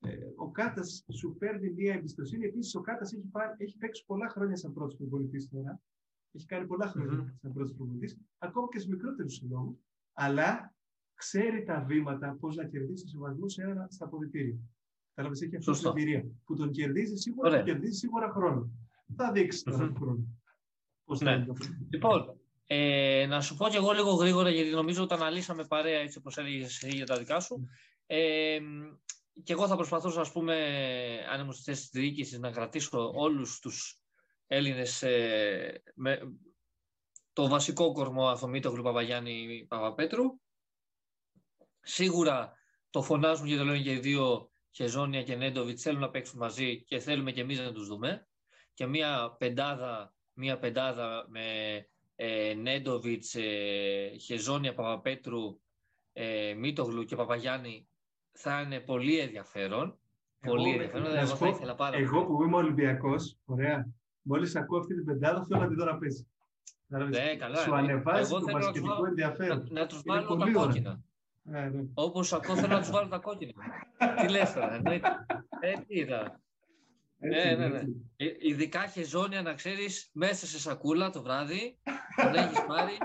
Ε, 0.00 0.16
ο 0.36 0.50
Κάτας 0.50 1.04
σου 1.12 1.36
παίρνει 1.38 1.70
μια 1.70 1.94
εμπιστοσύνη. 1.94 2.46
Επίσης, 2.46 2.74
ο 2.74 2.80
Κάτας 2.80 3.12
έχει, 3.12 3.30
έχει 3.56 3.76
παίξει 3.76 4.04
πολλά 4.06 4.28
χρόνια 4.28 4.56
σαν 4.56 4.72
πρώτος 4.72 4.96
προπονητής 4.96 5.48
τώρα. 5.48 5.80
Έχει 6.36 6.46
κάνει 6.46 6.66
πολλά 6.66 6.86
χρόνια 6.86 7.22
mm-hmm. 7.22 7.38
σαν 7.40 7.52
πρώτος 7.52 7.74
προπονητής, 7.74 8.18
ακόμα 8.38 8.68
και 8.70 8.78
σε 8.78 8.88
μικρότερους 8.88 9.34
συλλόγου. 9.34 9.80
Αλλά 10.12 10.74
ξέρει 11.14 11.62
τα 11.64 11.84
βήματα 11.86 12.36
πώς 12.40 12.56
να 12.56 12.64
κερδίσει 12.64 13.08
σεβασμό 13.08 13.48
σε 13.48 13.62
ένα 13.62 13.86
στα 13.90 14.04
αποδητήρια. 14.04 14.56
Κατάλαβες, 15.08 15.42
έχει 15.42 15.56
αυτή 15.56 15.72
την 15.72 15.88
εμπειρία. 15.88 16.26
Που 16.44 16.56
τον 16.56 16.70
κερδίζει 16.70 17.16
σίγουρα, 17.16 17.50
τον 17.50 17.64
κερδίζει 17.64 17.98
σίγουρα 17.98 18.30
χρόνο. 18.30 18.70
Θα 19.16 19.32
δείξει 19.32 19.64
τώρα 19.64 19.90
mm-hmm. 19.90 19.96
χρόνο. 19.96 20.26
Πώς 21.04 21.20
ναι. 21.20 21.46
Λοιπόν, 21.90 22.36
ε, 22.66 23.26
να 23.28 23.40
σου 23.40 23.56
πω 23.56 23.68
και 23.68 23.76
εγώ 23.76 23.92
λίγο 23.92 24.10
γρήγορα, 24.10 24.50
γιατί 24.50 24.70
νομίζω 24.70 25.02
ότι 25.02 25.14
αναλύσαμε 25.14 25.64
παρέα 25.64 26.00
έτσι 26.00 26.18
όπως 26.18 26.36
έλεγες 26.36 26.82
για 26.88 27.06
τα 27.06 27.18
δικά 27.18 27.40
σου. 27.40 27.68
Ε, 28.06 28.58
και 29.42 29.52
εγώ 29.52 29.66
θα 29.66 29.76
προσπαθούσα, 29.76 30.20
ας 30.20 30.32
πούμε, 30.32 30.56
αν 31.32 31.40
ήμουν 31.40 31.52
στη 31.52 31.62
θέση 31.62 31.90
της 31.90 32.00
διοίκησης, 32.00 32.38
να 32.38 32.50
κρατήσω 32.50 33.12
όλους 33.14 33.58
τους 33.58 34.03
Έλληνες 34.46 35.02
ε, 35.02 35.82
με 35.94 36.36
το 37.32 37.48
βασικό 37.48 37.92
κορμό 37.92 38.28
Αθωμήτωγλου 38.28 38.82
Παπαγιάννη 38.82 39.66
Παπαπέτρου. 39.68 40.24
Σίγουρα 41.80 42.52
το 42.90 43.02
φωνάζουν 43.02 43.46
και 43.46 43.56
το 43.56 43.64
λένε 43.64 43.82
και 43.82 43.92
οι 43.92 43.98
δύο 43.98 44.50
Χεζόνια 44.70 45.22
και 45.22 45.36
Νέντοβιτς 45.36 45.82
θέλουν 45.82 46.00
να 46.00 46.10
παίξουν 46.10 46.38
μαζί 46.38 46.82
και 46.82 46.98
θέλουμε 46.98 47.32
και 47.32 47.40
εμείς 47.40 47.58
να 47.58 47.72
τους 47.72 47.86
δούμε. 47.86 48.28
Και 48.74 48.86
μια 48.86 49.36
πεντάδα, 49.38 50.14
μια 50.32 50.58
πεντάδα 50.58 51.26
με 51.28 51.42
ε, 52.16 52.54
Νέντοβιτς, 52.54 53.34
ε, 53.34 54.16
Χεζόνια, 54.20 54.74
Παπαπέτρου, 54.74 55.60
ε, 56.12 56.54
Μίτογλου 56.54 57.04
και 57.04 57.16
Παπαγιάννη 57.16 57.88
θα 58.32 58.60
είναι 58.60 58.80
πολύ 58.80 59.18
ενδιαφέρον. 59.18 59.98
Εγώ, 60.40 60.54
πολύ 60.54 60.70
ενδιαφέρον. 60.70 61.16
Εγώ, 61.16 61.36
θα 61.36 61.48
ήθελα 61.48 61.74
πάρα 61.74 61.96
εγώ 61.96 62.24
που 62.24 62.42
είμαι 62.42 62.56
Ολυμπιακός, 62.56 63.38
ωραία, 63.44 63.94
μόλις 64.24 64.56
ακούω 64.56 64.78
αυτή 64.78 64.94
την 64.94 65.04
πεντάδα, 65.04 65.44
θέλω 65.44 65.60
να 65.60 65.66
την 65.66 65.76
δω 65.76 65.84
να 65.84 65.98
παίζει. 65.98 66.26
Ναι, 66.86 67.36
καλά. 67.36 67.56
Σου 67.56 67.74
ανεβάζει 67.74 68.30
το 68.30 68.50
μπασκετικό 68.52 69.06
ενδιαφέρον. 69.06 69.66
Να, 69.70 69.80
να 69.80 69.86
τους 69.86 70.02
βάλω 70.04 70.36
τα 70.36 70.50
κόκκινα. 70.52 71.00
Ναι, 71.42 71.60
ναι. 71.60 71.82
Όπως 71.94 72.32
ακούω, 72.32 72.56
θέλω 72.56 72.72
να 72.72 72.80
τους 72.80 72.90
βάλω 72.90 73.08
τα 73.08 73.18
κόκκινα. 73.18 73.52
τι 74.20 74.28
λες 74.28 74.52
τώρα, 74.52 74.74
εννοείται. 74.74 75.08
Ε, 75.60 75.72
τι 75.72 75.98
είδα. 75.98 76.40
Ναι, 77.18 77.54
ναι, 77.54 77.68
ναι. 77.68 77.80
Ε, 78.16 78.26
ειδικά 78.38 78.86
χεζόνια 78.86 79.42
να 79.42 79.54
ξέρεις 79.54 80.10
μέσα 80.12 80.46
σε 80.46 80.58
σακούλα 80.58 81.10
το 81.10 81.22
βράδυ, 81.22 81.78
τον 82.16 82.34
έχεις 82.34 82.64
πάρει 82.66 82.98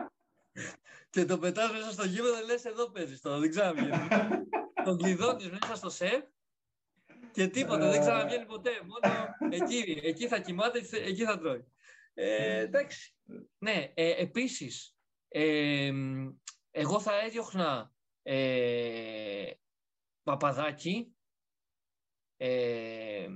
και 1.09 1.25
το 1.25 1.37
πετάς 1.37 1.71
μέσα 1.71 1.91
στο 1.91 2.05
γήπεδο 2.05 2.45
λες 2.45 2.65
εδώ 2.65 2.89
παίζεις 2.89 3.21
τώρα, 3.21 3.39
δεν 3.39 3.49
ξέρω 3.49 3.73
γιατί. 3.73 4.07
τον 4.85 4.97
κλειδώνεις 4.97 5.49
μέσα 5.49 5.75
στο 5.75 5.89
σεφ 5.89 6.23
και 7.39 7.47
τίποτα, 7.47 7.89
δεν 7.89 7.99
ξαναβγαίνει 7.99 8.45
ποτέ. 8.45 8.69
Μόνο 8.81 9.53
εκεί, 9.63 9.99
εκεί 10.03 10.27
θα 10.27 10.39
κοιμάται, 10.39 10.81
εκεί 10.91 11.23
θα 11.23 11.39
τρώει. 11.39 11.65
Ε, 12.13 12.59
εντάξει. 12.59 13.15
Ναι, 13.57 13.91
ε, 13.93 14.21
επίσης, 14.21 14.95
ε, 15.27 15.91
εγώ 16.71 16.99
θα 16.99 17.19
έδιωχνα 17.19 17.91
ε, 18.21 19.51
παπαδάκι, 20.23 21.15
ε, 22.37 23.27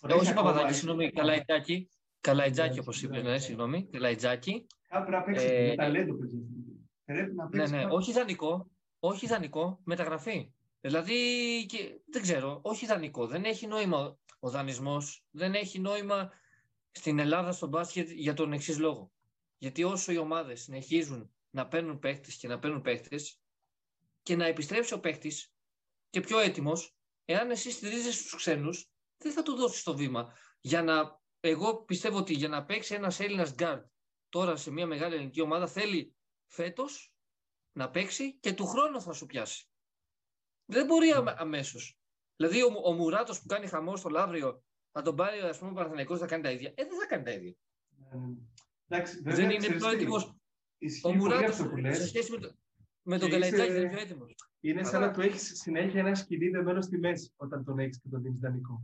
όχι 0.00 0.34
Παπαδάκη, 0.34 0.74
συγγνώμη, 0.74 1.10
Καλαϊτζάκη. 1.10 1.88
Καλαϊτζάκη, 2.20 2.78
όπως 2.78 3.02
είπες, 3.02 3.22
ναι, 3.22 3.38
συγγνώμη. 3.38 3.88
Καλαϊτζάκη. 3.90 4.66
Κάπου 4.88 5.10
να 5.10 5.22
παίξεις 5.22 5.50
ε, 5.50 5.66
με 5.68 5.74
ταλέντο, 5.74 6.14
Πρέπει 7.04 7.34
να 7.34 7.48
παίξει. 7.48 7.72
Ναι, 7.72 7.78
ναι, 7.78 7.86
όχι 7.90 8.10
ιδανικό. 8.10 8.70
Όχι 8.98 9.24
ιδανικό, 9.24 9.80
μεταγραφή. 9.84 10.53
Δηλαδή, 10.84 11.66
και, 11.66 12.00
δεν 12.06 12.22
ξέρω, 12.22 12.60
όχι 12.62 12.84
ιδανικό. 12.84 13.26
Δεν 13.26 13.44
έχει 13.44 13.66
νόημα 13.66 14.18
ο 14.38 14.50
δανεισμός. 14.50 15.24
Δεν 15.30 15.54
έχει 15.54 15.78
νόημα 15.78 16.32
στην 16.90 17.18
Ελλάδα 17.18 17.52
στο 17.52 17.66
μπάσκετ 17.66 18.10
για 18.10 18.34
τον 18.34 18.52
εξής 18.52 18.78
λόγο. 18.78 19.12
Γιατί 19.58 19.84
όσο 19.84 20.12
οι 20.12 20.16
ομάδες 20.16 20.62
συνεχίζουν 20.62 21.34
να 21.50 21.68
παίρνουν 21.68 21.98
παίχτες 21.98 22.30
και 22.38 22.48
να 22.48 22.58
παίρνουν 22.58 22.80
παίχτες 22.80 23.16
και 24.22 24.36
να 24.36 24.46
επιστρέψει 24.46 24.94
ο 24.94 25.00
παίχτης 25.00 25.32
και 26.10 26.20
πιο 26.20 26.38
έτοιμος, 26.38 26.96
εάν 27.24 27.50
εσύ 27.50 27.70
στηρίζεσαι 27.70 28.22
στους 28.22 28.36
ξένους, 28.36 28.90
δεν 29.18 29.32
θα 29.32 29.42
του 29.42 29.54
δώσεις 29.54 29.82
το 29.82 29.96
βήμα. 29.96 30.32
Για 30.60 30.82
να, 30.82 31.20
εγώ 31.40 31.84
πιστεύω 31.84 32.18
ότι 32.18 32.34
για 32.34 32.48
να 32.48 32.64
παίξει 32.64 32.94
ένας 32.94 33.20
Έλληνας 33.20 33.54
γκαρντ 33.54 33.86
τώρα 34.28 34.56
σε 34.56 34.70
μια 34.70 34.86
μεγάλη 34.86 35.14
ελληνική 35.14 35.40
ομάδα 35.40 35.66
θέλει 35.66 36.14
φέτος 36.46 37.14
να 37.72 37.90
παίξει 37.90 38.38
και 38.38 38.52
του 38.52 38.66
χρόνου 38.66 39.00
θα 39.00 39.12
σου 39.12 39.26
πιάσει. 39.26 39.68
Δεν 40.64 40.86
μπορεί 40.86 41.12
mm. 41.16 41.34
αμέσως. 41.36 41.98
Δηλαδή 42.36 42.62
ο, 42.62 42.70
ο 42.84 42.92
Μουράτος 42.92 43.40
που 43.40 43.46
κάνει 43.46 43.66
χαμό 43.66 43.96
στο 43.96 44.08
Λαύριο 44.08 44.62
θα 44.90 45.02
τον 45.02 45.16
πάρει 45.16 45.38
ας 45.40 45.58
πούμε, 45.58 45.70
ο 45.70 45.74
Παναθηναϊκός 45.74 46.18
θα 46.18 46.26
κάνει 46.26 46.42
τα 46.42 46.50
ίδια. 46.50 46.72
Ε, 46.74 46.84
δεν 46.84 46.98
θα 46.98 47.06
κάνει 47.06 47.22
τα 47.24 47.30
ίδια. 47.30 47.54
Mm. 48.12 49.02
δεν 49.22 49.50
είναι 49.50 49.66
πιο 49.66 49.88
έτοιμος. 49.88 50.34
Ο 51.02 51.12
Μουράτος 51.12 51.54
σε 51.90 52.06
σχέση 52.06 52.30
με, 52.30 52.38
το, 52.38 52.52
με 53.02 53.18
τον 53.18 53.30
Καλαϊτζάκη 53.30 53.72
δεν 53.72 53.80
είναι 53.80 53.90
πιο 53.90 54.00
έτοιμος. 54.00 54.34
Είναι 54.60 54.84
σαν 54.84 55.00
να 55.00 55.10
του 55.10 55.20
έχεις 55.20 55.60
συνέχεια 55.60 56.00
ένα 56.00 56.14
σκηνή 56.14 56.48
δεμένο 56.48 56.80
στη 56.80 56.98
μέση 56.98 57.32
όταν 57.36 57.64
τον 57.64 57.78
έχεις 57.78 58.00
και 58.00 58.08
τον 58.08 58.22
δίνεις 58.22 58.40
δανεικό. 58.40 58.82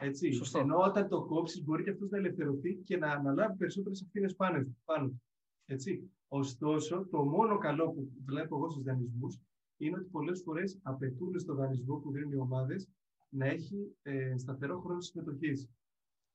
Έτσι. 0.00 0.32
Σωστό. 0.32 0.58
Ενώ 0.58 0.76
όταν 0.76 1.08
το 1.08 1.24
κόψεις, 1.24 1.64
μπορεί 1.64 1.82
και 1.82 1.90
αυτός 1.90 2.10
να 2.10 2.18
ελευθερωθεί 2.18 2.74
και 2.74 2.96
να 2.96 3.10
αναλάβει 3.10 3.56
περισσότερες 3.56 4.02
ευθύνες 4.02 4.36
πάνω, 4.36 4.76
πάνω. 4.84 5.22
Έτσι. 5.66 6.10
Ωστόσο, 6.28 7.06
το 7.10 7.22
μόνο 7.22 7.58
καλό 7.58 7.90
που 7.90 8.10
βλέπω 8.24 8.56
εγώ 8.56 8.70
στους 8.70 8.82
δανεισμούς 8.82 9.38
είναι 9.80 9.96
ότι 9.96 10.08
πολλές 10.08 10.42
φορές 10.44 10.78
απαιτούν 10.82 11.38
στο 11.38 11.54
δανεισμό 11.54 11.96
που 11.96 12.12
δίνουν 12.12 12.32
οι 12.32 12.36
ομάδες 12.36 12.88
να 13.28 13.46
έχει 13.46 13.96
ε, 14.02 14.36
σταθερό 14.38 14.80
χρόνο 14.80 15.00
συμμετοχής. 15.00 15.70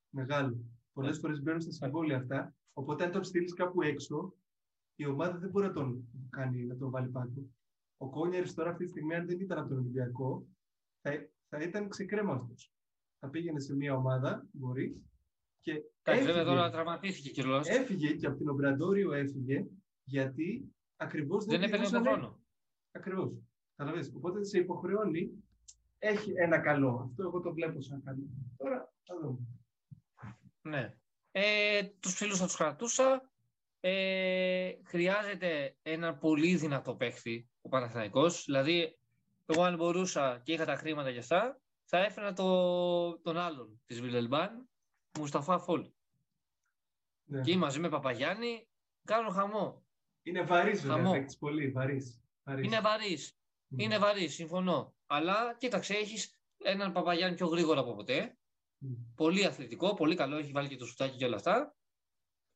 Μεγάλο. 0.10 0.58
Πολλές 0.94 1.16
ναι. 1.16 1.20
φορές 1.22 1.42
μπαίνουν 1.42 1.62
στα 1.62 1.72
συμβόλαια 1.72 2.18
αυτά. 2.18 2.56
Οπότε, 2.74 3.04
αν 3.04 3.12
τον 3.12 3.24
στείλεις 3.24 3.54
κάπου 3.54 3.82
έξω, 3.82 4.34
η 4.96 5.06
ομάδα 5.06 5.38
δεν 5.38 5.50
μπορεί 5.50 5.66
να 5.66 5.74
τον 5.74 6.08
κάνει, 6.30 6.66
να 6.66 6.78
τον 6.78 6.90
βάλει 6.90 7.10
πάνω. 7.10 7.32
ο 7.98 8.10
Κόνιαρης 8.10 8.54
τώρα 8.54 8.70
αυτή 8.70 8.84
τη 8.84 8.90
στιγμή, 8.90 9.16
αν 9.16 9.26
δεν 9.26 9.40
ήταν 9.40 9.58
από 9.58 9.70
τον 9.70 9.78
Ολυμπιακό, 9.78 10.48
θα, 11.02 11.30
θα 11.50 11.60
ήταν 11.60 11.90
ξεκρέμαστος. 11.90 12.72
Θα 13.20 13.30
πήγαινε 13.30 13.60
σε 13.60 13.76
μια 13.76 13.96
ομάδα, 13.96 14.48
μπορεί, 14.52 15.04
και 15.66 15.84
Εντάξει, 16.04 16.26
βέβαια 16.26 16.44
τώρα 16.44 16.70
τραυματίστηκε 16.70 17.30
κιόλας. 17.30 17.68
Έφυγε 17.68 18.14
και 18.14 18.28
από 18.28 18.38
την 18.38 18.50
Ομπραντόριο 18.50 19.14
έφυγε, 19.14 19.66
γιατί 20.04 20.76
ακριβώς 20.96 21.46
δεν, 21.46 21.60
δεν 21.60 21.68
έπαιρνε 21.68 21.90
τον 21.90 22.02
χρόνο. 22.02 22.40
Ακριβώς. 22.96 23.32
Καταλαβαίνεις. 23.76 24.16
Οπότε 24.16 24.44
σε 24.44 24.58
υποχρεώνει, 24.58 25.32
έχει 26.00 26.32
ένα 26.36 26.60
καλό. 26.60 27.02
Αυτό 27.10 27.24
εγώ 27.24 27.40
το 27.40 27.54
βλέπω 27.54 27.82
σαν 27.82 28.04
καλό. 28.04 28.24
Τώρα 28.58 28.94
θα 29.04 29.20
δούμε. 29.22 29.40
Ναι. 30.62 30.98
Ε, 31.32 31.84
τους 31.84 32.14
φίλους 32.14 32.40
θα 32.40 32.46
τους 32.46 32.56
κρατούσα. 32.56 33.30
Ε, 33.80 34.72
χρειάζεται 34.84 35.76
ένα 35.82 36.18
πολύ 36.18 36.56
δυνατό 36.56 36.96
παίχτη 36.96 37.50
ο 37.62 37.70
Παναθηναϊκός. 37.70 38.44
Δηλαδή, 38.46 38.98
εγώ 39.46 39.64
αν 39.64 39.76
μπορούσα 39.76 40.42
και 40.44 40.54
είχα 40.54 40.66
τα 40.66 40.76
χρήματα 40.76 41.10
για 41.10 41.20
αυτά, 41.20 41.60
θα 41.84 41.98
έφερα 41.98 42.34
το, 42.34 43.20
τον 43.20 43.38
άλλον 43.38 43.82
της 43.86 44.02
Βιλελμπάν, 44.02 44.70
Μουσταφά 45.20 45.60
Φόλ. 45.60 45.90
Ναι. 47.26 47.42
Και 47.42 47.58
μαζί 47.58 47.80
με 47.80 47.90
Παπαγιάννη 47.90 48.68
κάνω 49.04 49.30
χαμό. 49.30 49.84
Είναι 50.24 50.42
βαρύς 50.42 50.86
βέβαια, 50.86 51.26
πολύ 51.40 51.72
βαρύς. 51.72 52.25
Είναι 52.64 52.82
βαρύς. 52.82 53.38
Mm. 53.70 53.80
Είναι 53.80 53.98
βαρύς, 53.98 54.34
συμφωνώ. 54.34 54.96
Αλλά 55.06 55.56
κοίταξε, 55.58 55.94
έχεις 55.94 56.40
έναν 56.64 56.92
Παπαγιάννη 56.92 57.36
πιο 57.36 57.48
γρήγορα 57.48 57.80
από 57.80 57.96
ποτέ. 57.96 58.38
Mm. 58.82 58.98
Πολύ 59.16 59.46
αθλητικό, 59.46 59.94
πολύ 59.94 60.16
καλό, 60.16 60.38
έχει 60.38 60.52
βάλει 60.52 60.68
και 60.68 60.76
το 60.76 60.86
σουτάκι 60.86 61.18
και 61.18 61.26
όλα 61.26 61.36
αυτά. 61.36 61.76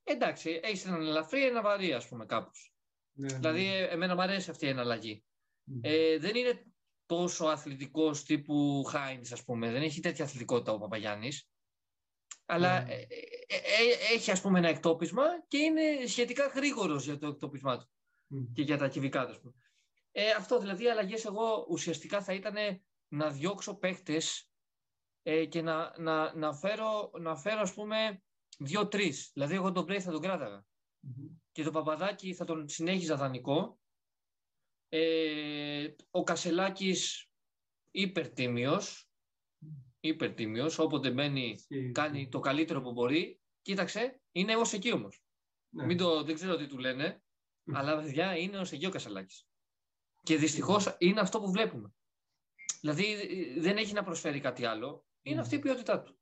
Εντάξει, 0.04 0.60
έχεις 0.64 0.86
έναν 0.86 1.02
ελαφρύ, 1.02 1.46
ένα 1.46 1.62
βαρύ, 1.62 1.94
ας 1.94 2.08
πούμε, 2.08 2.26
κάπως. 2.26 2.74
Ναι, 3.14 3.28
δηλαδή, 3.28 3.64
ναι. 3.64 3.78
εμένα 3.78 4.16
μου 4.16 4.22
αρέσει 4.22 4.50
αυτή 4.50 4.66
η 4.66 4.70
εναλλαγή. 4.70 5.24
Mm. 5.72 5.80
Ε, 5.82 6.18
δεν 6.18 6.36
είναι 6.36 6.64
τόσο 7.06 7.46
αθλητικός 7.46 8.24
τύπου 8.24 8.84
Χάινς, 8.84 9.32
ας 9.32 9.44
πούμε. 9.44 9.72
Δεν 9.72 9.82
έχει 9.82 10.00
τέτοια 10.00 10.26
αθλητικότητα 10.26 10.72
ο 10.72 10.80
Παπαγιάννης. 10.80 11.50
Αλλά 12.46 12.82
ναι. 12.82 12.94
ε, 12.94 12.96
ε, 12.96 13.56
ε, 13.56 14.14
έχει, 14.14 14.32
ας 14.32 14.42
πούμε, 14.42 14.60
ένα 14.60 14.68
εκτόπισμα 14.68 15.24
και 15.48 15.58
είναι 15.58 16.06
σχετικά 16.06 16.46
γρήγορος 16.46 17.06
για 17.06 17.18
το 17.18 17.28
εκτόπισμά 17.28 17.78
του 17.78 17.90
και 18.54 18.62
για 18.62 18.78
τα 18.78 18.88
κυβικά 18.88 19.28
του. 19.28 19.56
Ε, 20.22 20.32
αυτό 20.32 20.60
δηλαδή, 20.60 20.84
οι 20.84 20.90
αλλαγές 20.90 21.26
εγώ 21.26 21.66
ουσιαστικά 21.70 22.22
θα 22.22 22.34
ήταν 22.34 22.56
να 23.08 23.30
διώξω 23.30 23.76
παίχτε 23.76 24.22
ε, 25.22 25.46
και 25.46 25.62
να, 25.62 26.00
να, 26.00 26.36
να, 26.36 26.54
φέρω, 26.54 27.12
να 27.20 27.36
φέρω 27.36 27.62
ας 27.62 27.74
πούμε 27.74 28.24
δύο-τρει. 28.58 29.14
Δηλαδή, 29.34 29.56
εγώ 29.56 29.72
τον 29.72 29.84
Μπρέι 29.84 30.02
θα 30.02 30.12
τον 30.12 30.22
κράταγα. 30.22 30.66
Mm-hmm. 30.66 31.38
Και 31.52 31.64
το 31.64 31.72
Παπαδάκι 31.72 32.34
θα 32.34 32.46
τον 32.46 32.70
συνέχιζα 32.70 33.16
δανεικό. 33.16 33.80
Ε, 34.90 35.94
ο 36.10 36.24
Κασελάκης 36.24 37.30
υπερτίμιος, 37.92 39.10
υπερτίμιος, 40.00 40.80
όποτε 40.80 41.12
μπαίνει 41.12 41.56
κάνει 41.92 42.30
το 42.30 42.40
καλύτερο 42.40 42.82
που 42.82 42.92
μπορεί. 42.92 43.40
Κοίταξε, 43.62 44.22
είναι 44.32 44.56
ως 44.56 44.74
εκεί 44.74 44.92
όμως. 44.92 45.24
Ναι. 45.70 45.86
Μην 45.86 45.98
το, 45.98 46.24
δεν 46.24 46.36
ξέρω 46.36 46.56
τι 46.56 46.68
του 46.68 46.78
λένε, 46.78 47.24
αλλά 47.74 47.98
παιδιά 47.98 48.38
είναι 48.38 48.58
ως 48.58 48.72
εκεί 48.72 48.86
ο 48.86 48.90
Κασελάκης. 48.90 49.49
Και 50.24 50.38
δυστυχώς 50.38 50.96
είναι 51.00 51.20
αυτό 51.20 51.40
που 51.40 51.52
βλέπουμε. 51.52 51.94
Δηλαδή 52.82 53.04
δεν 53.60 53.78
έχει 53.78 53.94
να 53.94 54.04
προσφέρει 54.04 54.40
κάτι 54.40 54.66
άλλο. 54.66 55.06
Είναι 55.22 55.40
αυτή 55.40 55.56
η 55.56 55.60
ποιότητά 55.60 56.02
του. 56.02 56.20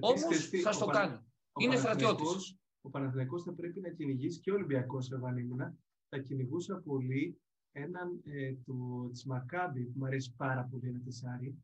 Όμως 0.00 0.48
θα 0.62 0.72
στο 0.72 0.86
κάνει. 0.86 1.18
Είναι 1.58 1.76
στρατιώτης. 1.76 2.58
Ο 2.80 2.90
Παναθηναϊκός 2.90 3.42
θα 3.42 3.52
πρέπει 3.52 3.80
να 3.80 3.90
κυνηγήσει 3.90 4.40
και 4.40 4.50
ο 4.50 4.54
Ολυμπιακός 4.54 5.04
σε 5.04 5.16
Βανίμουνα. 5.16 5.76
Θα 6.08 6.18
κυνηγούσα 6.18 6.82
πολύ 6.84 7.40
έναν 7.72 8.20
ε, 8.24 8.52
του, 8.52 9.08
της 9.12 9.24
Μακάμπη 9.24 9.84
που 9.84 9.98
μου 9.98 10.06
αρέσει 10.06 10.34
πάρα 10.36 10.64
πολύ 10.64 10.88
ένα 10.88 11.00
τεσάρι. 11.00 11.58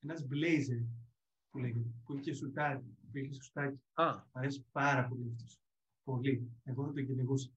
Ένας 0.00 0.26
Blazer 0.30 0.84
που 1.50 1.58
λέγεται, 1.58 1.90
που 2.04 2.16
είχε 2.16 2.32
σουτάκι, 2.32 2.96
που 3.12 3.18
είχε 3.18 3.42
σουτάκι. 3.42 3.80
Α. 3.92 4.14
Μου 4.14 4.30
αρέσει 4.32 4.66
πάρα 4.72 5.08
πολύ 5.08 5.30
αυτός. 5.34 5.60
Πολύ. 6.04 6.50
Εγώ 6.64 6.84
θα 6.84 6.92
τον 6.92 7.06
κυνηγούσα. 7.06 7.50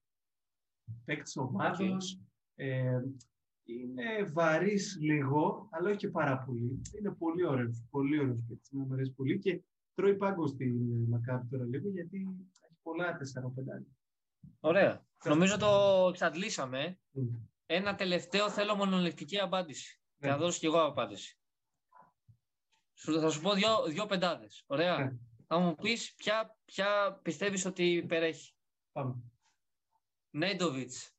Παίκτης 1.06 1.38
ομάδος, 1.38 2.19
ε, 2.56 3.02
είναι 3.63 4.24
βαρύς 4.24 4.97
λίγο, 5.02 5.67
αλλά 5.71 5.89
όχι 5.89 5.97
και 5.97 6.10
πάρα 6.10 6.38
πολύ. 6.38 6.82
Είναι 7.00 7.12
πολύ 7.12 7.45
ωραίος. 7.45 7.84
Πολύ 7.89 8.19
ωραίος 8.19 8.39
παίκτης. 8.47 8.69
Μου 8.71 8.93
αρέσει 8.93 9.12
πολύ 9.12 9.39
και 9.39 9.63
τρώει 9.93 10.15
πάγκο 10.15 10.47
στην 10.47 10.74
Μακάπη 11.10 11.47
τώρα 11.47 11.63
λίγο 11.63 11.89
γιατί 11.89 12.17
έχει 12.62 12.78
πολλά 12.82 13.17
4-5. 13.17 13.86
Ωραία. 14.60 15.06
Νομίζω 15.26 15.58
το 15.58 15.67
εξαντλήσαμε. 16.10 17.00
Mm. 17.13 17.19
Ένα 17.65 17.95
τελευταίο 17.95 18.50
θέλω 18.50 18.76
μονολεκτική 18.76 19.39
απάντηση. 19.39 20.02
Ναι. 20.17 20.30
Θα 20.30 20.38
δώσω 20.38 20.60
κι 20.60 20.65
εγώ 20.65 20.84
απάντηση. 20.84 21.39
Θα 22.93 23.30
σου 23.30 23.41
πω 23.41 23.54
δύο, 23.54 23.84
δύο 23.88 24.06
πεντάδες. 24.06 24.63
Ωραία. 24.67 24.97
Ναι. 24.97 25.12
Θα 25.47 25.60
μου 25.60 25.76
πεις 25.76 26.13
ποια, 26.15 26.58
ποια 26.65 27.19
πιστεύεις 27.21 27.65
ότι 27.65 27.84
υπερέχει; 27.84 28.56
Πάμε. 28.91 29.15
Νέντοβιτς, 30.30 31.15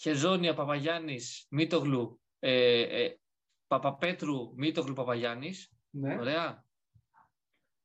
Χεζόνια 0.00 0.54
Παπαγιάννης 0.54 1.46
Μήτογλου 1.50 2.20
ε, 2.38 2.80
ε, 3.04 3.20
Παπαπέτρου 3.66 4.54
Μήτογλου 4.56 4.94
Παπαγιάννης. 4.94 5.72
Ναι. 5.90 6.18
Ωραία. 6.18 6.64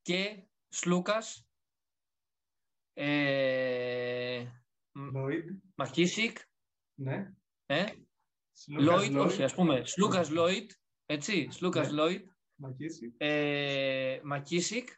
Και 0.02 0.46
Σλούκας 0.68 1.48
ε, 2.92 4.46
Μακίσικ. 5.74 6.38
Ναι. 6.94 7.32
Ε, 7.66 7.84
Λόιτ, 8.66 9.16
όχι, 9.16 9.42
ας 9.42 9.54
πούμε. 9.54 9.84
Σλούκας 9.84 10.30
Λόιτ. 10.30 10.70
Έτσι, 11.06 11.48
Σλούκας 11.50 11.86
ναι. 11.86 11.94
Λόιτ. 11.94 12.30
Μακίσικ. 12.54 13.14
Ε, 13.16 14.20
Μακίσικ. 14.24 14.88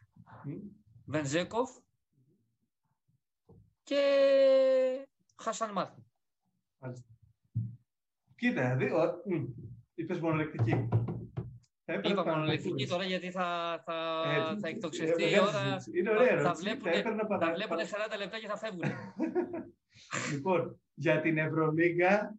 Βενζέκοφ. 1.05 1.69
Και 3.83 5.07
Χασάν 5.37 5.71
Μάρτιν. 5.71 6.06
Κοίτα, 8.35 8.75
δύο. 8.75 9.21
Είπες 9.95 10.19
μονολεκτική. 10.19 10.87
Είπα 12.01 12.23
μονολεκτική 12.25 12.87
τώρα 12.87 13.03
γιατί 13.03 13.31
θα, 13.31 13.81
θα, 13.85 14.23
ε, 14.53 14.59
θα 14.59 14.67
εκτοξευτεί 14.67 15.23
η 15.23 15.39
ώρα. 15.39 15.83
Είναι 15.93 16.09
ωραία 16.09 16.41
θα, 16.41 16.53
βλέπουν, 16.53 16.91
θα 17.39 17.53
βλέπουν 17.53 17.77
40 17.77 18.17
λεπτά 18.17 18.39
και 18.39 18.47
θα 18.47 18.57
φεύγουν. 18.57 18.83
λοιπόν, 20.33 20.79
για 20.93 21.21
την 21.21 21.37
Ευρωλίγκα, 21.37 22.35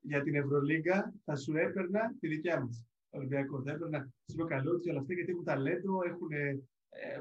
για 0.00 0.22
την 0.22 0.34
Ευρωλίγκα 0.34 1.14
θα 1.24 1.36
σου 1.36 1.56
έπαιρνα 1.56 2.14
τη 2.20 2.28
δικιά 2.28 2.60
μας. 2.60 2.86
Ολυμπιακό. 3.10 3.62
Θα 3.62 3.70
έπαιρνα 3.72 4.08
στο 4.26 4.44
καλό 4.44 4.78
του 4.78 4.86
όλα 4.90 5.00
αυτά 5.00 5.14
γιατί 5.14 5.30
έχουν 5.30 5.44
ταλέντο, 5.44 6.00
έχουν 6.04 6.32
ε, 6.32 6.58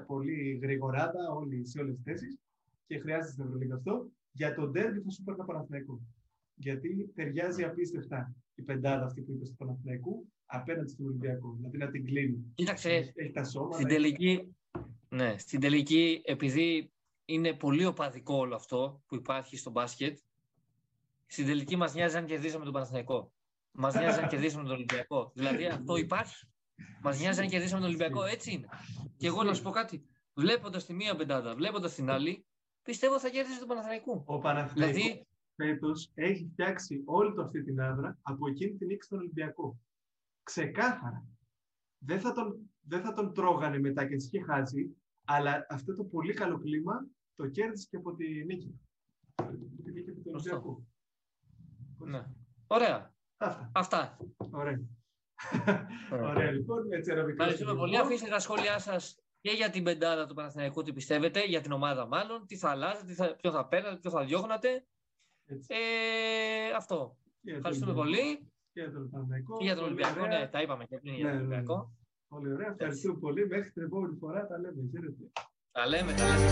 πολύ 0.08 0.60
γρηγοράδα 0.62 1.32
όλοι 1.32 1.68
σε 1.68 1.80
όλες 1.80 1.96
τις 1.96 2.04
θέσεις 2.04 2.38
και 2.88 3.00
χρειάζεται 3.00 3.32
στην 3.32 3.44
Ευρωλίγκα 3.46 3.76
αυτό. 3.76 4.12
Για 4.32 4.56
τον 4.56 4.72
Ντέρμπι 4.72 5.02
θα 5.02 5.10
σου 5.10 5.24
παίρνω 5.24 5.46
Παναθηναϊκό. 5.46 6.02
Γιατί 6.56 7.12
ταιριάζει 7.16 7.64
απίστευτα 7.64 8.36
η 8.56 8.62
πεντάδα 8.62 9.06
αυτή 9.06 9.22
που 9.22 9.32
είπε 9.32 9.46
στο 9.46 9.56
Παναθηναϊκού 9.58 10.28
απέναντι 10.46 10.92
στον 10.92 11.06
Ολυμπιακό. 11.06 11.54
Δηλαδή 11.58 11.78
να 11.78 11.90
την 11.90 12.06
κλείνει. 12.06 12.52
Κοίταξε, 12.54 13.12
έχει 13.16 13.32
τα 13.32 13.44
σώματα. 13.44 13.76
Στην 13.76 13.88
τελική, 13.88 14.56
ναι, 15.10 15.38
στην 15.38 15.60
τελική, 15.60 16.22
επειδή 16.26 16.92
είναι 17.26 17.54
πολύ 17.54 17.86
οπαδικό 17.86 18.36
όλο 18.36 18.56
αυτό 18.56 19.02
που 19.08 19.16
υπάρχει 19.16 19.58
στο 19.58 19.72
μπάσκετ, 19.72 20.20
στην 21.26 21.46
τελική 21.46 21.76
μας 21.76 21.94
νοιάζει 21.94 22.18
αν 22.18 22.26
κερδίσαμε 22.26 22.64
τον 22.64 22.74
Παναθηναϊκό. 22.74 23.32
Μας 23.72 23.94
νοιάζει 23.94 24.20
αν 24.20 24.28
κερδίσαμε 24.28 24.64
τον 24.64 24.72
Ολυμπιακό. 24.72 25.32
Δηλαδή 25.36 25.66
αυτό 25.66 25.96
υπάρχει. 25.96 26.46
Μας 27.02 27.20
νοιάζει 27.20 27.42
αν 27.42 27.48
κερδίσαμε 27.48 27.80
τον 27.80 27.90
Ολυμπιακό. 27.90 28.24
Έτσι 28.24 28.52
είναι. 28.52 28.68
Και 29.18 29.28
εγώ 29.28 29.44
να 29.44 29.54
σου 29.54 29.64
πω 29.64 29.70
κάτι. 29.70 30.06
Βλέποντας 30.34 30.86
τη 30.86 30.94
μία 30.94 31.16
πεντάδα, 31.16 31.56
βλέποντας 31.56 31.96
την 31.96 32.10
άλλη, 32.10 32.46
πιστεύω 32.84 33.20
θα 33.20 33.30
κέρδισε 33.30 33.60
τον 33.60 33.68
Παναθηναϊκό. 33.68 34.24
Ο 34.26 34.40
Παναθηναϊκός 34.40 35.02
δηλαδή, 35.02 35.28
φέτος 35.56 36.12
έχει 36.14 36.50
φτιάξει 36.52 37.02
όλη 37.06 37.34
του 37.34 37.42
αυτή 37.42 37.64
την 37.64 37.82
άδρα 37.82 38.18
από 38.22 38.48
εκείνη 38.48 38.78
την 38.78 38.88
νίκη 38.88 39.04
στον 39.04 39.20
Ολυμπιακό. 39.20 39.80
Ξεκάθαρα. 40.44 41.26
Δεν 41.98 42.20
θα 42.20 42.34
τον, 42.34 42.72
δεν 42.82 43.02
θα 43.02 43.14
τον 43.14 43.34
τρώγανε 43.34 43.80
μετά 43.80 44.08
και 44.08 44.16
είχε 44.16 44.42
χάσει, 44.42 44.98
αλλά 45.26 45.66
αυτό 45.70 45.96
το 45.96 46.04
πολύ 46.04 46.34
καλό 46.34 46.60
κλίμα 46.60 47.06
το 47.36 47.48
κέρδισε 47.48 47.88
και 47.90 47.98
από 47.98 48.16
τη 48.16 48.46
νίκη. 48.46 48.80
Τη 49.84 49.92
νίκη 49.92 50.12
του 50.12 50.22
Ολυμπιακού. 50.34 50.88
Ναι. 51.98 52.26
Ωραία. 52.68 53.14
Αυτά. 53.38 53.72
Αυτά. 53.74 54.18
Ωραία. 54.52 54.82
Ωραία, 56.12 56.52
λοιπόν. 56.52 56.92
Έτσι, 56.92 57.12
Ευχαριστούμε 57.12 57.76
πολύ. 57.76 57.98
Αφήστε 57.98 58.30
τα 58.30 58.40
σχόλιά 58.40 58.80
σας 58.80 59.21
και 59.42 59.52
για 59.52 59.70
την 59.70 59.84
πεντάδα 59.84 60.28
του 60.28 60.34
Παναθηναϊκού 60.34 60.84
τι 60.84 60.94
πιστεύετε, 60.94 61.44
για 61.46 61.62
την 61.62 61.72
ομάδα 61.72 62.06
μάλλον, 62.08 62.46
τι 62.46 62.58
θα 62.58 62.70
αλλάζετε, 62.70 63.36
ποιο 63.42 63.52
θα 63.52 63.68
παίρνατε, 63.68 63.96
ποιο 63.96 64.10
θα 64.10 64.24
διώχνατε. 64.24 64.86
Ε, 65.68 65.78
αυτό. 66.76 67.18
Και 67.44 67.52
Ευχαριστούμε 67.52 67.94
πολύ. 67.94 68.52
Και 68.74 68.82
για 68.82 68.92
τον 68.92 69.10
Παναθηναϊκό. 69.10 69.58
Για 69.62 69.76
τον 69.76 69.84
Ολυμπιακό, 69.84 70.26
ναι, 70.26 70.48
τα 70.48 70.62
είπαμε 70.62 70.86
και 70.86 70.98
πριν 70.98 71.14
ναι, 71.14 71.32
ναι, 71.32 71.58
ναι. 71.58 71.64
Πολύ 72.28 72.54
ωραία, 72.54 72.68
ευχαριστούμε 72.68 73.20
πολύ. 73.20 73.48
Μέχρι 73.48 73.72
την 73.72 73.84
επόμενη 73.84 74.16
φορά 74.20 74.48
τα 74.48 74.58
λέμε. 74.58 74.90
Τα 75.72 75.88
λέμε, 75.88 76.14
τα 76.14 76.26
λέμε. 76.26 76.52